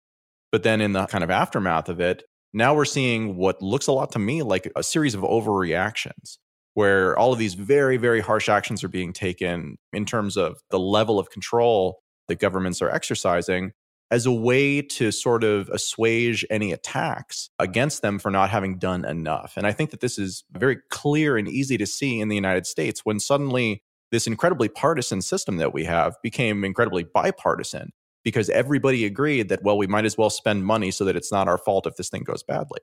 But 0.52 0.62
then, 0.62 0.80
in 0.80 0.92
the 0.92 1.06
kind 1.06 1.24
of 1.24 1.30
aftermath 1.30 1.88
of 1.88 2.00
it, 2.00 2.22
now 2.52 2.74
we're 2.74 2.84
seeing 2.84 3.36
what 3.36 3.60
looks 3.60 3.86
a 3.88 3.92
lot 3.92 4.12
to 4.12 4.18
me 4.18 4.42
like 4.42 4.70
a 4.74 4.82
series 4.82 5.14
of 5.14 5.22
overreactions 5.22 6.38
where 6.74 7.18
all 7.18 7.32
of 7.32 7.38
these 7.38 7.54
very, 7.54 7.96
very 7.96 8.20
harsh 8.20 8.48
actions 8.48 8.84
are 8.84 8.88
being 8.88 9.12
taken 9.12 9.76
in 9.92 10.04
terms 10.04 10.36
of 10.36 10.60
the 10.70 10.78
level 10.78 11.18
of 11.18 11.30
control 11.30 12.00
that 12.28 12.38
governments 12.38 12.80
are 12.80 12.90
exercising 12.90 13.72
as 14.10 14.26
a 14.26 14.32
way 14.32 14.82
to 14.82 15.12
sort 15.12 15.44
of 15.44 15.68
assuage 15.68 16.44
any 16.50 16.72
attacks 16.72 17.48
against 17.58 18.02
them 18.02 18.18
for 18.18 18.30
not 18.30 18.50
having 18.50 18.76
done 18.76 19.04
enough. 19.04 19.54
And 19.56 19.66
I 19.66 19.72
think 19.72 19.90
that 19.90 20.00
this 20.00 20.18
is 20.18 20.44
very 20.52 20.78
clear 20.90 21.36
and 21.36 21.48
easy 21.48 21.76
to 21.78 21.86
see 21.86 22.20
in 22.20 22.28
the 22.28 22.34
United 22.34 22.66
States 22.66 23.04
when 23.04 23.20
suddenly 23.20 23.82
this 24.10 24.26
incredibly 24.26 24.68
partisan 24.68 25.22
system 25.22 25.58
that 25.58 25.72
we 25.72 25.84
have 25.84 26.16
became 26.22 26.64
incredibly 26.64 27.04
bipartisan 27.04 27.92
because 28.24 28.50
everybody 28.50 29.04
agreed 29.04 29.48
that, 29.48 29.62
well, 29.62 29.78
we 29.78 29.86
might 29.86 30.04
as 30.04 30.18
well 30.18 30.30
spend 30.30 30.64
money 30.64 30.90
so 30.90 31.04
that 31.04 31.16
it's 31.16 31.32
not 31.32 31.48
our 31.48 31.58
fault 31.58 31.86
if 31.86 31.96
this 31.96 32.10
thing 32.10 32.24
goes 32.24 32.42
badly. 32.42 32.80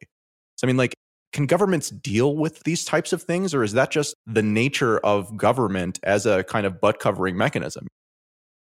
So, 0.55 0.65
I 0.65 0.67
mean, 0.67 0.77
like, 0.77 0.93
can 1.37 1.45
governments 1.45 1.91
deal 1.91 2.35
with 2.35 2.63
these 2.63 2.83
types 2.83 3.13
of 3.13 3.21
things, 3.21 3.53
or 3.53 3.63
is 3.63 3.73
that 3.73 3.91
just 3.91 4.15
the 4.25 4.41
nature 4.41 4.97
of 5.05 5.37
government 5.37 5.99
as 6.01 6.25
a 6.25 6.43
kind 6.45 6.65
of 6.65 6.81
butt 6.81 6.97
covering 6.99 7.37
mechanism? 7.37 7.85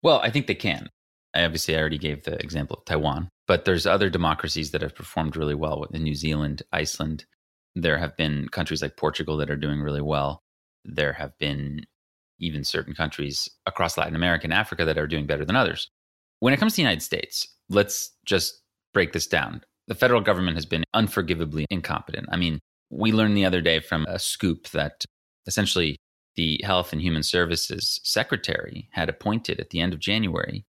Well, 0.03 0.19
I 0.19 0.29
think 0.31 0.47
they 0.47 0.55
can. 0.55 0.89
I 1.33 1.45
obviously 1.45 1.77
I 1.77 1.79
already 1.79 1.97
gave 1.97 2.25
the 2.25 2.37
example 2.43 2.75
of 2.75 2.83
Taiwan, 2.83 3.29
but 3.47 3.63
there's 3.63 3.87
other 3.87 4.09
democracies 4.09 4.71
that 4.71 4.81
have 4.81 4.93
performed 4.93 5.37
really 5.37 5.55
well 5.55 5.85
in 5.93 6.03
New 6.03 6.13
Zealand, 6.13 6.61
Iceland. 6.73 7.23
There 7.73 7.97
have 7.97 8.17
been 8.17 8.49
countries 8.49 8.81
like 8.81 8.97
Portugal 8.97 9.37
that 9.37 9.49
are 9.49 9.55
doing 9.55 9.79
really 9.79 10.01
well. 10.01 10.43
There 10.83 11.13
have 11.13 11.37
been 11.37 11.85
even 12.37 12.65
certain 12.65 12.93
countries 12.93 13.47
across 13.65 13.97
Latin 13.97 14.15
America 14.15 14.43
and 14.43 14.53
Africa 14.53 14.83
that 14.83 14.97
are 14.97 15.07
doing 15.07 15.25
better 15.25 15.45
than 15.45 15.55
others. 15.55 15.89
When 16.41 16.53
it 16.53 16.57
comes 16.57 16.73
to 16.73 16.75
the 16.77 16.81
United 16.81 17.01
States, 17.01 17.47
let's 17.69 18.11
just 18.25 18.61
break 18.93 19.13
this 19.13 19.25
down 19.25 19.61
the 19.87 19.95
federal 19.95 20.21
government 20.21 20.57
has 20.57 20.65
been 20.65 20.83
unforgivably 20.93 21.65
incompetent. 21.69 22.27
I 22.31 22.37
mean, 22.37 22.59
we 22.89 23.11
learned 23.11 23.35
the 23.35 23.45
other 23.45 23.61
day 23.61 23.79
from 23.79 24.05
a 24.07 24.19
scoop 24.19 24.69
that 24.69 25.05
essentially 25.45 25.97
the 26.35 26.61
Health 26.63 26.93
and 26.93 27.01
Human 27.01 27.23
Services 27.23 27.99
Secretary 28.03 28.89
had 28.91 29.09
appointed 29.09 29.59
at 29.59 29.71
the 29.71 29.79
end 29.79 29.93
of 29.93 29.99
January 29.99 30.65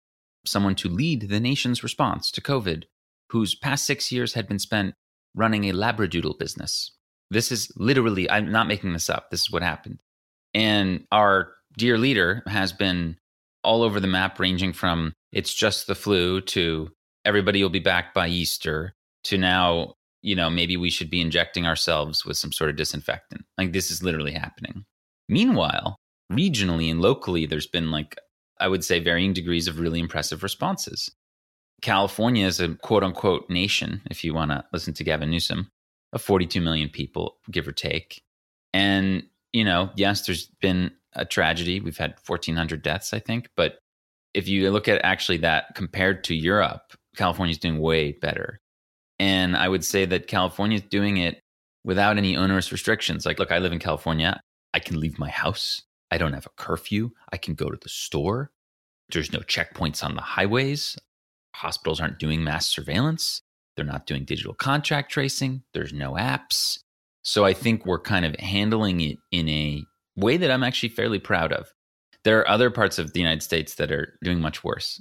someone 0.47 0.75
to 0.77 0.89
lead 0.89 1.29
the 1.29 1.41
nation's 1.41 1.83
response 1.83 2.31
to 2.31 2.41
COVID, 2.41 2.85
whose 3.31 3.55
past 3.55 3.85
six 3.85 4.11
years 4.11 4.33
had 4.33 4.49
been 4.49 4.59
spent 4.59 4.95
running 5.35 5.65
a 5.65 5.73
Labradoodle 5.73 6.39
business. 6.39 6.93
This 7.31 7.53
is 7.53 7.71
literally, 7.77 8.31
I'm 8.31 8.51
not 8.51 8.67
making 8.67 8.95
this 8.95 9.11
up. 9.11 9.31
This 9.31 9.43
is 9.43 9.51
what 9.51 9.63
happened. 9.63 10.01
And 10.55 11.05
our 11.13 11.53
dear 11.77 11.99
leader 11.99 12.43
has 12.47 12.73
been 12.73 13.19
all 13.63 13.83
over 13.83 14.01
the 14.01 14.07
map, 14.07 14.41
ranging 14.41 14.73
from 14.73 15.13
it's 15.33 15.53
just 15.53 15.87
the 15.87 15.95
flu 15.95 16.41
to 16.41 16.91
everybody 17.27 17.63
will 17.63 17.69
be 17.69 17.79
back 17.79 18.15
by 18.15 18.29
Easter 18.29 18.95
to 19.25 19.39
now, 19.39 19.95
you 20.23 20.35
know, 20.35 20.51
maybe 20.51 20.77
we 20.77 20.91
should 20.91 21.11
be 21.11 21.21
injecting 21.21 21.67
ourselves 21.67 22.25
with 22.25 22.37
some 22.37 22.53
sort 22.53 22.71
of 22.71 22.77
disinfectant. 22.77 23.45
Like 23.57 23.73
this 23.73 23.91
is 23.91 24.03
literally 24.03 24.33
happening. 24.33 24.85
Meanwhile, 25.29 25.97
regionally 26.33 26.91
and 26.91 27.01
locally, 27.01 27.47
there's 27.47 27.67
been 27.67 27.91
like, 27.91 28.17
I 28.61 28.69
would 28.69 28.85
say, 28.85 28.99
varying 29.01 29.33
degrees 29.33 29.69
of 29.69 29.79
really 29.79 30.01
impressive 30.01 30.43
responses. 30.43 31.11
California 31.81 32.47
is 32.47 32.61
a 32.61 32.75
quote 32.77 33.05
unquote 33.05 33.49
nation, 33.49 34.03
if 34.11 34.25
you 34.25 34.35
want 34.35 34.51
to 34.51 34.65
listen 34.73 34.95
to 34.95 35.05
Gavin 35.05 35.31
Newsom, 35.31 35.71
of 36.13 36.23
42 36.23 36.61
million 36.61 36.89
people, 36.89 37.37
give 37.51 37.69
or 37.69 37.73
take. 37.73 38.23
And, 38.73 39.23
you 39.53 39.65
know, 39.65 39.91
yes, 39.97 40.27
there's 40.27 40.47
been 40.61 40.91
a 41.15 41.25
tragedy. 41.25 41.81
We've 41.81 41.97
had 41.97 42.15
1,400 42.27 42.83
deaths, 42.83 43.13
I 43.13 43.19
think. 43.19 43.49
But 43.57 43.79
if 44.35 44.49
you 44.49 44.71
look 44.71 44.89
at 44.89 45.05
actually 45.05 45.39
that 45.39 45.75
compared 45.75 46.25
to 46.25 46.35
Europe, 46.35 46.93
California's 47.17 47.59
doing 47.59 47.79
way 47.79 48.13
better. 48.13 48.61
And 49.19 49.57
I 49.57 49.69
would 49.69 49.85
say 49.85 50.05
that 50.07 50.27
California 50.27 50.77
is 50.77 50.85
doing 50.85 51.17
it 51.17 51.41
without 51.85 52.19
any 52.19 52.37
onerous 52.37 52.71
restrictions. 52.71 53.27
Like, 53.27 53.39
look, 53.39 53.51
I 53.51 53.59
live 53.59 53.73
in 53.73 53.79
California. 53.79 54.41
I 54.75 54.79
can 54.79 55.01
leave 55.01 55.19
my 55.19 55.31
house. 55.31 55.83
I 56.11 56.19
don't 56.19 56.33
have 56.33 56.47
a 56.47 56.63
curfew. 56.63 57.11
I 57.33 57.37
can 57.37 57.55
go 57.55 57.71
to 57.71 57.79
the 57.81 57.89
store. 57.89 58.51
There's 59.11 59.33
no 59.33 59.41
checkpoints 59.41 60.05
on 60.05 60.15
the 60.15 60.23
highways. 60.23 60.97
Hospitals 61.55 62.01
aren't 62.01 62.19
doing 62.19 62.45
mass 62.45 62.67
surveillance. 62.67 63.43
They're 63.77 63.85
not 63.85 64.07
doing 64.07 64.25
digital 64.25 64.55
contact 64.55 65.11
tracing. 65.11 65.63
There's 65.73 65.93
no 65.93 66.13
apps. 66.13 66.79
So 67.23 67.45
I 67.45 67.53
think 67.53 67.85
we're 67.85 68.01
kind 68.01 68.25
of 68.25 68.35
handling 68.37 69.01
it 69.01 69.19
in 69.33 69.49
a 69.49 69.83
way 70.17 70.37
that 70.37 70.51
I'm 70.51 70.65
actually 70.65 70.91
fairly 70.91 71.19
proud 71.19 71.53
of. 71.53 71.73
There 72.25 72.39
are 72.41 72.49
other 72.49 72.71
parts 72.71 72.99
of 72.99 73.13
the 73.13 73.21
United 73.21 73.43
States 73.43 73.77
that 73.77 73.93
are 73.93 74.19
doing 74.23 74.41
much 74.41 74.65
worse. 74.65 75.01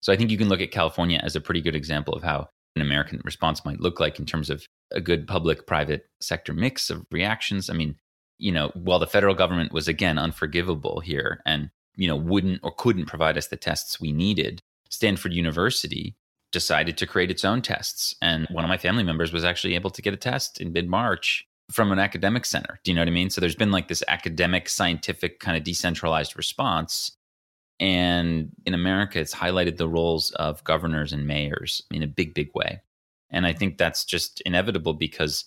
So 0.00 0.12
I 0.12 0.16
think 0.16 0.30
you 0.30 0.38
can 0.38 0.48
look 0.48 0.60
at 0.60 0.70
California 0.70 1.20
as 1.22 1.34
a 1.34 1.40
pretty 1.40 1.60
good 1.60 1.74
example 1.74 2.14
of 2.14 2.22
how 2.22 2.48
an 2.76 2.82
American 2.82 3.20
response 3.24 3.64
might 3.64 3.80
look 3.80 3.98
like 3.98 4.18
in 4.18 4.26
terms 4.26 4.50
of 4.50 4.66
a 4.92 5.00
good 5.00 5.26
public 5.26 5.66
private 5.66 6.06
sector 6.20 6.52
mix 6.52 6.90
of 6.90 7.06
reactions. 7.10 7.68
I 7.68 7.72
mean, 7.72 7.96
you 8.38 8.52
know, 8.52 8.70
while 8.74 8.98
the 8.98 9.06
federal 9.06 9.34
government 9.34 9.72
was 9.72 9.88
again 9.88 10.18
unforgivable 10.18 11.00
here 11.00 11.40
and, 11.46 11.70
you 11.96 12.06
know, 12.06 12.16
wouldn't 12.16 12.60
or 12.62 12.70
couldn't 12.72 13.06
provide 13.06 13.38
us 13.38 13.48
the 13.48 13.56
tests 13.56 14.00
we 14.00 14.12
needed, 14.12 14.62
Stanford 14.90 15.32
University 15.32 16.16
decided 16.52 16.96
to 16.98 17.06
create 17.06 17.30
its 17.30 17.44
own 17.44 17.62
tests. 17.62 18.14
And 18.22 18.46
one 18.50 18.64
of 18.64 18.68
my 18.68 18.78
family 18.78 19.02
members 19.02 19.32
was 19.32 19.44
actually 19.44 19.74
able 19.74 19.90
to 19.90 20.02
get 20.02 20.14
a 20.14 20.18
test 20.18 20.60
in 20.60 20.72
mid 20.72 20.88
March 20.88 21.46
from 21.70 21.90
an 21.90 21.98
academic 21.98 22.44
center. 22.44 22.78
Do 22.84 22.90
you 22.90 22.94
know 22.94 23.00
what 23.00 23.08
I 23.08 23.12
mean? 23.12 23.30
So 23.30 23.40
there's 23.40 23.56
been 23.56 23.72
like 23.72 23.88
this 23.88 24.04
academic, 24.06 24.68
scientific 24.68 25.40
kind 25.40 25.56
of 25.56 25.64
decentralized 25.64 26.36
response. 26.36 27.15
And 27.78 28.52
in 28.64 28.74
America, 28.74 29.20
it's 29.20 29.34
highlighted 29.34 29.76
the 29.76 29.88
roles 29.88 30.30
of 30.32 30.64
governors 30.64 31.12
and 31.12 31.26
mayors 31.26 31.82
in 31.90 32.02
a 32.02 32.06
big, 32.06 32.34
big 32.34 32.50
way. 32.54 32.80
And 33.30 33.46
I 33.46 33.52
think 33.52 33.76
that's 33.76 34.04
just 34.04 34.40
inevitable 34.42 34.94
because 34.94 35.44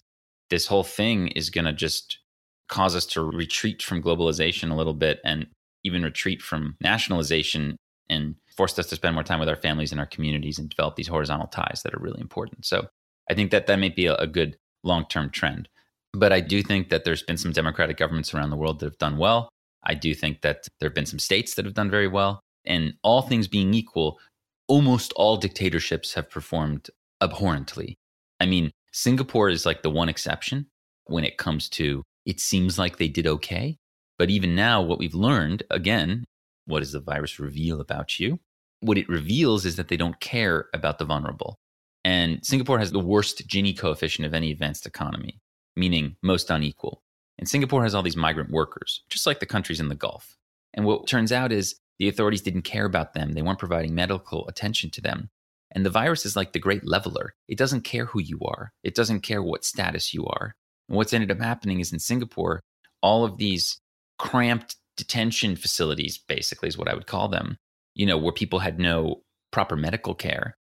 this 0.50 0.68
whole 0.68 0.84
thing 0.84 1.30
is 1.30 1.50
going 1.50 1.65
to 1.65 1.74
just 1.74 2.20
cause 2.68 2.96
us 2.96 3.06
to 3.08 3.24
retreat 3.24 3.82
from 3.82 4.04
globalization 4.04 4.72
a 4.72 4.76
little 4.76 4.94
bit 4.94 5.20
and 5.24 5.48
even 5.84 6.04
retreat 6.04 6.42
from 6.42 6.76
nationalization 6.82 7.78
and 8.10 8.36
forced 8.56 8.78
us 8.78 8.88
to 8.88 8.96
spend 8.96 9.15
more 9.15 9.24
time 9.24 9.39
with 9.39 9.50
our 9.50 9.56
families 9.56 9.92
and 9.92 10.00
our 10.00 10.06
communities 10.06 10.60
and 10.60 10.70
develop 10.70 10.96
these 10.96 11.08
horizontal 11.08 11.48
ties 11.48 11.82
that 11.84 11.94
are 11.94 12.00
really 12.00 12.20
important. 12.22 12.65
So 12.65 12.88
I 13.30 13.34
think 13.34 13.52
that 13.52 13.68
that 13.68 13.80
may 13.80 13.89
be 13.89 14.08
a, 14.08 14.15
a 14.15 14.28
good 14.28 14.58
long 14.84 15.06
term 15.08 15.30
trend. 15.30 15.70
But 16.13 16.34
I 16.34 16.42
do 16.42 16.63
think 16.63 16.89
that 16.89 17.04
there's 17.04 17.22
been 17.22 17.38
some 17.38 17.52
democratic 17.52 17.98
governments 17.98 18.34
around 18.34 18.50
the 18.50 18.58
world 18.58 18.80
that 18.80 18.88
have 18.88 18.98
done 18.98 19.18
well. 19.18 19.50
I 19.84 19.94
do 19.94 20.13
think 20.13 20.42
that 20.42 20.68
there 20.80 20.89
have 20.89 20.96
been 20.96 21.06
some 21.06 21.20
states 21.20 21.56
that 21.56 21.65
have 21.65 21.74
done 21.74 21.89
very 21.89 22.08
well. 22.08 22.42
And 22.65 22.94
all 23.04 23.22
things 23.22 23.48
being 23.48 23.74
equal, 23.74 24.20
almost 24.68 25.13
all 25.15 25.38
dictatorships 25.38 26.13
have 26.13 26.30
performed 26.30 26.89
abhorrently. 27.22 27.98
I 28.39 28.46
mean, 28.46 28.72
Singapore 28.92 29.50
is 29.50 29.65
like 29.65 29.82
the 29.82 29.89
one 29.89 30.10
exception 30.10 30.68
when 31.06 31.24
it 31.24 31.38
comes 31.38 31.70
to 31.70 32.04
it 32.26 32.39
seems 32.39 32.78
like 32.78 32.98
they 32.98 33.08
did 33.08 33.26
okay. 33.26 33.78
But 34.18 34.30
even 34.30 34.56
now, 34.56 34.82
what 34.82 35.00
we've 35.00 35.15
learned 35.15 35.63
again, 35.72 36.26
what 36.65 36.80
does 36.80 36.92
the 36.92 37.00
virus 37.00 37.39
reveal 37.39 37.80
about 37.82 38.20
you? 38.20 38.39
What 38.82 38.98
it 38.98 39.10
reveals 39.10 39.65
is 39.65 39.78
that 39.78 39.88
they 39.88 39.98
don't 39.98 40.20
care 40.20 40.65
about 40.74 41.00
the 41.00 41.06
vulnerable. 41.06 41.58
And 42.04 42.46
Singapore 42.46 42.80
has 42.80 42.92
the 42.92 43.00
worst 43.00 43.48
Gini 43.48 43.78
coefficient 43.78 44.26
of 44.26 44.34
any 44.34 44.52
advanced 44.52 44.86
economy 44.86 45.39
meaning 45.80 46.18
most 46.22 46.50
unequal. 46.50 47.02
And 47.39 47.47
Singapore 47.47 47.84
has 47.84 47.95
all 47.95 48.04
these 48.04 48.17
migrant 48.17 48.52
workers, 48.52 49.02
just 49.10 49.25
like 49.25 49.39
the 49.39 49.45
countries 49.45 49.80
in 49.80 49.88
the 49.88 49.95
Gulf. 49.95 50.38
And 50.73 50.86
what 50.86 51.08
turns 51.08 51.32
out 51.32 51.52
is 51.54 51.75
the 51.97 52.10
authorities 52.10 52.41
didn't 52.41 52.63
care 52.63 52.86
about 52.86 53.13
them, 53.13 53.32
they 53.32 53.41
weren't 53.41 53.60
providing 53.60 53.95
medical 53.95 54.47
attention 54.47 54.89
to 54.91 55.02
them. 55.02 55.30
And 55.71 55.86
the 55.86 55.89
virus 55.89 56.25
is 56.25 56.36
like 56.36 56.52
the 56.52 56.60
great 56.60 56.86
leveler. 56.86 57.36
It 57.47 57.58
doesn't 57.58 57.82
care 57.82 58.06
who 58.06 58.19
you 58.19 58.39
are, 58.41 58.73
it 58.84 58.93
doesn't 58.93 59.21
care 59.21 59.41
what 59.41 59.63
status 59.63 60.13
you 60.13 60.25
are. 60.25 60.54
And 60.89 60.97
what's 60.97 61.13
ended 61.13 61.32
up 61.32 61.39
happening 61.39 61.80
is 61.80 61.93
in 61.93 61.99
Singapore, 61.99 62.62
all 63.02 63.23
of 63.23 63.38
these 63.38 63.80
cramped 64.17 64.75
detention 64.97 65.56
facilities, 65.56 66.17
basically, 66.17 66.67
is 66.67 66.78
what 66.78 66.89
I 66.89 66.93
would 66.93 67.08
call 67.08 67.30
them, 67.30 67.58
you 67.95 68.06
know, 68.06 68.17
where 68.17 68.34
people 68.34 68.60
had 68.60 68.80
no 68.80 69.21
proper 69.52 69.78
medical 69.78 70.13
care, 70.13 70.56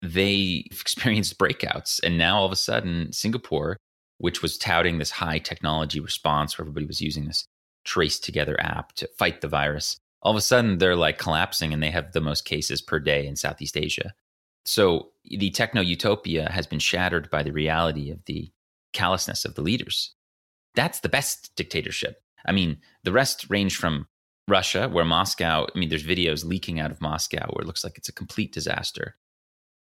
they 0.00 0.64
experienced 0.70 1.38
breakouts. 1.38 2.00
And 2.04 2.16
now 2.16 2.38
all 2.38 2.46
of 2.46 2.52
a 2.52 2.56
sudden, 2.56 3.12
Singapore 3.12 3.76
which 4.20 4.42
was 4.42 4.58
touting 4.58 4.98
this 4.98 5.10
high 5.10 5.38
technology 5.38 5.98
response 5.98 6.56
where 6.56 6.62
everybody 6.62 6.86
was 6.86 7.00
using 7.00 7.26
this 7.26 7.46
trace 7.84 8.18
together 8.20 8.56
app 8.60 8.92
to 8.92 9.08
fight 9.18 9.40
the 9.40 9.48
virus. 9.48 9.98
All 10.22 10.30
of 10.30 10.36
a 10.36 10.42
sudden, 10.42 10.76
they're 10.76 10.94
like 10.94 11.16
collapsing 11.16 11.72
and 11.72 11.82
they 11.82 11.90
have 11.90 12.12
the 12.12 12.20
most 12.20 12.44
cases 12.44 12.82
per 12.82 13.00
day 13.00 13.26
in 13.26 13.36
Southeast 13.36 13.76
Asia. 13.76 14.12
So 14.66 15.12
the 15.24 15.50
techno 15.50 15.80
utopia 15.80 16.50
has 16.50 16.66
been 16.66 16.78
shattered 16.78 17.30
by 17.30 17.42
the 17.42 17.52
reality 17.52 18.10
of 18.10 18.22
the 18.26 18.50
callousness 18.92 19.46
of 19.46 19.54
the 19.54 19.62
leaders. 19.62 20.14
That's 20.74 21.00
the 21.00 21.08
best 21.08 21.52
dictatorship. 21.56 22.22
I 22.46 22.52
mean, 22.52 22.78
the 23.02 23.12
rest 23.12 23.46
range 23.48 23.76
from 23.76 24.06
Russia, 24.46 24.88
where 24.88 25.04
Moscow, 25.04 25.66
I 25.74 25.78
mean, 25.78 25.88
there's 25.88 26.06
videos 26.06 26.44
leaking 26.44 26.78
out 26.78 26.90
of 26.90 27.00
Moscow 27.00 27.50
where 27.52 27.62
it 27.62 27.66
looks 27.66 27.84
like 27.84 27.96
it's 27.96 28.08
a 28.10 28.14
complete 28.14 28.52
disaster. 28.52 29.16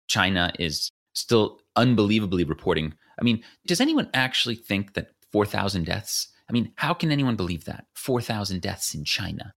China 0.09 0.53
is 0.59 0.91
still 1.15 1.61
unbelievably 1.77 2.45
reporting. 2.45 2.95
I 3.21 3.25
mean, 3.25 3.43
does 3.67 3.81
anyone 3.81 4.09
actually 4.15 4.55
think 4.55 4.95
that 4.95 5.11
4,000 5.33 5.85
deaths? 5.85 6.29
I 6.49 6.53
mean, 6.53 6.73
how 6.77 6.95
can 6.95 7.13
anyone 7.13 7.37
believe 7.37 7.65
that? 7.67 7.87
4,000 7.95 8.61
deaths 8.61 8.95
in 8.95 9.05
China. 9.05 9.55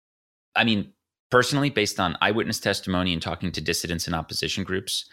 I 0.55 0.63
mean, 0.63 0.93
personally, 1.31 1.69
based 1.69 1.99
on 1.99 2.17
eyewitness 2.21 2.59
testimony 2.59 3.13
and 3.13 3.21
talking 3.21 3.51
to 3.51 3.61
dissidents 3.61 4.05
and 4.05 4.15
opposition 4.15 4.63
groups, 4.63 5.05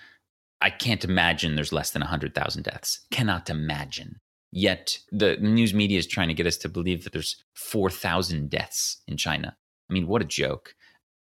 I 0.61 0.71
can't 0.71 1.05
imagine 1.05 1.55
there's 1.55 1.73
less 1.73 1.91
than 1.91 2.01
100,000 2.01 2.63
deaths. 2.63 3.01
Cannot 3.11 3.49
imagine. 3.49 4.21
Yet 4.53 4.99
the 5.11 5.37
news 5.37 5.73
media 5.73 5.99
is 5.99 6.07
trying 6.07 6.29
to 6.29 6.35
get 6.35 6.47
us 6.47 6.57
to 6.59 6.69
believe 6.69 7.05
that 7.05 7.13
there's 7.13 7.43
4,000 7.55 8.51
deaths 8.51 9.01
in 9.07 9.17
China. 9.17 9.57
I 9.89 9.93
mean, 9.93 10.07
what 10.07 10.23
a 10.23 10.27
joke. 10.27 10.75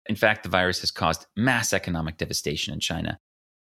In 0.06 0.16
fact, 0.16 0.44
the 0.44 0.48
virus 0.48 0.80
has 0.80 0.90
caused 0.90 1.26
mass 1.36 1.72
economic 1.72 2.16
devastation 2.16 2.72
in 2.72 2.80
China 2.80 3.18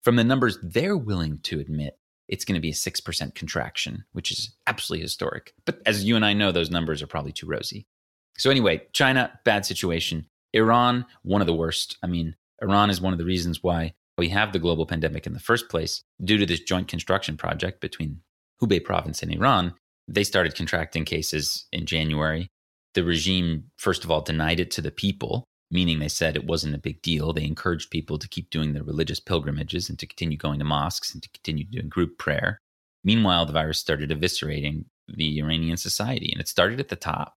from 0.02 0.16
the 0.16 0.24
numbers 0.24 0.58
they're 0.62 0.96
willing 0.96 1.38
to 1.44 1.60
admit, 1.60 1.98
it's 2.32 2.46
going 2.46 2.54
to 2.54 2.60
be 2.62 2.70
a 2.70 2.72
6% 2.72 3.34
contraction, 3.34 4.04
which 4.12 4.32
is 4.32 4.56
absolutely 4.66 5.02
historic. 5.02 5.52
But 5.66 5.82
as 5.84 6.02
you 6.02 6.16
and 6.16 6.24
I 6.24 6.32
know, 6.32 6.50
those 6.50 6.70
numbers 6.70 7.02
are 7.02 7.06
probably 7.06 7.30
too 7.30 7.46
rosy. 7.46 7.86
So, 8.38 8.50
anyway, 8.50 8.86
China, 8.94 9.38
bad 9.44 9.66
situation. 9.66 10.26
Iran, 10.54 11.04
one 11.22 11.42
of 11.42 11.46
the 11.46 11.54
worst. 11.54 11.98
I 12.02 12.06
mean, 12.06 12.34
Iran 12.62 12.88
is 12.88 13.02
one 13.02 13.12
of 13.12 13.18
the 13.18 13.26
reasons 13.26 13.62
why 13.62 13.92
we 14.16 14.30
have 14.30 14.52
the 14.52 14.58
global 14.58 14.86
pandemic 14.86 15.26
in 15.26 15.34
the 15.34 15.40
first 15.40 15.68
place 15.68 16.02
due 16.24 16.38
to 16.38 16.46
this 16.46 16.60
joint 16.60 16.88
construction 16.88 17.36
project 17.36 17.82
between 17.82 18.22
Hubei 18.62 18.82
province 18.82 19.22
and 19.22 19.30
Iran. 19.30 19.74
They 20.08 20.24
started 20.24 20.54
contracting 20.54 21.04
cases 21.04 21.66
in 21.70 21.84
January. 21.84 22.48
The 22.94 23.04
regime, 23.04 23.64
first 23.76 24.04
of 24.04 24.10
all, 24.10 24.22
denied 24.22 24.58
it 24.58 24.70
to 24.72 24.80
the 24.80 24.90
people 24.90 25.44
meaning 25.72 25.98
they 25.98 26.08
said 26.08 26.36
it 26.36 26.46
wasn't 26.46 26.74
a 26.74 26.78
big 26.78 27.00
deal. 27.02 27.32
They 27.32 27.44
encouraged 27.44 27.90
people 27.90 28.18
to 28.18 28.28
keep 28.28 28.50
doing 28.50 28.74
their 28.74 28.84
religious 28.84 29.18
pilgrimages 29.18 29.88
and 29.88 29.98
to 29.98 30.06
continue 30.06 30.36
going 30.36 30.58
to 30.58 30.64
mosques 30.64 31.14
and 31.14 31.22
to 31.22 31.28
continue 31.30 31.64
doing 31.64 31.88
group 31.88 32.18
prayer. 32.18 32.58
Meanwhile, 33.02 33.46
the 33.46 33.54
virus 33.54 33.78
started 33.78 34.10
eviscerating 34.10 34.84
the 35.08 35.40
Iranian 35.40 35.78
society, 35.78 36.30
and 36.30 36.40
it 36.40 36.46
started 36.46 36.78
at 36.78 36.88
the 36.88 36.96
top. 36.96 37.34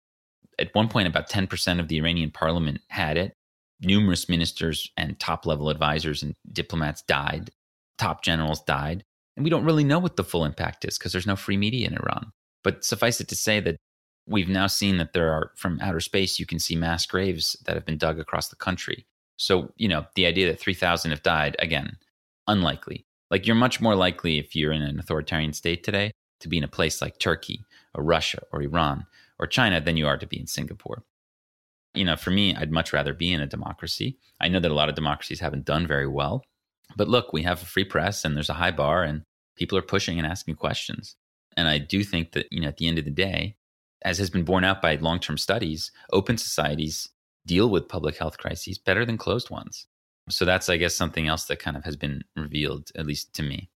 At 0.59 0.75
one 0.75 0.89
point, 0.89 1.07
about 1.07 1.29
10% 1.29 1.79
of 1.79 1.87
the 1.87 1.97
Iranian 1.97 2.29
parliament 2.29 2.81
had 2.89 3.17
it. 3.17 3.33
Numerous 3.81 4.29
ministers 4.29 4.91
and 4.95 5.19
top 5.19 5.45
level 5.45 5.69
advisors 5.69 6.21
and 6.21 6.35
diplomats 6.51 7.01
died. 7.01 7.49
Top 7.97 8.23
generals 8.23 8.61
died. 8.63 9.03
And 9.35 9.43
we 9.43 9.49
don't 9.49 9.65
really 9.65 9.83
know 9.83 9.99
what 9.99 10.15
the 10.17 10.23
full 10.23 10.45
impact 10.45 10.85
is 10.85 10.97
because 10.97 11.11
there's 11.11 11.27
no 11.27 11.35
free 11.35 11.57
media 11.57 11.87
in 11.87 11.95
Iran. 11.95 12.31
But 12.63 12.85
suffice 12.85 13.19
it 13.19 13.27
to 13.29 13.35
say 13.35 13.59
that 13.61 13.77
we've 14.27 14.49
now 14.49 14.67
seen 14.67 14.97
that 14.97 15.13
there 15.13 15.31
are 15.31 15.51
from 15.55 15.79
outer 15.81 15.99
space 15.99 16.39
you 16.39 16.45
can 16.45 16.59
see 16.59 16.75
mass 16.75 17.05
graves 17.05 17.55
that 17.65 17.75
have 17.75 17.85
been 17.85 17.97
dug 17.97 18.19
across 18.19 18.49
the 18.49 18.55
country. 18.55 19.05
So 19.37 19.71
you 19.75 19.87
know 19.87 20.05
the 20.15 20.25
idea 20.25 20.47
that 20.47 20.59
3000 20.59 21.11
have 21.11 21.23
died 21.23 21.55
again 21.59 21.97
unlikely. 22.47 23.05
Like 23.31 23.45
you're 23.45 23.55
much 23.55 23.81
more 23.81 23.95
likely 23.95 24.37
if 24.37 24.55
you're 24.55 24.71
in 24.71 24.81
an 24.81 24.99
authoritarian 24.99 25.53
state 25.53 25.83
today 25.83 26.11
to 26.39 26.47
be 26.47 26.57
in 26.57 26.63
a 26.63 26.69
place 26.69 27.01
like 27.01 27.19
turkey 27.19 27.63
or 27.93 28.03
russia 28.03 28.41
or 28.51 28.61
iran 28.61 29.05
or 29.39 29.47
china 29.47 29.81
than 29.81 29.97
you 29.97 30.07
are 30.07 30.17
to 30.17 30.27
be 30.27 30.39
in 30.39 30.47
singapore. 30.47 31.03
You 31.93 32.05
know 32.05 32.15
for 32.15 32.31
me 32.31 32.55
i'd 32.55 32.71
much 32.71 32.93
rather 32.93 33.13
be 33.13 33.31
in 33.31 33.41
a 33.41 33.47
democracy. 33.47 34.17
I 34.41 34.47
know 34.47 34.59
that 34.59 34.71
a 34.71 34.75
lot 34.75 34.89
of 34.89 34.95
democracies 34.95 35.39
haven't 35.39 35.65
done 35.65 35.87
very 35.87 36.07
well 36.07 36.43
but 36.95 37.07
look 37.07 37.33
we 37.33 37.43
have 37.43 37.61
a 37.61 37.65
free 37.65 37.85
press 37.85 38.25
and 38.25 38.35
there's 38.35 38.49
a 38.49 38.53
high 38.53 38.71
bar 38.71 39.03
and 39.03 39.23
people 39.55 39.77
are 39.77 39.83
pushing 39.83 40.17
and 40.17 40.27
asking 40.27 40.55
questions. 40.55 41.15
And 41.57 41.67
i 41.67 41.77
do 41.77 42.03
think 42.03 42.31
that 42.31 42.47
you 42.51 42.61
know 42.61 42.67
at 42.67 42.77
the 42.77 42.87
end 42.87 42.97
of 42.97 43.05
the 43.05 43.11
day 43.11 43.55
as 44.05 44.19
has 44.19 44.29
been 44.29 44.45
borne 44.45 44.63
out 44.63 44.81
by 44.81 44.95
long 44.95 45.19
term 45.19 45.37
studies, 45.37 45.91
open 46.13 46.37
societies 46.37 47.09
deal 47.45 47.69
with 47.69 47.89
public 47.89 48.17
health 48.17 48.37
crises 48.37 48.77
better 48.77 49.03
than 49.05 49.17
closed 49.17 49.49
ones. 49.49 49.87
So 50.29 50.45
that's, 50.45 50.69
I 50.69 50.77
guess, 50.77 50.95
something 50.95 51.27
else 51.27 51.45
that 51.45 51.59
kind 51.59 51.75
of 51.75 51.83
has 51.83 51.95
been 51.95 52.21
revealed, 52.35 52.91
at 52.95 53.05
least 53.05 53.33
to 53.35 53.43
me. 53.43 53.69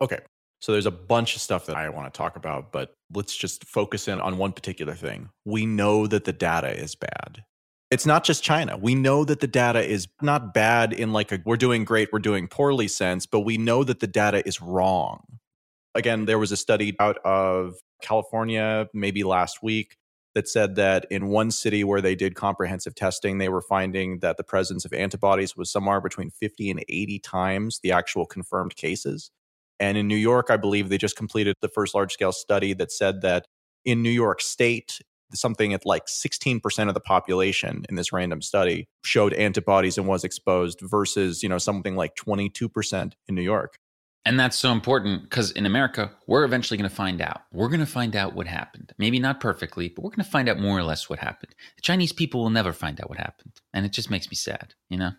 Okay. 0.00 0.20
So 0.60 0.72
there's 0.72 0.86
a 0.86 0.92
bunch 0.92 1.36
of 1.36 1.42
stuff 1.42 1.66
that 1.66 1.76
I 1.76 1.88
want 1.88 2.12
to 2.12 2.16
talk 2.16 2.34
about, 2.36 2.72
but 2.72 2.94
let's 3.12 3.36
just 3.36 3.64
focus 3.64 4.08
in 4.08 4.20
on 4.20 4.38
one 4.38 4.52
particular 4.52 4.94
thing. 4.94 5.28
We 5.44 5.66
know 5.66 6.06
that 6.08 6.24
the 6.24 6.32
data 6.32 6.70
is 6.70 6.94
bad. 6.96 7.44
It's 7.90 8.06
not 8.06 8.24
just 8.24 8.42
China. 8.42 8.76
We 8.76 8.94
know 8.94 9.24
that 9.24 9.40
the 9.40 9.46
data 9.46 9.84
is 9.84 10.08
not 10.20 10.52
bad 10.52 10.92
in 10.92 11.12
like 11.12 11.32
a 11.32 11.40
we're 11.44 11.56
doing 11.56 11.84
great, 11.84 12.10
we're 12.12 12.18
doing 12.18 12.48
poorly 12.48 12.88
sense, 12.88 13.24
but 13.24 13.40
we 13.40 13.56
know 13.56 13.84
that 13.84 14.00
the 14.00 14.06
data 14.06 14.46
is 14.46 14.60
wrong. 14.60 15.22
Again, 15.94 16.26
there 16.26 16.38
was 16.38 16.52
a 16.52 16.56
study 16.56 16.96
out 17.00 17.18
of 17.24 17.76
California, 18.02 18.88
maybe 18.92 19.24
last 19.24 19.62
week, 19.62 19.96
that 20.34 20.48
said 20.48 20.76
that 20.76 21.06
in 21.10 21.28
one 21.28 21.50
city 21.50 21.82
where 21.82 22.00
they 22.00 22.14
did 22.14 22.34
comprehensive 22.34 22.94
testing, 22.94 23.38
they 23.38 23.48
were 23.48 23.62
finding 23.62 24.20
that 24.20 24.36
the 24.36 24.44
presence 24.44 24.84
of 24.84 24.92
antibodies 24.92 25.56
was 25.56 25.70
somewhere 25.70 26.00
between 26.00 26.30
50 26.30 26.70
and 26.70 26.84
80 26.88 27.18
times 27.20 27.80
the 27.82 27.92
actual 27.92 28.26
confirmed 28.26 28.76
cases. 28.76 29.30
And 29.80 29.96
in 29.96 30.06
New 30.06 30.16
York, 30.16 30.48
I 30.50 30.56
believe 30.56 30.88
they 30.88 30.98
just 30.98 31.16
completed 31.16 31.56
the 31.60 31.68
first 31.68 31.94
large 31.94 32.12
scale 32.12 32.32
study 32.32 32.72
that 32.74 32.92
said 32.92 33.20
that 33.22 33.46
in 33.84 34.02
New 34.02 34.10
York 34.10 34.40
State, 34.40 35.00
something 35.34 35.72
at 35.72 35.84
like 35.84 36.06
16% 36.06 36.88
of 36.88 36.94
the 36.94 37.00
population 37.00 37.84
in 37.88 37.96
this 37.96 38.12
random 38.12 38.42
study 38.42 38.86
showed 39.04 39.32
antibodies 39.34 39.98
and 39.98 40.06
was 40.06 40.24
exposed 40.24 40.80
versus, 40.80 41.42
you 41.42 41.48
know, 41.48 41.58
something 41.58 41.96
like 41.96 42.14
22% 42.16 43.12
in 43.28 43.34
New 43.34 43.42
York. 43.42 43.76
And 44.28 44.38
that's 44.38 44.58
so 44.58 44.72
important 44.72 45.22
because 45.22 45.52
in 45.52 45.64
America, 45.64 46.10
we're 46.26 46.44
eventually 46.44 46.76
going 46.76 46.90
to 46.90 46.94
find 46.94 47.22
out. 47.22 47.44
We're 47.50 47.68
going 47.68 47.80
to 47.80 47.86
find 47.86 48.14
out 48.14 48.34
what 48.34 48.46
happened. 48.46 48.92
Maybe 48.98 49.18
not 49.18 49.40
perfectly, 49.40 49.88
but 49.88 50.04
we're 50.04 50.10
going 50.10 50.22
to 50.22 50.30
find 50.30 50.50
out 50.50 50.58
more 50.58 50.78
or 50.78 50.82
less 50.82 51.08
what 51.08 51.18
happened. 51.18 51.54
The 51.76 51.80
Chinese 51.80 52.12
people 52.12 52.42
will 52.42 52.50
never 52.50 52.74
find 52.74 53.00
out 53.00 53.08
what 53.08 53.16
happened. 53.16 53.52
And 53.72 53.86
it 53.86 53.92
just 53.92 54.10
makes 54.10 54.28
me 54.28 54.34
sad, 54.34 54.74
you 54.90 54.98
know? 54.98 55.12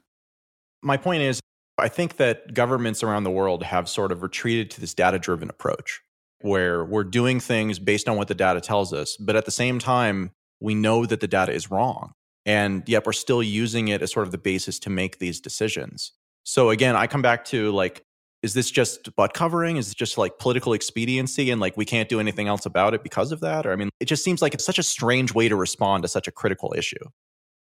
My 0.84 0.96
point 0.96 1.24
is, 1.24 1.40
I 1.80 1.88
think 1.88 2.18
that 2.18 2.54
governments 2.54 3.02
around 3.02 3.24
the 3.24 3.32
world 3.32 3.64
have 3.64 3.90
sort 3.90 4.12
of 4.12 4.22
retreated 4.22 4.70
to 4.72 4.82
this 4.82 4.94
data 4.94 5.18
driven 5.18 5.50
approach 5.50 6.02
where 6.42 6.86
we're 6.86 7.04
doing 7.04 7.40
things 7.40 7.80
based 7.80 8.08
on 8.08 8.16
what 8.16 8.28
the 8.28 8.36
data 8.36 8.62
tells 8.62 8.94
us. 8.94 9.18
But 9.18 9.36
at 9.36 9.46
the 9.46 9.52
same 9.52 9.80
time, 9.80 10.34
we 10.60 10.76
know 10.76 11.08
that 11.08 11.20
the 11.20 11.28
data 11.28 11.52
is 11.52 11.72
wrong. 11.72 12.14
And 12.46 12.84
yet 12.86 13.08
we're 13.08 13.14
still 13.14 13.42
using 13.42 13.88
it 13.88 14.04
as 14.04 14.12
sort 14.12 14.28
of 14.28 14.32
the 14.32 14.38
basis 14.38 14.78
to 14.82 14.92
make 14.92 15.18
these 15.18 15.40
decisions. 15.42 16.12
So 16.44 16.70
again, 16.70 16.96
I 16.96 17.08
come 17.08 17.24
back 17.24 17.46
to 17.46 17.72
like, 17.72 18.06
is 18.42 18.54
this 18.54 18.72
just 18.72 19.14
butt 19.16 19.34
covering? 19.34 19.78
Is 19.78 19.92
it 19.92 19.98
just 19.98 20.18
like 20.18 20.40
political 20.40 20.74
expediency 20.74 21.52
and 21.52 21.60
like 21.60 21.76
we 21.76 21.86
can't 21.86 22.10
do 22.10 22.20
anything 22.20 22.48
else 22.48 22.66
about 22.66 22.94
it 22.94 23.04
because 23.04 23.32
of 23.32 23.42
that? 23.42 23.66
Or 23.66 23.72
I 23.72 23.76
mean, 23.76 23.90
it 24.00 24.06
just 24.06 24.24
seems 24.24 24.42
like 24.42 24.54
it's 24.54 24.66
such 24.66 24.80
a 24.80 24.84
strange 24.84 25.34
way 25.34 25.50
to 25.50 25.56
respond 25.56 26.04
to 26.04 26.08
such 26.08 26.28
a 26.28 26.32
critical 26.32 26.74
issue. 26.78 27.04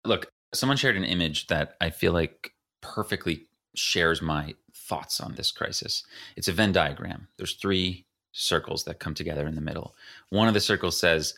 Look, 0.05 0.31
someone 0.53 0.77
shared 0.77 0.97
an 0.97 1.03
image 1.03 1.47
that 1.47 1.75
I 1.81 1.89
feel 1.89 2.13
like 2.13 2.53
perfectly 2.81 3.47
shares 3.75 4.21
my 4.21 4.55
thoughts 4.73 5.19
on 5.19 5.35
this 5.35 5.51
crisis. 5.51 6.03
It's 6.35 6.47
a 6.47 6.53
Venn 6.53 6.71
diagram. 6.71 7.27
There's 7.37 7.53
three 7.53 8.05
circles 8.31 8.85
that 8.85 8.99
come 8.99 9.13
together 9.13 9.47
in 9.47 9.55
the 9.55 9.61
middle. 9.61 9.95
One 10.29 10.47
of 10.47 10.53
the 10.53 10.59
circles 10.59 10.97
says 10.97 11.33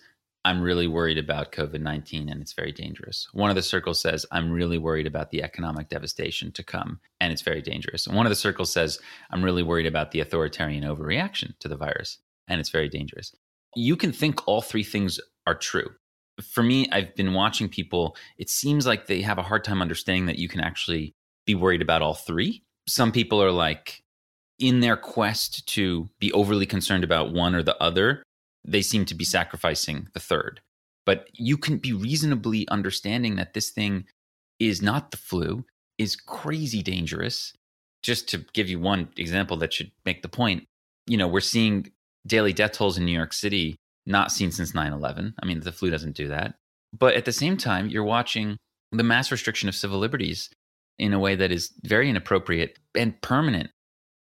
I'm 0.45 0.61
really 0.61 0.87
worried 0.87 1.17
about 1.17 1.53
COVID 1.53 1.79
19 1.79 2.29
and 2.29 2.41
it's 2.41 2.53
very 2.53 2.71
dangerous. 2.71 3.27
One 3.31 3.49
of 3.49 3.55
the 3.55 3.61
circles 3.61 4.01
says, 4.01 4.25
I'm 4.31 4.51
really 4.51 4.77
worried 4.77 5.07
about 5.07 5.31
the 5.31 5.41
economic 5.41 5.89
devastation 5.89 6.51
to 6.53 6.63
come 6.63 6.99
and 7.21 7.31
it's 7.31 7.41
very 7.41 7.61
dangerous. 7.61 8.07
And 8.07 8.15
one 8.15 8.25
of 8.25 8.29
the 8.29 8.35
circles 8.35 8.71
says, 8.71 8.99
I'm 9.31 9.43
really 9.43 9.63
worried 9.63 9.85
about 9.85 10.11
the 10.11 10.19
authoritarian 10.19 10.83
overreaction 10.83 11.57
to 11.59 11.67
the 11.67 11.77
virus 11.77 12.19
and 12.47 12.59
it's 12.59 12.69
very 12.69 12.89
dangerous. 12.89 13.33
You 13.75 13.95
can 13.95 14.11
think 14.11 14.47
all 14.47 14.61
three 14.61 14.83
things 14.83 15.19
are 15.47 15.55
true. 15.55 15.89
For 16.41 16.63
me, 16.63 16.87
I've 16.91 17.15
been 17.15 17.33
watching 17.33 17.69
people, 17.69 18.17
it 18.37 18.49
seems 18.49 18.85
like 18.85 19.07
they 19.07 19.21
have 19.21 19.37
a 19.37 19.43
hard 19.43 19.63
time 19.63 19.81
understanding 19.81 20.25
that 20.25 20.39
you 20.39 20.49
can 20.49 20.61
actually 20.61 21.13
be 21.45 21.55
worried 21.55 21.81
about 21.81 22.01
all 22.01 22.15
three. 22.15 22.63
Some 22.87 23.11
people 23.11 23.41
are 23.41 23.51
like, 23.51 24.03
in 24.59 24.79
their 24.79 24.95
quest 24.95 25.67
to 25.67 26.09
be 26.19 26.31
overly 26.31 26.65
concerned 26.65 27.03
about 27.03 27.33
one 27.33 27.55
or 27.55 27.63
the 27.63 27.81
other, 27.81 28.23
they 28.65 28.81
seem 28.81 29.05
to 29.05 29.15
be 29.15 29.23
sacrificing 29.23 30.07
the 30.13 30.19
third. 30.19 30.61
But 31.05 31.27
you 31.33 31.57
can 31.57 31.77
be 31.77 31.93
reasonably 31.93 32.67
understanding 32.69 33.35
that 33.35 33.53
this 33.53 33.69
thing 33.69 34.05
is 34.59 34.81
not 34.81 35.11
the 35.11 35.17
flu, 35.17 35.65
is 35.97 36.15
crazy 36.15 36.81
dangerous. 36.81 37.53
Just 38.01 38.27
to 38.29 38.45
give 38.53 38.69
you 38.69 38.79
one 38.79 39.09
example 39.17 39.57
that 39.57 39.73
should 39.73 39.91
make 40.05 40.21
the 40.21 40.29
point, 40.29 40.67
you 41.07 41.17
know, 41.17 41.27
we're 41.27 41.39
seeing 41.39 41.91
daily 42.25 42.53
death 42.53 42.73
tolls 42.73 42.97
in 42.97 43.05
New 43.05 43.11
York 43.11 43.33
City 43.33 43.77
not 44.05 44.31
seen 44.31 44.51
since 44.51 44.73
9 44.73 44.91
11. 44.91 45.35
I 45.41 45.45
mean, 45.45 45.61
the 45.61 45.71
flu 45.71 45.89
doesn't 45.89 46.15
do 46.15 46.27
that. 46.29 46.55
But 46.97 47.15
at 47.15 47.25
the 47.25 47.31
same 47.31 47.57
time, 47.57 47.87
you're 47.89 48.03
watching 48.03 48.57
the 48.91 49.03
mass 49.03 49.31
restriction 49.31 49.69
of 49.69 49.75
civil 49.75 49.99
liberties 49.99 50.49
in 50.99 51.13
a 51.13 51.19
way 51.19 51.35
that 51.35 51.51
is 51.51 51.71
very 51.83 52.09
inappropriate 52.09 52.77
and 52.95 53.19
permanent 53.21 53.71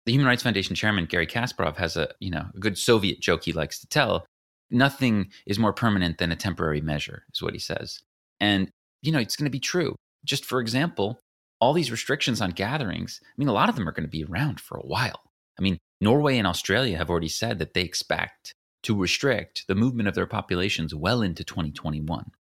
the 0.07 0.13
Human 0.13 0.27
Rights 0.27 0.43
Foundation 0.43 0.75
chairman 0.75 1.07
Garry 1.07 1.27
Kasparov 1.27 1.77
has 1.77 1.97
a 1.97 2.09
you 2.21 2.31
know 2.31 2.47
a 2.55 2.59
good 2.59 2.79
Soviet 2.79 3.21
joke 3.21 3.45
he 3.45 3.53
likes 3.53 3.81
to 3.81 3.87
tell. 3.87 4.27
Nothing 4.71 5.31
is 5.47 5.59
more 5.59 5.73
permanent 5.73 6.19
than 6.19 6.33
a 6.33 6.37
temporary 6.37 6.81
measure, 6.81 7.25
is 7.35 7.43
what 7.43 7.53
he 7.53 7.59
says. 7.59 8.01
And 8.41 8.71
you 9.03 9.13
know 9.13 9.19
it's 9.19 9.37
going 9.37 9.47
to 9.47 9.51
be 9.51 9.61
true. 9.61 9.95
Just 10.25 10.45
for 10.45 10.61
example, 10.61 11.19
all 11.61 11.73
these 11.73 11.91
restrictions 11.91 12.41
on 12.41 12.51
gatherings. 12.51 13.21
I 13.23 13.35
mean, 13.37 13.49
a 13.49 13.53
lot 13.53 13.69
of 13.69 13.77
them 13.77 13.89
are 13.89 13.93
going 13.93 14.07
to 14.07 14.11
be 14.11 14.25
around 14.25 14.61
for 14.61 14.77
a 14.77 14.87
while. 14.87 15.21
I 15.59 15.63
mean, 15.63 15.79
Norway 16.01 16.39
and 16.39 16.47
Australia 16.47 16.97
have 16.97 17.11
already 17.11 17.29
said 17.29 17.59
that 17.59 17.75
they 17.75 17.83
expect 17.83 18.53
to 18.83 18.99
restrict 18.99 19.65
the 19.69 19.75
movement 19.77 20.09
of 20.09 20.15
their 20.15 20.27
populations 20.27 20.95
well 20.95 21.23
into 21.23 21.45
2021. 21.45 22.33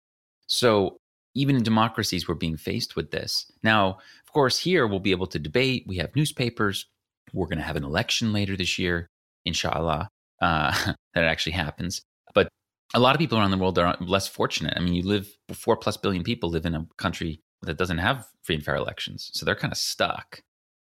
So 0.47 0.97
even 1.35 1.55
in 1.55 1.63
democracies, 1.63 2.27
we're 2.27 2.35
being 2.35 2.57
faced 2.57 2.95
with 2.95 3.11
this. 3.11 3.51
Now, 3.63 3.99
of 4.25 4.33
course, 4.33 4.57
here 4.57 4.87
we'll 4.87 4.99
be 4.99 5.11
able 5.11 5.27
to 5.27 5.39
debate. 5.39 5.85
We 5.87 5.97
have 5.97 6.15
newspapers. 6.15 6.87
We're 7.33 7.47
going 7.47 7.57
to 7.57 7.63
have 7.63 7.75
an 7.75 7.83
election 7.83 8.33
later 8.33 8.57
this 8.57 8.77
year, 8.77 9.09
inshallah, 9.45 10.09
uh, 10.41 10.93
that 11.13 11.23
actually 11.23 11.53
happens. 11.53 12.01
But 12.33 12.49
a 12.93 12.99
lot 12.99 13.15
of 13.15 13.19
people 13.19 13.37
around 13.37 13.51
the 13.51 13.57
world 13.57 13.77
are 13.79 13.95
less 13.99 14.27
fortunate. 14.27 14.73
I 14.75 14.79
mean, 14.79 14.93
you 14.93 15.03
live, 15.03 15.29
four 15.53 15.77
plus 15.77 15.97
billion 15.97 16.23
people 16.23 16.49
live 16.49 16.65
in 16.65 16.75
a 16.75 16.85
country 16.97 17.41
that 17.61 17.77
doesn't 17.77 17.99
have 17.99 18.27
free 18.43 18.55
and 18.55 18.65
fair 18.65 18.75
elections. 18.75 19.29
So 19.33 19.45
they're 19.45 19.55
kind 19.55 19.71
of 19.71 19.77
stuck. 19.77 20.41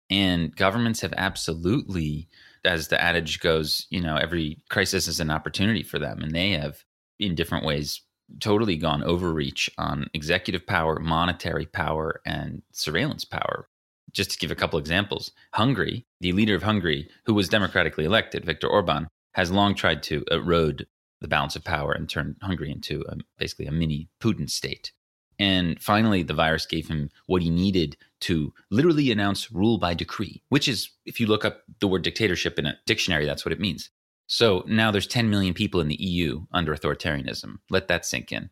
And 0.09 0.55
governments 0.55 1.01
have 1.01 1.13
absolutely, 1.17 2.27
as 2.63 2.89
the 2.89 3.01
adage 3.01 3.39
goes, 3.39 3.87
you 3.89 4.01
know, 4.01 4.17
every 4.17 4.61
crisis 4.69 5.07
is 5.07 5.19
an 5.19 5.31
opportunity 5.31 5.81
for 5.81 5.97
them. 5.97 6.21
And 6.21 6.31
they 6.31 6.51
have, 6.51 6.83
in 7.19 7.33
different 7.33 7.65
ways, 7.65 8.01
totally 8.39 8.77
gone 8.77 9.03
overreach 9.03 9.69
on 9.77 10.07
executive 10.13 10.67
power, 10.67 10.99
monetary 10.99 11.65
power, 11.65 12.21
and 12.25 12.61
surveillance 12.71 13.25
power 13.25 13.67
just 14.15 14.31
to 14.31 14.37
give 14.39 14.49
a 14.49 14.55
couple 14.55 14.79
examples, 14.79 15.31
Hungary, 15.53 16.05
the 16.21 16.31
leader 16.31 16.55
of 16.55 16.63
Hungary, 16.63 17.09
who 17.25 17.33
was 17.33 17.49
democratically 17.49 18.05
elected, 18.05 18.45
Viktor 18.45 18.67
Orban, 18.67 19.07
has 19.33 19.51
long 19.51 19.75
tried 19.75 20.01
to 20.03 20.23
erode 20.31 20.87
the 21.21 21.27
balance 21.27 21.55
of 21.55 21.63
power 21.63 21.91
and 21.91 22.09
turn 22.09 22.37
Hungary 22.41 22.71
into 22.71 23.03
a, 23.09 23.17
basically 23.37 23.67
a 23.67 23.71
mini 23.71 24.09
Putin 24.21 24.49
state. 24.49 24.91
And 25.37 25.81
finally, 25.81 26.23
the 26.23 26.33
virus 26.33 26.65
gave 26.65 26.87
him 26.87 27.09
what 27.27 27.41
he 27.41 27.49
needed 27.49 27.97
to 28.21 28.53
literally 28.71 29.11
announce 29.11 29.51
rule 29.51 29.77
by 29.77 29.93
decree, 29.93 30.41
which 30.47 30.69
is, 30.69 30.89
if 31.05 31.19
you 31.19 31.27
look 31.27 31.43
up 31.43 31.63
the 31.81 31.87
word 31.87 32.03
dictatorship 32.03 32.57
in 32.57 32.65
a 32.65 32.77
dictionary, 32.85 33.25
that's 33.25 33.43
what 33.43 33.51
it 33.51 33.59
means. 33.59 33.89
So 34.27 34.63
now 34.65 34.91
there's 34.91 35.07
10 35.07 35.29
million 35.29 35.53
people 35.53 35.81
in 35.81 35.89
the 35.89 36.01
EU 36.01 36.45
under 36.53 36.73
authoritarianism. 36.73 37.57
Let 37.69 37.89
that 37.89 38.05
sink 38.05 38.31
in. 38.31 38.49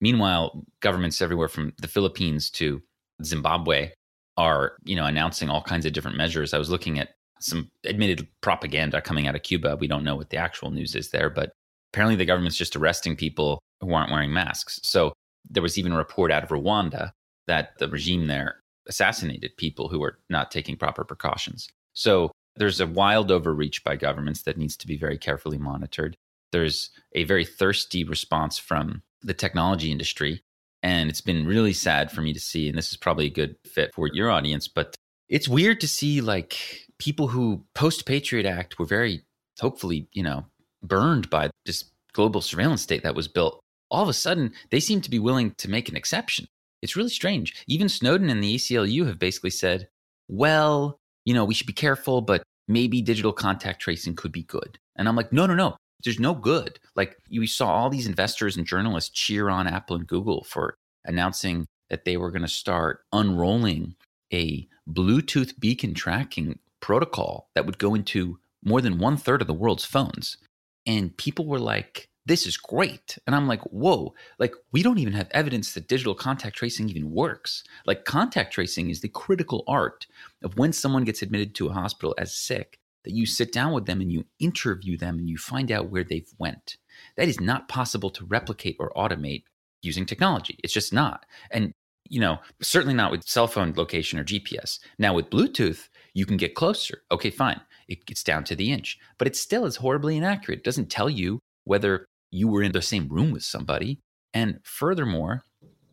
Meanwhile, 0.00 0.64
governments 0.80 1.20
everywhere 1.20 1.48
from 1.48 1.74
the 1.80 1.86
Philippines 1.86 2.50
to 2.52 2.82
Zimbabwe 3.22 3.92
are, 4.36 4.76
you 4.84 4.96
know, 4.96 5.06
announcing 5.06 5.50
all 5.50 5.62
kinds 5.62 5.86
of 5.86 5.92
different 5.92 6.16
measures. 6.16 6.54
I 6.54 6.58
was 6.58 6.70
looking 6.70 6.98
at 6.98 7.10
some 7.40 7.68
admitted 7.84 8.26
propaganda 8.40 9.02
coming 9.02 9.26
out 9.26 9.34
of 9.34 9.42
Cuba. 9.42 9.76
We 9.76 9.88
don't 9.88 10.04
know 10.04 10.16
what 10.16 10.30
the 10.30 10.36
actual 10.36 10.70
news 10.70 10.94
is 10.94 11.10
there, 11.10 11.28
but 11.28 11.52
apparently 11.92 12.16
the 12.16 12.24
government's 12.24 12.56
just 12.56 12.76
arresting 12.76 13.16
people 13.16 13.60
who 13.80 13.92
aren't 13.92 14.12
wearing 14.12 14.32
masks. 14.32 14.80
So 14.82 15.12
there 15.50 15.62
was 15.62 15.76
even 15.76 15.92
a 15.92 15.96
report 15.96 16.30
out 16.30 16.44
of 16.44 16.50
Rwanda 16.50 17.10
that 17.46 17.78
the 17.78 17.88
regime 17.88 18.28
there 18.28 18.60
assassinated 18.88 19.56
people 19.56 19.88
who 19.88 20.00
were 20.00 20.18
not 20.30 20.50
taking 20.50 20.76
proper 20.76 21.04
precautions. 21.04 21.68
So 21.94 22.30
there's 22.56 22.80
a 22.80 22.86
wild 22.86 23.30
overreach 23.30 23.84
by 23.84 23.96
governments 23.96 24.42
that 24.42 24.56
needs 24.56 24.76
to 24.78 24.86
be 24.86 24.96
very 24.96 25.18
carefully 25.18 25.58
monitored. 25.58 26.16
there's 26.52 26.90
a 27.14 27.24
very 27.24 27.44
thirsty 27.44 28.04
response 28.04 28.58
from 28.58 29.02
the 29.22 29.34
technology 29.34 29.90
industry. 29.90 30.42
And 30.82 31.08
it's 31.08 31.20
been 31.20 31.46
really 31.46 31.72
sad 31.72 32.10
for 32.10 32.22
me 32.22 32.32
to 32.32 32.40
see. 32.40 32.68
And 32.68 32.76
this 32.76 32.90
is 32.90 32.96
probably 32.96 33.26
a 33.26 33.30
good 33.30 33.56
fit 33.64 33.94
for 33.94 34.08
your 34.12 34.30
audience, 34.30 34.66
but 34.66 34.94
it's 35.28 35.48
weird 35.48 35.80
to 35.80 35.88
see 35.88 36.20
like 36.20 36.86
people 36.98 37.28
who 37.28 37.64
post 37.74 38.04
Patriot 38.04 38.46
Act 38.46 38.78
were 38.78 38.86
very 38.86 39.22
hopefully, 39.60 40.08
you 40.12 40.22
know, 40.22 40.44
burned 40.82 41.30
by 41.30 41.50
this 41.66 41.84
global 42.12 42.40
surveillance 42.40 42.82
state 42.82 43.02
that 43.02 43.14
was 43.14 43.28
built. 43.28 43.60
All 43.90 44.02
of 44.02 44.08
a 44.08 44.14
sudden, 44.14 44.52
they 44.70 44.80
seem 44.80 45.00
to 45.02 45.10
be 45.10 45.18
willing 45.18 45.54
to 45.58 45.70
make 45.70 45.88
an 45.88 45.96
exception. 45.96 46.46
It's 46.82 46.96
really 46.96 47.10
strange. 47.10 47.64
Even 47.68 47.88
Snowden 47.88 48.30
and 48.30 48.42
the 48.42 48.56
ACLU 48.56 49.06
have 49.06 49.18
basically 49.18 49.50
said, 49.50 49.88
well, 50.28 50.98
you 51.24 51.34
know, 51.34 51.44
we 51.44 51.54
should 51.54 51.66
be 51.66 51.72
careful, 51.72 52.20
but 52.20 52.42
maybe 52.68 53.02
digital 53.02 53.32
contact 53.32 53.80
tracing 53.80 54.16
could 54.16 54.32
be 54.32 54.42
good. 54.42 54.78
And 54.96 55.08
I'm 55.08 55.16
like, 55.16 55.32
no, 55.32 55.46
no, 55.46 55.54
no. 55.54 55.76
There's 56.04 56.20
no 56.20 56.34
good. 56.34 56.78
Like 56.96 57.18
we 57.30 57.46
saw 57.46 57.68
all 57.68 57.90
these 57.90 58.06
investors 58.06 58.56
and 58.56 58.66
journalists 58.66 59.10
cheer 59.10 59.48
on 59.48 59.66
Apple 59.66 59.96
and 59.96 60.06
Google 60.06 60.44
for 60.44 60.76
announcing 61.04 61.66
that 61.90 62.04
they 62.04 62.16
were 62.16 62.30
going 62.30 62.42
to 62.42 62.48
start 62.48 63.04
unrolling 63.12 63.94
a 64.32 64.66
Bluetooth 64.88 65.58
beacon 65.60 65.94
tracking 65.94 66.58
protocol 66.80 67.48
that 67.54 67.66
would 67.66 67.78
go 67.78 67.94
into 67.94 68.38
more 68.64 68.80
than 68.80 68.98
one 68.98 69.16
third 69.16 69.40
of 69.40 69.46
the 69.46 69.54
world's 69.54 69.84
phones. 69.84 70.38
And 70.86 71.16
people 71.16 71.46
were 71.46 71.58
like, 71.58 72.08
this 72.24 72.46
is 72.46 72.56
great. 72.56 73.18
And 73.26 73.34
I'm 73.34 73.48
like, 73.48 73.62
whoa, 73.64 74.14
like 74.38 74.54
we 74.70 74.82
don't 74.82 74.98
even 74.98 75.12
have 75.12 75.28
evidence 75.32 75.74
that 75.74 75.88
digital 75.88 76.14
contact 76.14 76.56
tracing 76.56 76.88
even 76.88 77.10
works. 77.10 77.64
Like 77.84 78.04
contact 78.04 78.52
tracing 78.52 78.90
is 78.90 79.00
the 79.00 79.08
critical 79.08 79.64
art 79.66 80.06
of 80.42 80.56
when 80.56 80.72
someone 80.72 81.04
gets 81.04 81.22
admitted 81.22 81.54
to 81.56 81.68
a 81.68 81.72
hospital 81.72 82.14
as 82.18 82.34
sick, 82.34 82.78
that 83.04 83.12
you 83.12 83.26
sit 83.26 83.52
down 83.52 83.72
with 83.72 83.86
them 83.86 84.00
and 84.00 84.12
you 84.12 84.24
interview 84.38 84.96
them 84.96 85.18
and 85.18 85.28
you 85.28 85.36
find 85.36 85.72
out 85.72 85.90
where 85.90 86.04
they've 86.04 86.32
went. 86.38 86.76
That 87.16 87.28
is 87.28 87.40
not 87.40 87.68
possible 87.68 88.10
to 88.10 88.24
replicate 88.26 88.76
or 88.78 88.92
automate 88.96 89.44
using 89.82 90.06
technology. 90.06 90.58
It's 90.62 90.72
just 90.72 90.92
not. 90.92 91.26
And 91.50 91.72
you 92.08 92.20
know, 92.20 92.38
certainly 92.60 92.94
not 92.94 93.10
with 93.10 93.26
cell 93.26 93.46
phone 93.46 93.72
location 93.74 94.18
or 94.18 94.24
GPS. 94.24 94.78
Now 94.98 95.14
with 95.14 95.30
Bluetooth, 95.30 95.88
you 96.14 96.26
can 96.26 96.36
get 96.36 96.54
closer. 96.54 97.02
Okay, 97.10 97.30
fine. 97.30 97.60
It 97.88 98.04
gets 98.04 98.22
down 98.22 98.44
to 98.44 98.56
the 98.56 98.70
inch, 98.70 98.98
but 99.18 99.26
it 99.26 99.36
still 99.36 99.64
is 99.64 99.76
horribly 99.76 100.16
inaccurate. 100.16 100.58
It 100.58 100.64
doesn't 100.64 100.90
tell 100.90 101.08
you 101.08 101.38
whether 101.64 102.06
you 102.30 102.48
were 102.48 102.62
in 102.62 102.72
the 102.72 102.82
same 102.82 103.08
room 103.08 103.30
with 103.30 103.44
somebody. 103.44 104.00
And 104.34 104.60
furthermore, 104.62 105.44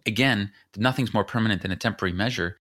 again, 0.05 0.51
nothing's 0.76 1.14
more 1.14 1.24
permanent 1.24 1.62
than 1.62 1.72
a 1.72 1.78
temporary 1.78 2.14
measure. 2.14 2.57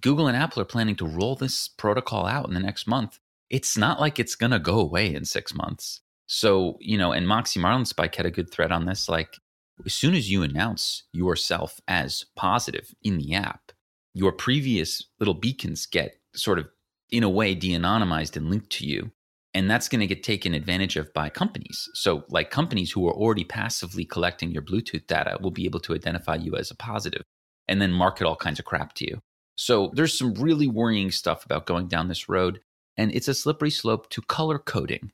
Google 0.00 0.26
and 0.26 0.36
Apple 0.36 0.62
are 0.62 0.66
planning 0.66 0.96
to 0.96 1.06
roll 1.06 1.34
this 1.34 1.68
protocol 1.68 2.26
out 2.26 2.48
in 2.48 2.54
the 2.54 2.60
next 2.60 2.86
month. 2.86 3.18
It's 3.52 3.76
not 3.76 4.00
like 4.00 4.18
it's 4.18 4.34
going 4.34 4.50
to 4.50 4.58
go 4.58 4.80
away 4.80 5.14
in 5.14 5.26
six 5.26 5.54
months. 5.54 6.00
So, 6.26 6.78
you 6.80 6.96
know, 6.96 7.12
and 7.12 7.28
Moxie 7.28 7.60
Marlinspike 7.60 8.14
had 8.14 8.24
a 8.24 8.30
good 8.30 8.50
thread 8.50 8.72
on 8.72 8.86
this. 8.86 9.10
Like, 9.10 9.36
as 9.84 9.92
soon 9.92 10.14
as 10.14 10.30
you 10.30 10.42
announce 10.42 11.04
yourself 11.12 11.78
as 11.86 12.24
positive 12.34 12.94
in 13.02 13.18
the 13.18 13.34
app, 13.34 13.70
your 14.14 14.32
previous 14.32 15.04
little 15.20 15.34
beacons 15.34 15.84
get 15.84 16.16
sort 16.34 16.58
of, 16.58 16.68
in 17.10 17.22
a 17.22 17.28
way, 17.28 17.54
de 17.54 17.72
anonymized 17.72 18.38
and 18.38 18.48
linked 18.48 18.70
to 18.70 18.86
you. 18.86 19.12
And 19.52 19.70
that's 19.70 19.88
going 19.88 20.00
to 20.00 20.06
get 20.06 20.22
taken 20.22 20.54
advantage 20.54 20.96
of 20.96 21.12
by 21.12 21.28
companies. 21.28 21.90
So, 21.92 22.24
like 22.30 22.50
companies 22.50 22.90
who 22.90 23.06
are 23.06 23.12
already 23.12 23.44
passively 23.44 24.06
collecting 24.06 24.50
your 24.50 24.62
Bluetooth 24.62 25.06
data 25.06 25.36
will 25.42 25.50
be 25.50 25.66
able 25.66 25.80
to 25.80 25.94
identify 25.94 26.36
you 26.36 26.56
as 26.56 26.70
a 26.70 26.74
positive 26.74 27.22
and 27.68 27.82
then 27.82 27.92
market 27.92 28.26
all 28.26 28.36
kinds 28.36 28.58
of 28.58 28.64
crap 28.64 28.94
to 28.94 29.06
you. 29.06 29.20
So, 29.56 29.90
there's 29.92 30.16
some 30.16 30.32
really 30.34 30.68
worrying 30.68 31.10
stuff 31.10 31.44
about 31.44 31.66
going 31.66 31.88
down 31.88 32.08
this 32.08 32.30
road. 32.30 32.60
And 32.96 33.12
it's 33.14 33.28
a 33.28 33.34
slippery 33.34 33.70
slope 33.70 34.10
to 34.10 34.22
color 34.22 34.58
coding. 34.58 35.12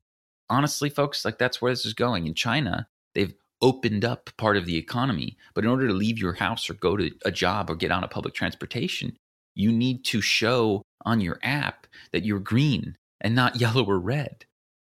Honestly, 0.51 0.91
folks, 0.91 1.25
like 1.25 1.39
that's 1.39 1.61
where 1.61 1.73
this 1.73 1.87
is 1.87 1.95
going. 1.95 2.27
In 2.27 2.35
China, 2.35 2.89
they've 3.15 3.35
opened 3.61 4.05
up 4.05 4.31
part 4.37 4.57
of 4.57 4.67
the 4.67 4.77
economy. 4.77 5.37
But 5.55 5.65
in 5.65 5.71
order 5.71 5.89
to 5.89 5.95
leave 5.95 6.19
your 6.19 6.35
house 6.35 6.69
or 6.69 6.75
go 6.75 6.97
to 6.97 7.11
a 7.25 7.31
job 7.31 7.71
or 7.71 7.75
get 7.75 7.91
on 7.91 8.05
a 8.05 8.09
public 8.09 8.35
transportation, 8.35 9.17
you 9.55 9.73
need 9.73 10.05
to 10.07 10.21
show 10.21 10.83
on 11.05 11.21
your 11.21 11.39
app 11.43 11.87
that 12.13 12.25
you're 12.25 12.39
green 12.39 12.97
and 13.21 13.35
not 13.35 13.57
yellow 13.61 13.85
or 13.85 13.99
red. 13.99 14.45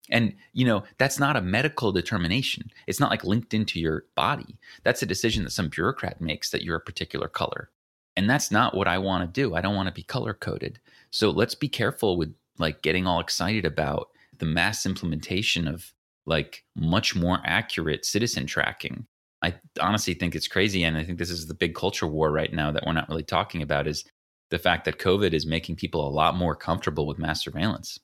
And, 0.09 0.35
you 0.51 0.65
know, 0.65 0.83
that's 0.97 1.19
not 1.19 1.37
a 1.37 1.41
medical 1.41 1.91
determination. 1.91 2.69
It's 2.85 2.99
not 2.99 3.11
like 3.11 3.23
linked 3.23 3.53
into 3.53 3.79
your 3.79 4.05
body. 4.15 4.57
That's 4.83 5.01
a 5.01 5.05
decision 5.05 5.45
that 5.45 5.51
some 5.51 5.69
bureaucrat 5.69 6.19
makes 6.19 6.49
that 6.49 6.63
you're 6.63 6.75
a 6.75 6.81
particular 6.81 7.29
color. 7.29 7.69
And 8.17 8.29
that's 8.29 8.51
not 8.51 8.75
what 8.75 8.89
I 8.89 8.97
want 8.97 9.23
to 9.23 9.41
do. 9.41 9.55
I 9.55 9.61
don't 9.61 9.75
want 9.75 9.87
to 9.87 9.93
be 9.93 10.03
color 10.03 10.33
coded. 10.33 10.79
So 11.11 11.29
let's 11.29 11.55
be 11.55 11.69
careful 11.69 12.17
with 12.17 12.33
like 12.61 12.81
getting 12.81 13.07
all 13.07 13.19
excited 13.19 13.65
about 13.65 14.09
the 14.37 14.45
mass 14.45 14.85
implementation 14.85 15.67
of 15.67 15.93
like 16.25 16.63
much 16.75 17.15
more 17.15 17.39
accurate 17.43 18.05
citizen 18.05 18.45
tracking. 18.45 19.05
I 19.43 19.55
honestly 19.79 20.13
think 20.13 20.35
it's 20.35 20.47
crazy. 20.47 20.83
And 20.83 20.97
I 20.97 21.03
think 21.03 21.17
this 21.17 21.31
is 21.31 21.47
the 21.47 21.53
big 21.53 21.75
culture 21.75 22.07
war 22.07 22.31
right 22.31 22.53
now 22.53 22.71
that 22.71 22.85
we're 22.85 22.93
not 22.93 23.09
really 23.09 23.23
talking 23.23 23.61
about 23.61 23.87
is 23.87 24.05
the 24.51 24.59
fact 24.59 24.85
that 24.85 24.99
COVID 24.99 25.33
is 25.33 25.45
making 25.45 25.77
people 25.77 26.07
a 26.07 26.11
lot 26.11 26.35
more 26.35 26.55
comfortable 26.55 27.07
with 27.07 27.17
mass 27.17 27.43
surveillance 27.43 27.99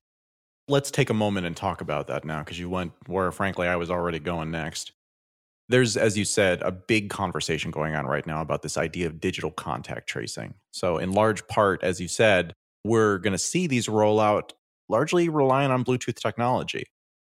let's 0.67 0.91
take 0.91 1.09
a 1.09 1.13
moment 1.13 1.45
and 1.45 1.55
talk 1.55 1.81
about 1.81 2.07
that 2.07 2.25
now 2.25 2.39
because 2.39 2.59
you 2.59 2.69
went 2.69 2.91
where 3.07 3.31
frankly 3.31 3.67
I 3.67 3.75
was 3.75 3.89
already 3.89 4.19
going 4.19 4.51
next. 4.51 4.91
There's, 5.69 5.97
as 5.97 6.17
you 6.17 6.23
said, 6.23 6.61
a 6.61 6.71
big 6.71 7.09
conversation 7.09 7.71
going 7.71 7.93
on 7.93 8.05
right 8.05 8.25
now 8.25 8.39
about 8.39 8.61
this 8.61 8.77
idea 8.77 9.07
of 9.07 9.19
digital 9.19 9.51
contact 9.51 10.07
tracing. 10.07 10.53
So, 10.71 10.97
in 10.97 11.11
large 11.11 11.45
part, 11.49 11.83
as 11.83 11.99
you 11.99 12.07
said, 12.07 12.53
we're 12.83 13.17
going 13.19 13.33
to 13.33 13.37
see 13.37 13.67
these 13.67 13.89
roll 13.89 14.19
out 14.19 14.53
largely 14.89 15.29
relying 15.29 15.71
on 15.71 15.83
Bluetooth 15.83 16.15
technology. 16.15 16.85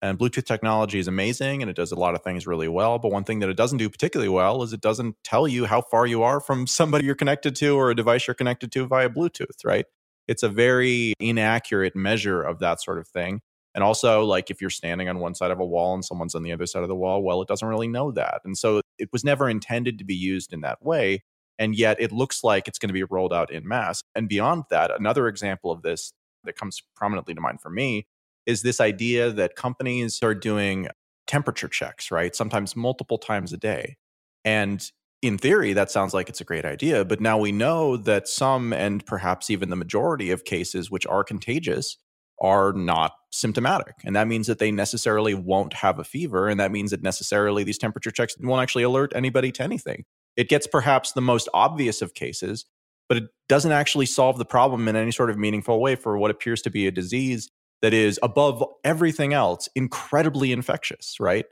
And 0.01 0.19
Bluetooth 0.19 0.47
technology 0.47 0.99
is 0.99 1.07
amazing 1.07 1.63
and 1.63 1.71
it 1.71 1.77
does 1.77 1.93
a 1.93 1.97
lot 1.97 2.15
of 2.15 2.23
things 2.23 2.47
really 2.47 2.67
well. 2.67 2.99
But 2.99 3.13
one 3.13 3.23
thing 3.25 3.39
that 3.39 3.49
it 3.49 3.57
doesn't 3.57 3.79
do 3.79 3.89
particularly 3.89 4.31
well 4.31 4.63
is 4.63 4.73
it 4.73 4.81
doesn't 4.81 5.15
tell 5.23 5.47
you 5.47 5.65
how 5.65 5.81
far 5.81 6.07
you 6.07 6.23
are 6.23 6.41
from 6.41 6.67
somebody 6.79 7.05
you're 7.05 7.15
connected 7.15 7.55
to 7.57 7.77
or 7.77 7.91
a 7.91 7.97
device 7.97 8.27
you're 8.27 8.35
connected 8.35 8.73
to 8.73 8.87
via 8.87 9.09
Bluetooth, 9.09 9.65
right? 9.65 9.87
it's 10.29 10.43
a 10.43 10.49
very 10.49 11.15
inaccurate 11.21 11.97
measure 11.97 12.43
of 12.43 12.59
that 12.61 12.81
sort 12.81 12.99
of 12.99 13.09
thing. 13.09 13.41
And 13.75 13.83
also, 13.83 14.25
like 14.25 14.51
if 14.51 14.61
you're 14.61 14.71
standing 14.71 15.09
on 15.09 15.19
one 15.19 15.35
side 15.35 15.51
of 15.51 15.59
a 15.59 15.65
wall 15.65 15.95
and 15.95 16.05
someone's 16.05 16.35
on 16.35 16.43
the 16.43 16.53
other 16.53 16.67
side 16.67 16.83
of 16.83 16.89
the 16.89 16.95
wall, 16.95 17.23
well, 17.23 17.41
it 17.41 17.49
doesn't 17.49 17.67
really 17.67 17.89
know 17.89 18.13
that. 18.13 18.43
And 18.45 18.57
so 18.57 18.83
it 18.99 19.09
was 19.13 19.25
never 19.25 19.49
intended 19.49 19.99
to 19.99 20.05
be 20.05 20.15
used 20.15 20.53
in 20.53 20.61
that 20.61 20.83
way. 20.85 21.23
And 21.63 21.77
yet 21.77 21.97
it 22.01 22.11
looks 22.11 22.43
like 22.43 22.67
it's 22.67 22.81
going 22.81 22.89
to 22.89 22.93
be 22.93 23.05
rolled 23.05 23.33
out 23.33 23.53
in 23.53 23.69
mass. 23.69 24.03
And 24.17 24.29
beyond 24.29 24.65
that, 24.71 24.91
another 24.91 25.29
example 25.29 25.71
of 25.71 25.83
this 25.83 26.13
that 26.43 26.57
comes 26.57 26.83
prominently 26.97 27.35
to 27.35 27.41
mind 27.41 27.61
for 27.61 27.71
me 27.71 28.09
is 28.47 28.63
this 28.63 28.81
idea 28.81 29.31
that 29.31 29.55
companies 29.55 30.19
are 30.25 30.35
doing 30.35 30.89
temperature 31.29 31.69
checks, 31.69 32.11
right? 32.11 32.35
Sometimes 32.35 32.75
multiple 32.75 33.17
times 33.17 33.53
a 33.53 33.57
day. 33.57 33.97
And 34.45 34.85
in 35.23 35.39
theory, 35.39 35.73
that 35.73 35.89
sounds 35.89 36.13
like 36.13 36.29
it's 36.29 36.41
a 36.41 36.45
great 36.45 36.65
idea. 36.65 37.05
But 37.05 37.21
now 37.21 37.39
we 37.39 37.53
know 37.53 37.97
that 37.97 38.27
some, 38.27 38.73
and 38.73 39.07
perhaps 39.07 39.49
even 39.49 39.71
the 39.71 39.77
majority 39.77 40.33
of 40.33 40.45
cases 40.45 40.91
which 40.91 41.07
are 41.07 41.23
contagious, 41.23 41.97
are 42.41 42.73
not 42.73 43.13
symptomatic. 43.31 43.95
And 44.05 44.17
that 44.17 44.27
means 44.27 44.49
that 44.49 44.59
they 44.59 44.73
necessarily 44.73 45.35
won't 45.35 45.75
have 45.75 46.01
a 46.01 46.05
fever. 46.05 46.49
And 46.49 46.59
that 46.59 46.73
means 46.73 46.91
that 46.91 47.05
necessarily 47.05 47.63
these 47.63 47.79
temperature 47.79 48.11
checks 48.11 48.35
won't 48.41 48.61
actually 48.61 48.83
alert 48.83 49.13
anybody 49.15 49.53
to 49.53 49.63
anything. 49.63 50.05
It 50.37 50.49
gets 50.49 50.67
perhaps 50.67 51.13
the 51.13 51.21
most 51.21 51.49
obvious 51.53 52.03
of 52.03 52.15
cases, 52.15 52.65
but 53.09 53.19
it 53.19 53.25
doesn't 53.49 53.73
actually 53.73 54.07
solve 54.07 54.39
the 54.39 54.45
problem 54.45 54.89
in 54.89 54.97
any 54.97 55.11
sort 55.11 55.31
of 55.31 55.39
meaningful 55.39 55.81
way 55.81 55.95
for 55.95 56.17
what 56.17 56.31
appears 56.31 56.63
to 56.63 56.71
be 56.71 56.87
a 56.87 56.91
disease 56.91 57.51
that 57.83 57.93
is, 57.93 58.19
above 58.23 58.65
everything 58.85 59.35
else, 59.35 59.69
incredibly 59.75 60.53
infectious, 60.53 61.17
right? 61.19 61.47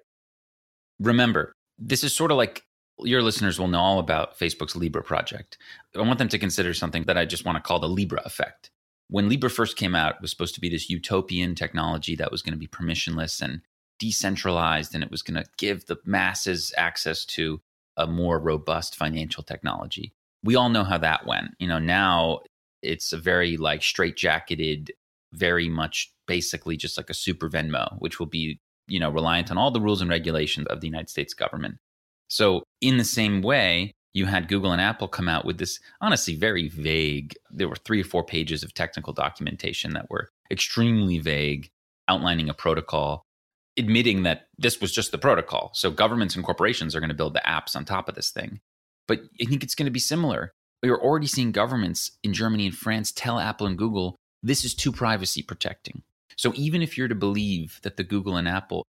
Remember, 1.00 1.54
this 1.78 2.04
is 2.04 2.14
sort 2.14 2.30
of 2.30 2.36
like 2.36 2.62
your 3.02 3.22
listeners 3.22 3.58
will 3.58 3.68
know 3.68 3.80
all 3.80 3.98
about 3.98 4.38
Facebook's 4.38 4.76
Libra 4.76 5.02
project. 5.02 5.58
I 5.96 6.02
want 6.02 6.18
them 6.18 6.28
to 6.28 6.38
consider 6.38 6.72
something 6.72 7.04
that 7.04 7.18
I 7.18 7.24
just 7.24 7.44
want 7.44 7.56
to 7.56 7.62
call 7.62 7.80
the 7.80 7.88
Libra 7.88 8.22
effect. 8.24 8.70
When 9.08 9.28
Libra 9.28 9.50
first 9.50 9.76
came 9.76 9.94
out, 9.94 10.14
it 10.14 10.22
was 10.22 10.30
supposed 10.30 10.54
to 10.54 10.60
be 10.60 10.68
this 10.68 10.88
utopian 10.88 11.54
technology 11.54 12.14
that 12.16 12.30
was 12.30 12.42
going 12.42 12.52
to 12.52 12.58
be 12.58 12.68
permissionless 12.68 13.42
and 13.42 13.62
decentralized, 13.98 14.94
and 14.94 15.02
it 15.02 15.10
was 15.10 15.22
going 15.22 15.42
to 15.42 15.50
give 15.58 15.86
the 15.86 15.96
masses 16.04 16.72
access 16.76 17.24
to 17.24 17.60
a 17.96 18.06
more 18.06 18.38
robust 18.38 18.96
financial 18.96 19.42
technology. 19.42 20.12
We 20.42 20.56
all 20.56 20.68
know 20.68 20.84
how 20.84 20.98
that 20.98 21.26
went. 21.26 21.54
You 21.58 21.68
know, 21.68 21.78
now 21.78 22.40
it's 22.82 23.12
a 23.12 23.18
very 23.18 23.56
like 23.56 23.80
straitjacketed, 23.80 24.90
very 25.32 25.68
much 25.68 26.12
basically 26.26 26.76
just 26.76 26.96
like 26.96 27.10
a 27.10 27.14
super 27.14 27.48
Venmo, 27.50 27.96
which 27.98 28.18
will 28.18 28.26
be, 28.26 28.60
you 28.86 29.00
know, 29.00 29.10
reliant 29.10 29.50
on 29.50 29.58
all 29.58 29.70
the 29.70 29.80
rules 29.80 30.00
and 30.00 30.10
regulations 30.10 30.66
of 30.68 30.80
the 30.80 30.86
United 30.86 31.10
States 31.10 31.34
government. 31.34 31.76
So, 32.28 32.62
in 32.80 32.96
the 32.96 33.04
same 33.04 33.42
way, 33.42 33.92
you 34.12 34.26
had 34.26 34.48
Google 34.48 34.72
and 34.72 34.80
Apple 34.80 35.08
come 35.08 35.28
out 35.28 35.44
with 35.44 35.58
this 35.58 35.78
honestly 36.00 36.34
very 36.34 36.68
vague, 36.68 37.34
there 37.50 37.68
were 37.68 37.76
three 37.76 38.00
or 38.00 38.04
four 38.04 38.24
pages 38.24 38.62
of 38.62 38.74
technical 38.74 39.12
documentation 39.12 39.92
that 39.92 40.10
were 40.10 40.30
extremely 40.50 41.18
vague, 41.18 41.68
outlining 42.08 42.48
a 42.48 42.54
protocol, 42.54 43.24
admitting 43.78 44.22
that 44.24 44.48
this 44.58 44.80
was 44.80 44.92
just 44.92 45.12
the 45.12 45.18
protocol. 45.18 45.70
So, 45.74 45.90
governments 45.90 46.36
and 46.36 46.44
corporations 46.44 46.94
are 46.94 47.00
going 47.00 47.08
to 47.08 47.14
build 47.14 47.34
the 47.34 47.42
apps 47.46 47.76
on 47.76 47.84
top 47.84 48.08
of 48.08 48.14
this 48.14 48.30
thing. 48.30 48.60
But 49.06 49.22
I 49.40 49.44
think 49.44 49.62
it's 49.62 49.74
going 49.74 49.86
to 49.86 49.90
be 49.90 50.00
similar. 50.00 50.52
We're 50.82 51.00
already 51.00 51.26
seeing 51.26 51.52
governments 51.52 52.12
in 52.22 52.32
Germany 52.32 52.66
and 52.66 52.74
France 52.74 53.12
tell 53.12 53.38
Apple 53.38 53.66
and 53.66 53.76
Google 53.76 54.16
this 54.42 54.64
is 54.64 54.74
too 54.74 54.92
privacy 54.92 55.42
protecting. 55.42 56.02
So 56.36 56.52
even 56.54 56.80
if 56.80 56.96
you're 56.96 57.08
to 57.08 57.14
believe 57.14 57.80
that 57.82 57.96
the 57.96 58.04
Google 58.04 58.36
and 58.36 58.48
Apple 58.48 58.86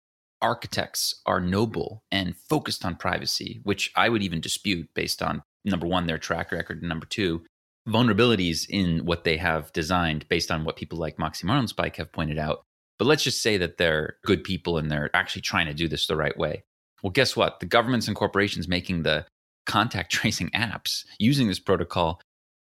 architects 0.42 1.22
are 1.26 1.40
noble 1.40 2.02
and 2.10 2.36
focused 2.36 2.84
on 2.84 2.96
privacy, 2.96 3.60
which 3.62 3.92
I 3.94 4.08
would 4.08 4.22
even 4.22 4.40
dispute 4.40 4.88
based 4.94 5.22
on 5.22 5.42
number 5.64 5.86
one, 5.86 6.06
their 6.06 6.18
track 6.18 6.52
record, 6.52 6.80
and 6.80 6.88
number 6.88 7.06
two, 7.06 7.44
vulnerabilities 7.88 8.66
in 8.68 9.04
what 9.04 9.24
they 9.24 9.36
have 9.36 9.72
designed 9.72 10.28
based 10.28 10.50
on 10.50 10.64
what 10.64 10.76
people 10.76 10.98
like 10.98 11.18
Moxie 11.18 11.46
Marlinspike 11.46 11.96
have 11.96 12.12
pointed 12.12 12.38
out. 12.38 12.62
But 12.98 13.06
let's 13.06 13.24
just 13.24 13.42
say 13.42 13.58
that 13.58 13.76
they're 13.76 14.16
good 14.24 14.42
people 14.42 14.78
and 14.78 14.90
they're 14.90 15.10
actually 15.14 15.42
trying 15.42 15.66
to 15.66 15.74
do 15.74 15.88
this 15.88 16.06
the 16.06 16.16
right 16.16 16.36
way. 16.36 16.64
Well, 17.02 17.10
guess 17.10 17.36
what? 17.36 17.60
The 17.60 17.66
governments 17.66 18.08
and 18.08 18.16
corporations 18.16 18.68
making 18.68 19.02
the 19.02 19.26
contact 19.66 20.10
tracing 20.12 20.50
apps 20.50 21.04
using 21.18 21.48
this 21.48 21.58
protocol 21.58 22.20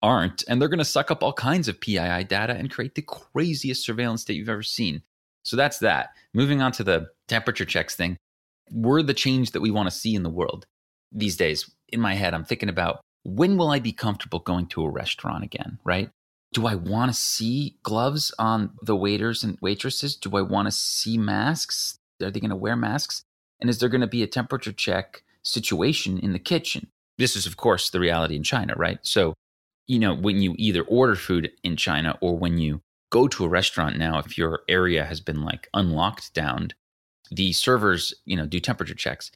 aren't, 0.03 0.45
and 0.49 0.61
they're 0.61 0.69
going 0.69 0.79
to 0.79 0.85
suck 0.85 1.11
up 1.11 1.23
all 1.23 1.33
kinds 1.33 1.69
of 1.69 1.81
PII 1.81 2.25
data 2.25 2.55
and 2.55 2.71
create 2.71 2.95
the 2.95 3.03
craziest 3.03 3.85
surveillance 3.85 4.25
that 4.25 4.35
you've 4.35 4.49
ever 4.49 4.63
seen. 4.63 5.03
So 5.43 5.57
that's 5.57 5.79
that. 5.79 6.11
Moving 6.35 6.61
on 6.61 6.73
to 6.73 6.85
the 6.85 7.09
temperature 7.27 7.65
checks 7.65 7.97
thing, 7.97 8.17
we're 8.71 9.03
the 9.03 9.15
change 9.15 9.53
that 9.53 9.61
we 9.61 9.71
want 9.71 9.89
to 9.89 9.97
see 9.97 10.15
in 10.15 10.23
the 10.23 10.31
world 10.31 10.67
these 11.11 11.37
days. 11.37 11.71
In 11.89 12.01
my 12.01 12.15
head, 12.15 12.35
I'm 12.35 12.45
thinking 12.45 12.69
about 12.69 13.01
when 13.25 13.57
will 13.57 13.71
I 13.71 13.79
be 13.79 13.93
comfortable 13.93 14.41
going 14.41 14.67
to 14.69 14.85
a 14.85 14.91
restaurant 14.91 15.43
again, 15.43 15.79
right? 15.85 16.11
Do 16.53 16.67
I 16.67 16.75
want 16.75 17.13
to 17.13 17.19
see 17.19 17.77
gloves 17.83 18.33
on 18.39 18.71
the 18.83 18.97
waiters 18.97 19.45
and 19.45 19.59
waitresses? 19.61 20.17
Do 20.17 20.37
I 20.37 20.43
want 20.43 20.67
to 20.67 20.73
see 20.73 21.19
masks? 21.19 21.99
Are 22.23 22.31
they 22.31 22.41
going 22.41 22.51
to 22.51 22.57
wear 22.57 22.77
masks? 22.77 23.25
And 23.61 23.69
is 23.69 23.79
there 23.79 23.89
going 23.89 24.01
to 24.01 24.07
be 24.07 24.23
a 24.23 24.27
temperature 24.27 24.73
check 24.73 25.23
situation 25.43 26.19
in 26.19 26.33
the 26.33 26.39
kitchen? 26.39 26.89
This 27.19 27.37
is, 27.37 27.47
of 27.47 27.57
course, 27.57 27.91
the 27.91 28.01
reality 28.01 28.37
in 28.37 28.43
China, 28.43 28.75
right? 28.77 28.99
So, 29.03 29.35
you 29.87 29.99
know, 29.99 30.15
when 30.15 30.41
you 30.41 30.55
either 30.57 30.83
order 30.83 31.17
food 31.17 31.51
in 31.63 31.77
China 31.77 32.17
or 32.21 32.37
when 32.37 32.59
you 32.59 32.81
go 33.11 33.29
to 33.29 33.45
a 33.45 33.49
restaurant 33.49 33.99
now, 33.99 34.19
if 34.19 34.39
your 34.39 34.61
area 34.69 35.05
has 35.05 35.21
been 35.21 35.43
like 35.43 35.69
unlocked 35.75 36.33
down, 36.35 36.71
the 37.31 37.53
servers, 37.53 38.15
you 38.25 38.37
know, 38.37 38.47
do 38.47 38.61
temperature 38.61 38.95
checks. 38.95 39.31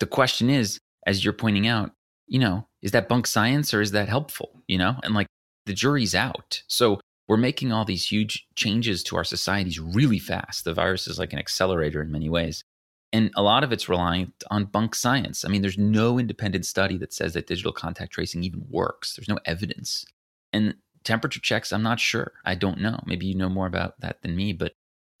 The 0.00 0.06
question 0.06 0.50
is, 0.50 0.78
as 1.06 1.24
you're 1.24 1.32
pointing 1.32 1.66
out, 1.66 1.92
you 2.26 2.38
know, 2.38 2.66
is 2.82 2.92
that 2.92 3.08
bunk 3.08 3.26
science 3.26 3.74
or 3.74 3.80
is 3.80 3.92
that 3.92 4.08
helpful? 4.08 4.62
You 4.68 4.78
know, 4.78 4.96
and 5.02 5.14
like 5.14 5.26
the 5.66 5.74
jury's 5.74 6.14
out. 6.14 6.62
So 6.66 7.00
we're 7.28 7.36
making 7.36 7.72
all 7.72 7.84
these 7.84 8.06
huge 8.06 8.46
changes 8.56 9.02
to 9.04 9.16
our 9.16 9.24
societies 9.24 9.78
really 9.78 10.18
fast. 10.18 10.64
The 10.64 10.74
virus 10.74 11.06
is 11.06 11.18
like 11.18 11.32
an 11.32 11.38
accelerator 11.38 12.02
in 12.02 12.10
many 12.10 12.28
ways. 12.28 12.64
And 13.12 13.30
a 13.36 13.42
lot 13.42 13.62
of 13.62 13.72
it's 13.72 13.88
reliant 13.88 14.32
on 14.50 14.64
bunk 14.64 14.94
science. 14.94 15.44
I 15.44 15.48
mean, 15.48 15.62
there's 15.62 15.78
no 15.78 16.18
independent 16.18 16.64
study 16.64 16.96
that 16.98 17.12
says 17.12 17.34
that 17.34 17.46
digital 17.46 17.72
contact 17.72 18.12
tracing 18.12 18.42
even 18.42 18.64
works. 18.70 19.14
There's 19.14 19.28
no 19.28 19.38
evidence. 19.44 20.04
And 20.52 20.74
temperature 21.04 21.40
checks, 21.40 21.72
I'm 21.72 21.82
not 21.82 22.00
sure. 22.00 22.32
I 22.44 22.54
don't 22.54 22.80
know. 22.80 23.00
Maybe 23.06 23.26
you 23.26 23.34
know 23.34 23.50
more 23.50 23.66
about 23.66 24.00
that 24.00 24.22
than 24.22 24.34
me, 24.34 24.52
but 24.52 24.72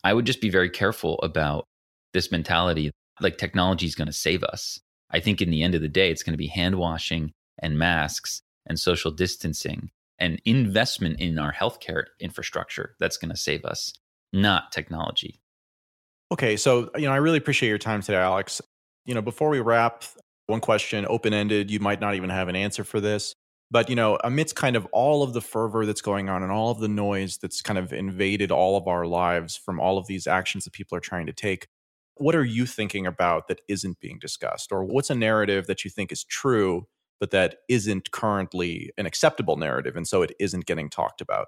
I 0.04 0.14
would 0.14 0.24
just 0.24 0.40
be 0.40 0.50
very 0.50 0.70
careful 0.70 1.18
about 1.22 1.66
this 2.12 2.32
mentality 2.32 2.90
like 3.20 3.38
technology 3.38 3.86
is 3.86 3.94
going 3.94 4.06
to 4.06 4.12
save 4.12 4.42
us. 4.42 4.80
I 5.10 5.20
think 5.20 5.40
in 5.40 5.50
the 5.50 5.62
end 5.62 5.74
of 5.74 5.82
the 5.82 5.88
day, 5.88 6.10
it's 6.10 6.22
going 6.22 6.32
to 6.32 6.38
be 6.38 6.46
hand 6.46 6.76
washing 6.76 7.32
and 7.58 7.78
masks 7.78 8.42
and 8.66 8.78
social 8.78 9.10
distancing 9.10 9.90
and 10.22 10.40
investment 10.44 11.18
in 11.18 11.36
our 11.36 11.52
healthcare 11.52 12.04
infrastructure 12.20 12.94
that's 13.00 13.16
going 13.16 13.28
to 13.28 13.36
save 13.36 13.64
us, 13.64 13.92
not 14.32 14.70
technology. 14.70 15.40
Okay, 16.30 16.56
so 16.56 16.90
you 16.96 17.06
know, 17.06 17.12
I 17.12 17.16
really 17.16 17.38
appreciate 17.38 17.68
your 17.68 17.76
time 17.76 18.00
today, 18.02 18.18
Alex. 18.18 18.62
You 19.04 19.14
know, 19.14 19.20
before 19.20 19.48
we 19.48 19.58
wrap, 19.58 20.04
one 20.46 20.60
question, 20.60 21.04
open 21.08 21.34
ended. 21.34 21.72
You 21.72 21.80
might 21.80 22.00
not 22.00 22.14
even 22.14 22.30
have 22.30 22.46
an 22.46 22.54
answer 22.54 22.84
for 22.84 23.00
this, 23.00 23.34
but 23.72 23.90
you 23.90 23.96
know, 23.96 24.16
amidst 24.22 24.54
kind 24.54 24.76
of 24.76 24.86
all 24.92 25.24
of 25.24 25.32
the 25.32 25.40
fervor 25.40 25.84
that's 25.84 26.00
going 26.00 26.28
on 26.28 26.44
and 26.44 26.52
all 26.52 26.70
of 26.70 26.78
the 26.78 26.88
noise 26.88 27.38
that's 27.38 27.60
kind 27.60 27.78
of 27.78 27.92
invaded 27.92 28.52
all 28.52 28.76
of 28.76 28.86
our 28.86 29.04
lives 29.04 29.56
from 29.56 29.80
all 29.80 29.98
of 29.98 30.06
these 30.06 30.28
actions 30.28 30.64
that 30.64 30.72
people 30.72 30.96
are 30.96 31.00
trying 31.00 31.26
to 31.26 31.32
take, 31.32 31.66
what 32.14 32.36
are 32.36 32.44
you 32.44 32.64
thinking 32.64 33.08
about 33.08 33.48
that 33.48 33.60
isn't 33.68 33.98
being 33.98 34.20
discussed, 34.20 34.70
or 34.70 34.84
what's 34.84 35.10
a 35.10 35.16
narrative 35.16 35.66
that 35.66 35.84
you 35.84 35.90
think 35.90 36.12
is 36.12 36.22
true 36.22 36.86
but 37.22 37.30
that 37.30 37.58
isn't 37.68 38.10
currently 38.10 38.90
an 38.98 39.06
acceptable 39.06 39.56
narrative, 39.56 39.94
and 39.94 40.08
so 40.08 40.22
it 40.22 40.34
isn't 40.40 40.66
getting 40.66 40.90
talked 40.90 41.20
about? 41.20 41.46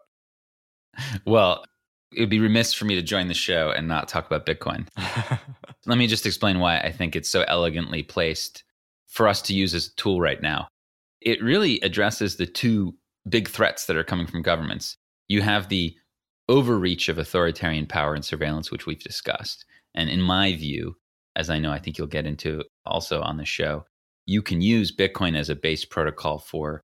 Well, 1.26 1.64
it 2.12 2.20
would 2.20 2.30
be 2.30 2.38
remiss 2.38 2.72
for 2.72 2.84
me 2.84 2.94
to 2.94 3.02
join 3.02 3.26
the 3.26 3.34
show 3.34 3.72
and 3.76 3.88
not 3.88 4.06
talk 4.06 4.24
about 4.24 4.46
Bitcoin. 4.46 4.86
Let 5.86 5.98
me 5.98 6.06
just 6.06 6.26
explain 6.26 6.60
why 6.60 6.78
I 6.78 6.92
think 6.92 7.16
it's 7.16 7.28
so 7.28 7.44
elegantly 7.48 8.04
placed 8.04 8.62
for 9.08 9.26
us 9.26 9.42
to 9.42 9.52
use 9.52 9.74
as 9.74 9.88
a 9.88 9.94
tool 9.96 10.20
right 10.20 10.40
now. 10.40 10.68
It 11.20 11.42
really 11.42 11.80
addresses 11.80 12.36
the 12.36 12.46
two 12.46 12.94
big 13.28 13.48
threats 13.48 13.86
that 13.86 13.96
are 13.96 14.04
coming 14.04 14.28
from 14.28 14.42
governments. 14.42 14.96
You 15.26 15.42
have 15.42 15.70
the 15.70 15.96
overreach 16.48 17.08
of 17.08 17.18
authoritarian 17.18 17.86
power 17.86 18.14
and 18.14 18.24
surveillance, 18.24 18.70
which 18.70 18.86
we've 18.86 19.02
discussed. 19.02 19.64
And 19.92 20.08
in 20.08 20.22
my 20.22 20.54
view, 20.54 20.94
as 21.34 21.50
I 21.50 21.58
know 21.58 21.72
I 21.72 21.80
think 21.80 21.98
you'll 21.98 22.06
get 22.06 22.26
into 22.26 22.62
also 22.86 23.22
on 23.22 23.38
the 23.38 23.44
show, 23.44 23.86
you 24.26 24.42
can 24.42 24.60
use 24.60 24.94
Bitcoin 24.94 25.36
as 25.36 25.50
a 25.50 25.56
base 25.56 25.84
protocol 25.84 26.38
for 26.38 26.80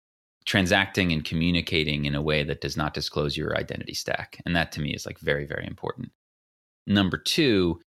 transacting 0.46 1.12
and 1.12 1.24
communicating 1.24 2.04
in 2.04 2.14
a 2.14 2.22
way 2.22 2.42
that 2.42 2.60
does 2.60 2.76
not 2.76 2.94
disclose 2.94 3.36
your 3.36 3.56
identity 3.56 3.94
stack. 3.94 4.40
And 4.44 4.56
that 4.56 4.72
to 4.72 4.80
me 4.80 4.94
is 4.94 5.06
like 5.06 5.18
very, 5.18 5.46
very 5.46 5.66
important. 5.66 6.10
Number 6.86 7.18
two, 7.18 7.80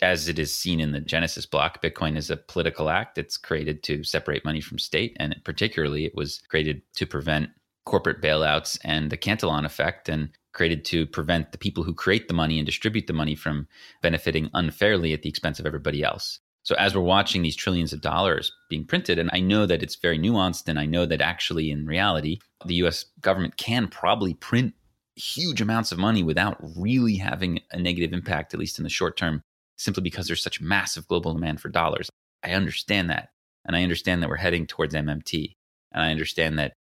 as 0.00 0.28
it 0.28 0.38
is 0.38 0.54
seen 0.54 0.80
in 0.80 0.92
the 0.92 1.00
Genesis 1.00 1.46
block, 1.46 1.82
Bitcoin 1.82 2.16
is 2.16 2.30
a 2.30 2.36
political 2.36 2.88
act. 2.88 3.18
It's 3.18 3.36
created 3.36 3.82
to 3.84 4.04
separate 4.04 4.44
money 4.44 4.60
from 4.60 4.78
state. 4.78 5.16
And 5.18 5.36
particularly, 5.44 6.04
it 6.04 6.14
was 6.14 6.40
created 6.48 6.82
to 6.96 7.06
prevent 7.06 7.50
corporate 7.84 8.22
bailouts 8.22 8.78
and 8.84 9.10
the 9.10 9.16
Cantillon 9.16 9.64
effect 9.64 10.08
and 10.08 10.30
created 10.52 10.84
to 10.84 11.06
prevent 11.06 11.52
the 11.52 11.58
people 11.58 11.84
who 11.84 11.94
create 11.94 12.28
the 12.28 12.34
money 12.34 12.58
and 12.58 12.66
distribute 12.66 13.06
the 13.06 13.12
money 13.12 13.34
from 13.34 13.66
benefiting 14.02 14.50
unfairly 14.54 15.12
at 15.12 15.22
the 15.22 15.28
expense 15.28 15.58
of 15.58 15.66
everybody 15.66 16.02
else. 16.02 16.40
So 16.68 16.74
as 16.74 16.94
we're 16.94 17.00
watching 17.00 17.40
these 17.40 17.56
trillions 17.56 17.94
of 17.94 18.02
dollars 18.02 18.52
being 18.68 18.84
printed, 18.84 19.18
and 19.18 19.30
I 19.32 19.40
know 19.40 19.64
that 19.64 19.82
it's 19.82 19.96
very 19.96 20.18
nuanced, 20.18 20.68
and 20.68 20.78
I 20.78 20.84
know 20.84 21.06
that 21.06 21.22
actually 21.22 21.70
in 21.70 21.86
reality, 21.86 22.40
the 22.66 22.74
US 22.84 23.06
government 23.22 23.56
can 23.56 23.88
probably 23.88 24.34
print 24.34 24.74
huge 25.16 25.62
amounts 25.62 25.92
of 25.92 25.98
money 25.98 26.22
without 26.22 26.58
really 26.76 27.16
having 27.16 27.60
a 27.72 27.78
negative 27.78 28.12
impact, 28.12 28.52
at 28.52 28.60
least 28.60 28.78
in 28.78 28.82
the 28.82 28.90
short 28.90 29.16
term, 29.16 29.40
simply 29.78 30.02
because 30.02 30.26
there's 30.26 30.42
such 30.42 30.60
massive 30.60 31.08
global 31.08 31.32
demand 31.32 31.58
for 31.58 31.70
dollars. 31.70 32.10
I 32.44 32.50
understand 32.50 33.08
that. 33.08 33.30
And 33.64 33.74
I 33.74 33.82
understand 33.82 34.22
that 34.22 34.28
we're 34.28 34.36
heading 34.36 34.66
towards 34.66 34.94
MMT. 34.94 35.54
And 35.92 36.02
I 36.02 36.10
understand 36.10 36.58
that 36.58 36.74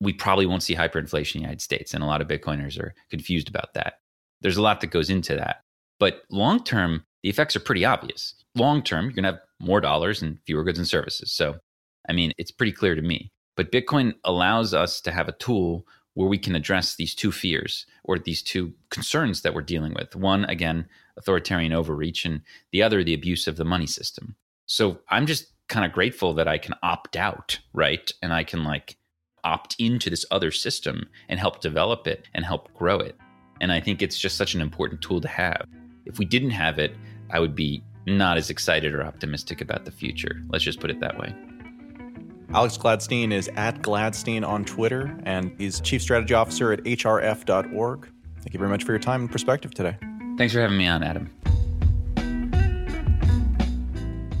we 0.00 0.12
probably 0.12 0.46
won't 0.46 0.64
see 0.64 0.74
hyperinflation 0.74 1.36
in 1.36 1.42
the 1.42 1.46
United 1.46 1.62
States. 1.62 1.94
And 1.94 2.02
a 2.02 2.08
lot 2.08 2.20
of 2.20 2.26
Bitcoiners 2.26 2.76
are 2.76 2.92
confused 3.08 3.48
about 3.48 3.74
that. 3.74 4.00
There's 4.40 4.56
a 4.56 4.62
lot 4.62 4.80
that 4.80 4.90
goes 4.90 5.10
into 5.10 5.36
that. 5.36 5.60
But 6.00 6.22
long 6.28 6.64
term, 6.64 7.04
the 7.22 7.28
effects 7.28 7.56
are 7.56 7.60
pretty 7.60 7.84
obvious. 7.84 8.34
Long 8.54 8.82
term, 8.82 9.06
you're 9.06 9.14
going 9.14 9.24
to 9.24 9.32
have 9.32 9.40
more 9.60 9.80
dollars 9.80 10.22
and 10.22 10.38
fewer 10.46 10.64
goods 10.64 10.78
and 10.78 10.88
services. 10.88 11.32
So, 11.32 11.56
I 12.08 12.12
mean, 12.12 12.32
it's 12.38 12.50
pretty 12.50 12.72
clear 12.72 12.94
to 12.94 13.02
me. 13.02 13.30
But 13.56 13.72
Bitcoin 13.72 14.14
allows 14.24 14.72
us 14.72 15.00
to 15.00 15.10
have 15.10 15.28
a 15.28 15.32
tool 15.32 15.84
where 16.14 16.28
we 16.28 16.38
can 16.38 16.54
address 16.54 16.96
these 16.96 17.14
two 17.14 17.30
fears 17.30 17.86
or 18.04 18.18
these 18.18 18.42
two 18.42 18.72
concerns 18.90 19.42
that 19.42 19.54
we're 19.54 19.62
dealing 19.62 19.94
with. 19.94 20.16
One, 20.16 20.44
again, 20.46 20.88
authoritarian 21.16 21.72
overreach, 21.72 22.24
and 22.24 22.40
the 22.72 22.82
other, 22.82 23.04
the 23.04 23.14
abuse 23.14 23.46
of 23.46 23.56
the 23.56 23.64
money 23.64 23.86
system. 23.86 24.36
So 24.66 25.00
I'm 25.10 25.26
just 25.26 25.46
kind 25.68 25.84
of 25.84 25.92
grateful 25.92 26.34
that 26.34 26.48
I 26.48 26.58
can 26.58 26.74
opt 26.82 27.16
out, 27.16 27.58
right? 27.72 28.10
And 28.22 28.32
I 28.32 28.42
can 28.42 28.64
like 28.64 28.96
opt 29.44 29.76
into 29.78 30.10
this 30.10 30.26
other 30.30 30.50
system 30.50 31.08
and 31.28 31.38
help 31.38 31.60
develop 31.60 32.06
it 32.06 32.28
and 32.34 32.44
help 32.44 32.72
grow 32.74 32.98
it. 32.98 33.16
And 33.60 33.70
I 33.72 33.80
think 33.80 34.02
it's 34.02 34.18
just 34.18 34.36
such 34.36 34.54
an 34.54 34.60
important 34.60 35.02
tool 35.02 35.20
to 35.20 35.28
have. 35.28 35.66
If 36.08 36.18
we 36.18 36.24
didn't 36.24 36.50
have 36.50 36.78
it, 36.78 36.96
I 37.30 37.38
would 37.38 37.54
be 37.54 37.82
not 38.06 38.38
as 38.38 38.50
excited 38.50 38.94
or 38.94 39.04
optimistic 39.04 39.60
about 39.60 39.84
the 39.84 39.90
future. 39.90 40.42
Let's 40.48 40.64
just 40.64 40.80
put 40.80 40.90
it 40.90 40.98
that 41.00 41.18
way. 41.18 41.34
Alex 42.54 42.78
Gladstein 42.78 43.30
is 43.30 43.48
at 43.56 43.82
Gladstein 43.82 44.46
on 44.46 44.64
Twitter, 44.64 45.14
and 45.24 45.52
he's 45.58 45.80
Chief 45.80 46.00
Strategy 46.00 46.32
Officer 46.32 46.72
at 46.72 46.82
hrf.org. 46.84 48.08
Thank 48.38 48.54
you 48.54 48.58
very 48.58 48.70
much 48.70 48.84
for 48.84 48.92
your 48.92 48.98
time 48.98 49.20
and 49.20 49.30
perspective 49.30 49.74
today. 49.74 49.98
Thanks 50.38 50.54
for 50.54 50.60
having 50.60 50.78
me 50.78 50.86
on, 50.86 51.02
Adam. 51.02 51.30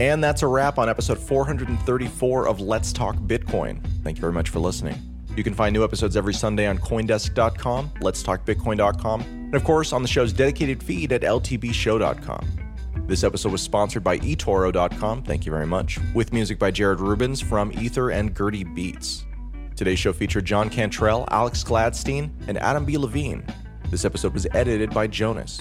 And 0.00 0.22
that's 0.24 0.42
a 0.42 0.46
wrap 0.46 0.78
on 0.78 0.88
episode 0.88 1.18
434 1.18 2.48
of 2.48 2.60
Let's 2.60 2.92
Talk 2.92 3.16
Bitcoin. 3.16 3.84
Thank 4.04 4.16
you 4.16 4.20
very 4.22 4.32
much 4.32 4.48
for 4.48 4.60
listening. 4.60 4.96
You 5.36 5.44
can 5.44 5.54
find 5.54 5.72
new 5.72 5.84
episodes 5.84 6.16
every 6.16 6.34
Sunday 6.34 6.66
on 6.66 6.78
Coindesk.com, 6.78 7.90
Let'sTalkBitcoin.com, 8.00 9.20
and 9.20 9.54
of 9.54 9.64
course 9.64 9.92
on 9.92 10.02
the 10.02 10.08
show's 10.08 10.32
dedicated 10.32 10.82
feed 10.82 11.12
at 11.12 11.22
LTBShow.com. 11.22 12.68
This 13.06 13.24
episode 13.24 13.52
was 13.52 13.62
sponsored 13.62 14.04
by 14.04 14.18
eToro.com. 14.18 15.22
Thank 15.22 15.46
you 15.46 15.52
very 15.52 15.66
much. 15.66 15.98
With 16.12 16.32
music 16.32 16.58
by 16.58 16.70
Jared 16.70 17.00
Rubens 17.00 17.40
from 17.40 17.72
Ether 17.72 18.10
and 18.10 18.36
Gertie 18.36 18.64
Beats. 18.64 19.24
Today's 19.76 19.98
show 19.98 20.12
featured 20.12 20.44
John 20.44 20.68
Cantrell, 20.68 21.24
Alex 21.30 21.62
Gladstein, 21.64 22.30
and 22.48 22.58
Adam 22.58 22.84
B. 22.84 22.98
Levine. 22.98 23.46
This 23.90 24.04
episode 24.04 24.34
was 24.34 24.46
edited 24.52 24.90
by 24.92 25.06
Jonas. 25.06 25.60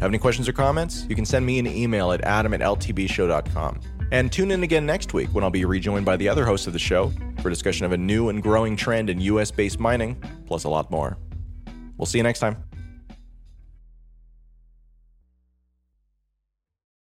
Have 0.00 0.10
any 0.10 0.18
questions 0.18 0.48
or 0.48 0.52
comments? 0.52 1.04
You 1.08 1.14
can 1.14 1.24
send 1.24 1.44
me 1.44 1.58
an 1.58 1.66
email 1.66 2.12
at 2.12 2.22
adam 2.24 2.54
at 2.54 2.60
ltbshow.com. 2.60 3.80
And 4.10 4.32
tune 4.32 4.50
in 4.50 4.62
again 4.62 4.86
next 4.86 5.12
week 5.12 5.28
when 5.34 5.44
I'll 5.44 5.50
be 5.50 5.64
rejoined 5.64 6.06
by 6.06 6.16
the 6.16 6.28
other 6.28 6.46
host 6.46 6.66
of 6.66 6.72
the 6.72 6.78
show 6.78 7.12
for 7.40 7.50
discussion 7.50 7.86
of 7.86 7.92
a 7.92 7.98
new 7.98 8.28
and 8.28 8.42
growing 8.42 8.76
trend 8.76 9.10
in 9.10 9.20
US 9.20 9.50
based 9.50 9.80
mining, 9.80 10.22
plus 10.46 10.64
a 10.64 10.68
lot 10.68 10.90
more. 10.90 11.16
We'll 11.96 12.06
see 12.06 12.18
you 12.18 12.24
next 12.24 12.40
time. 12.40 12.67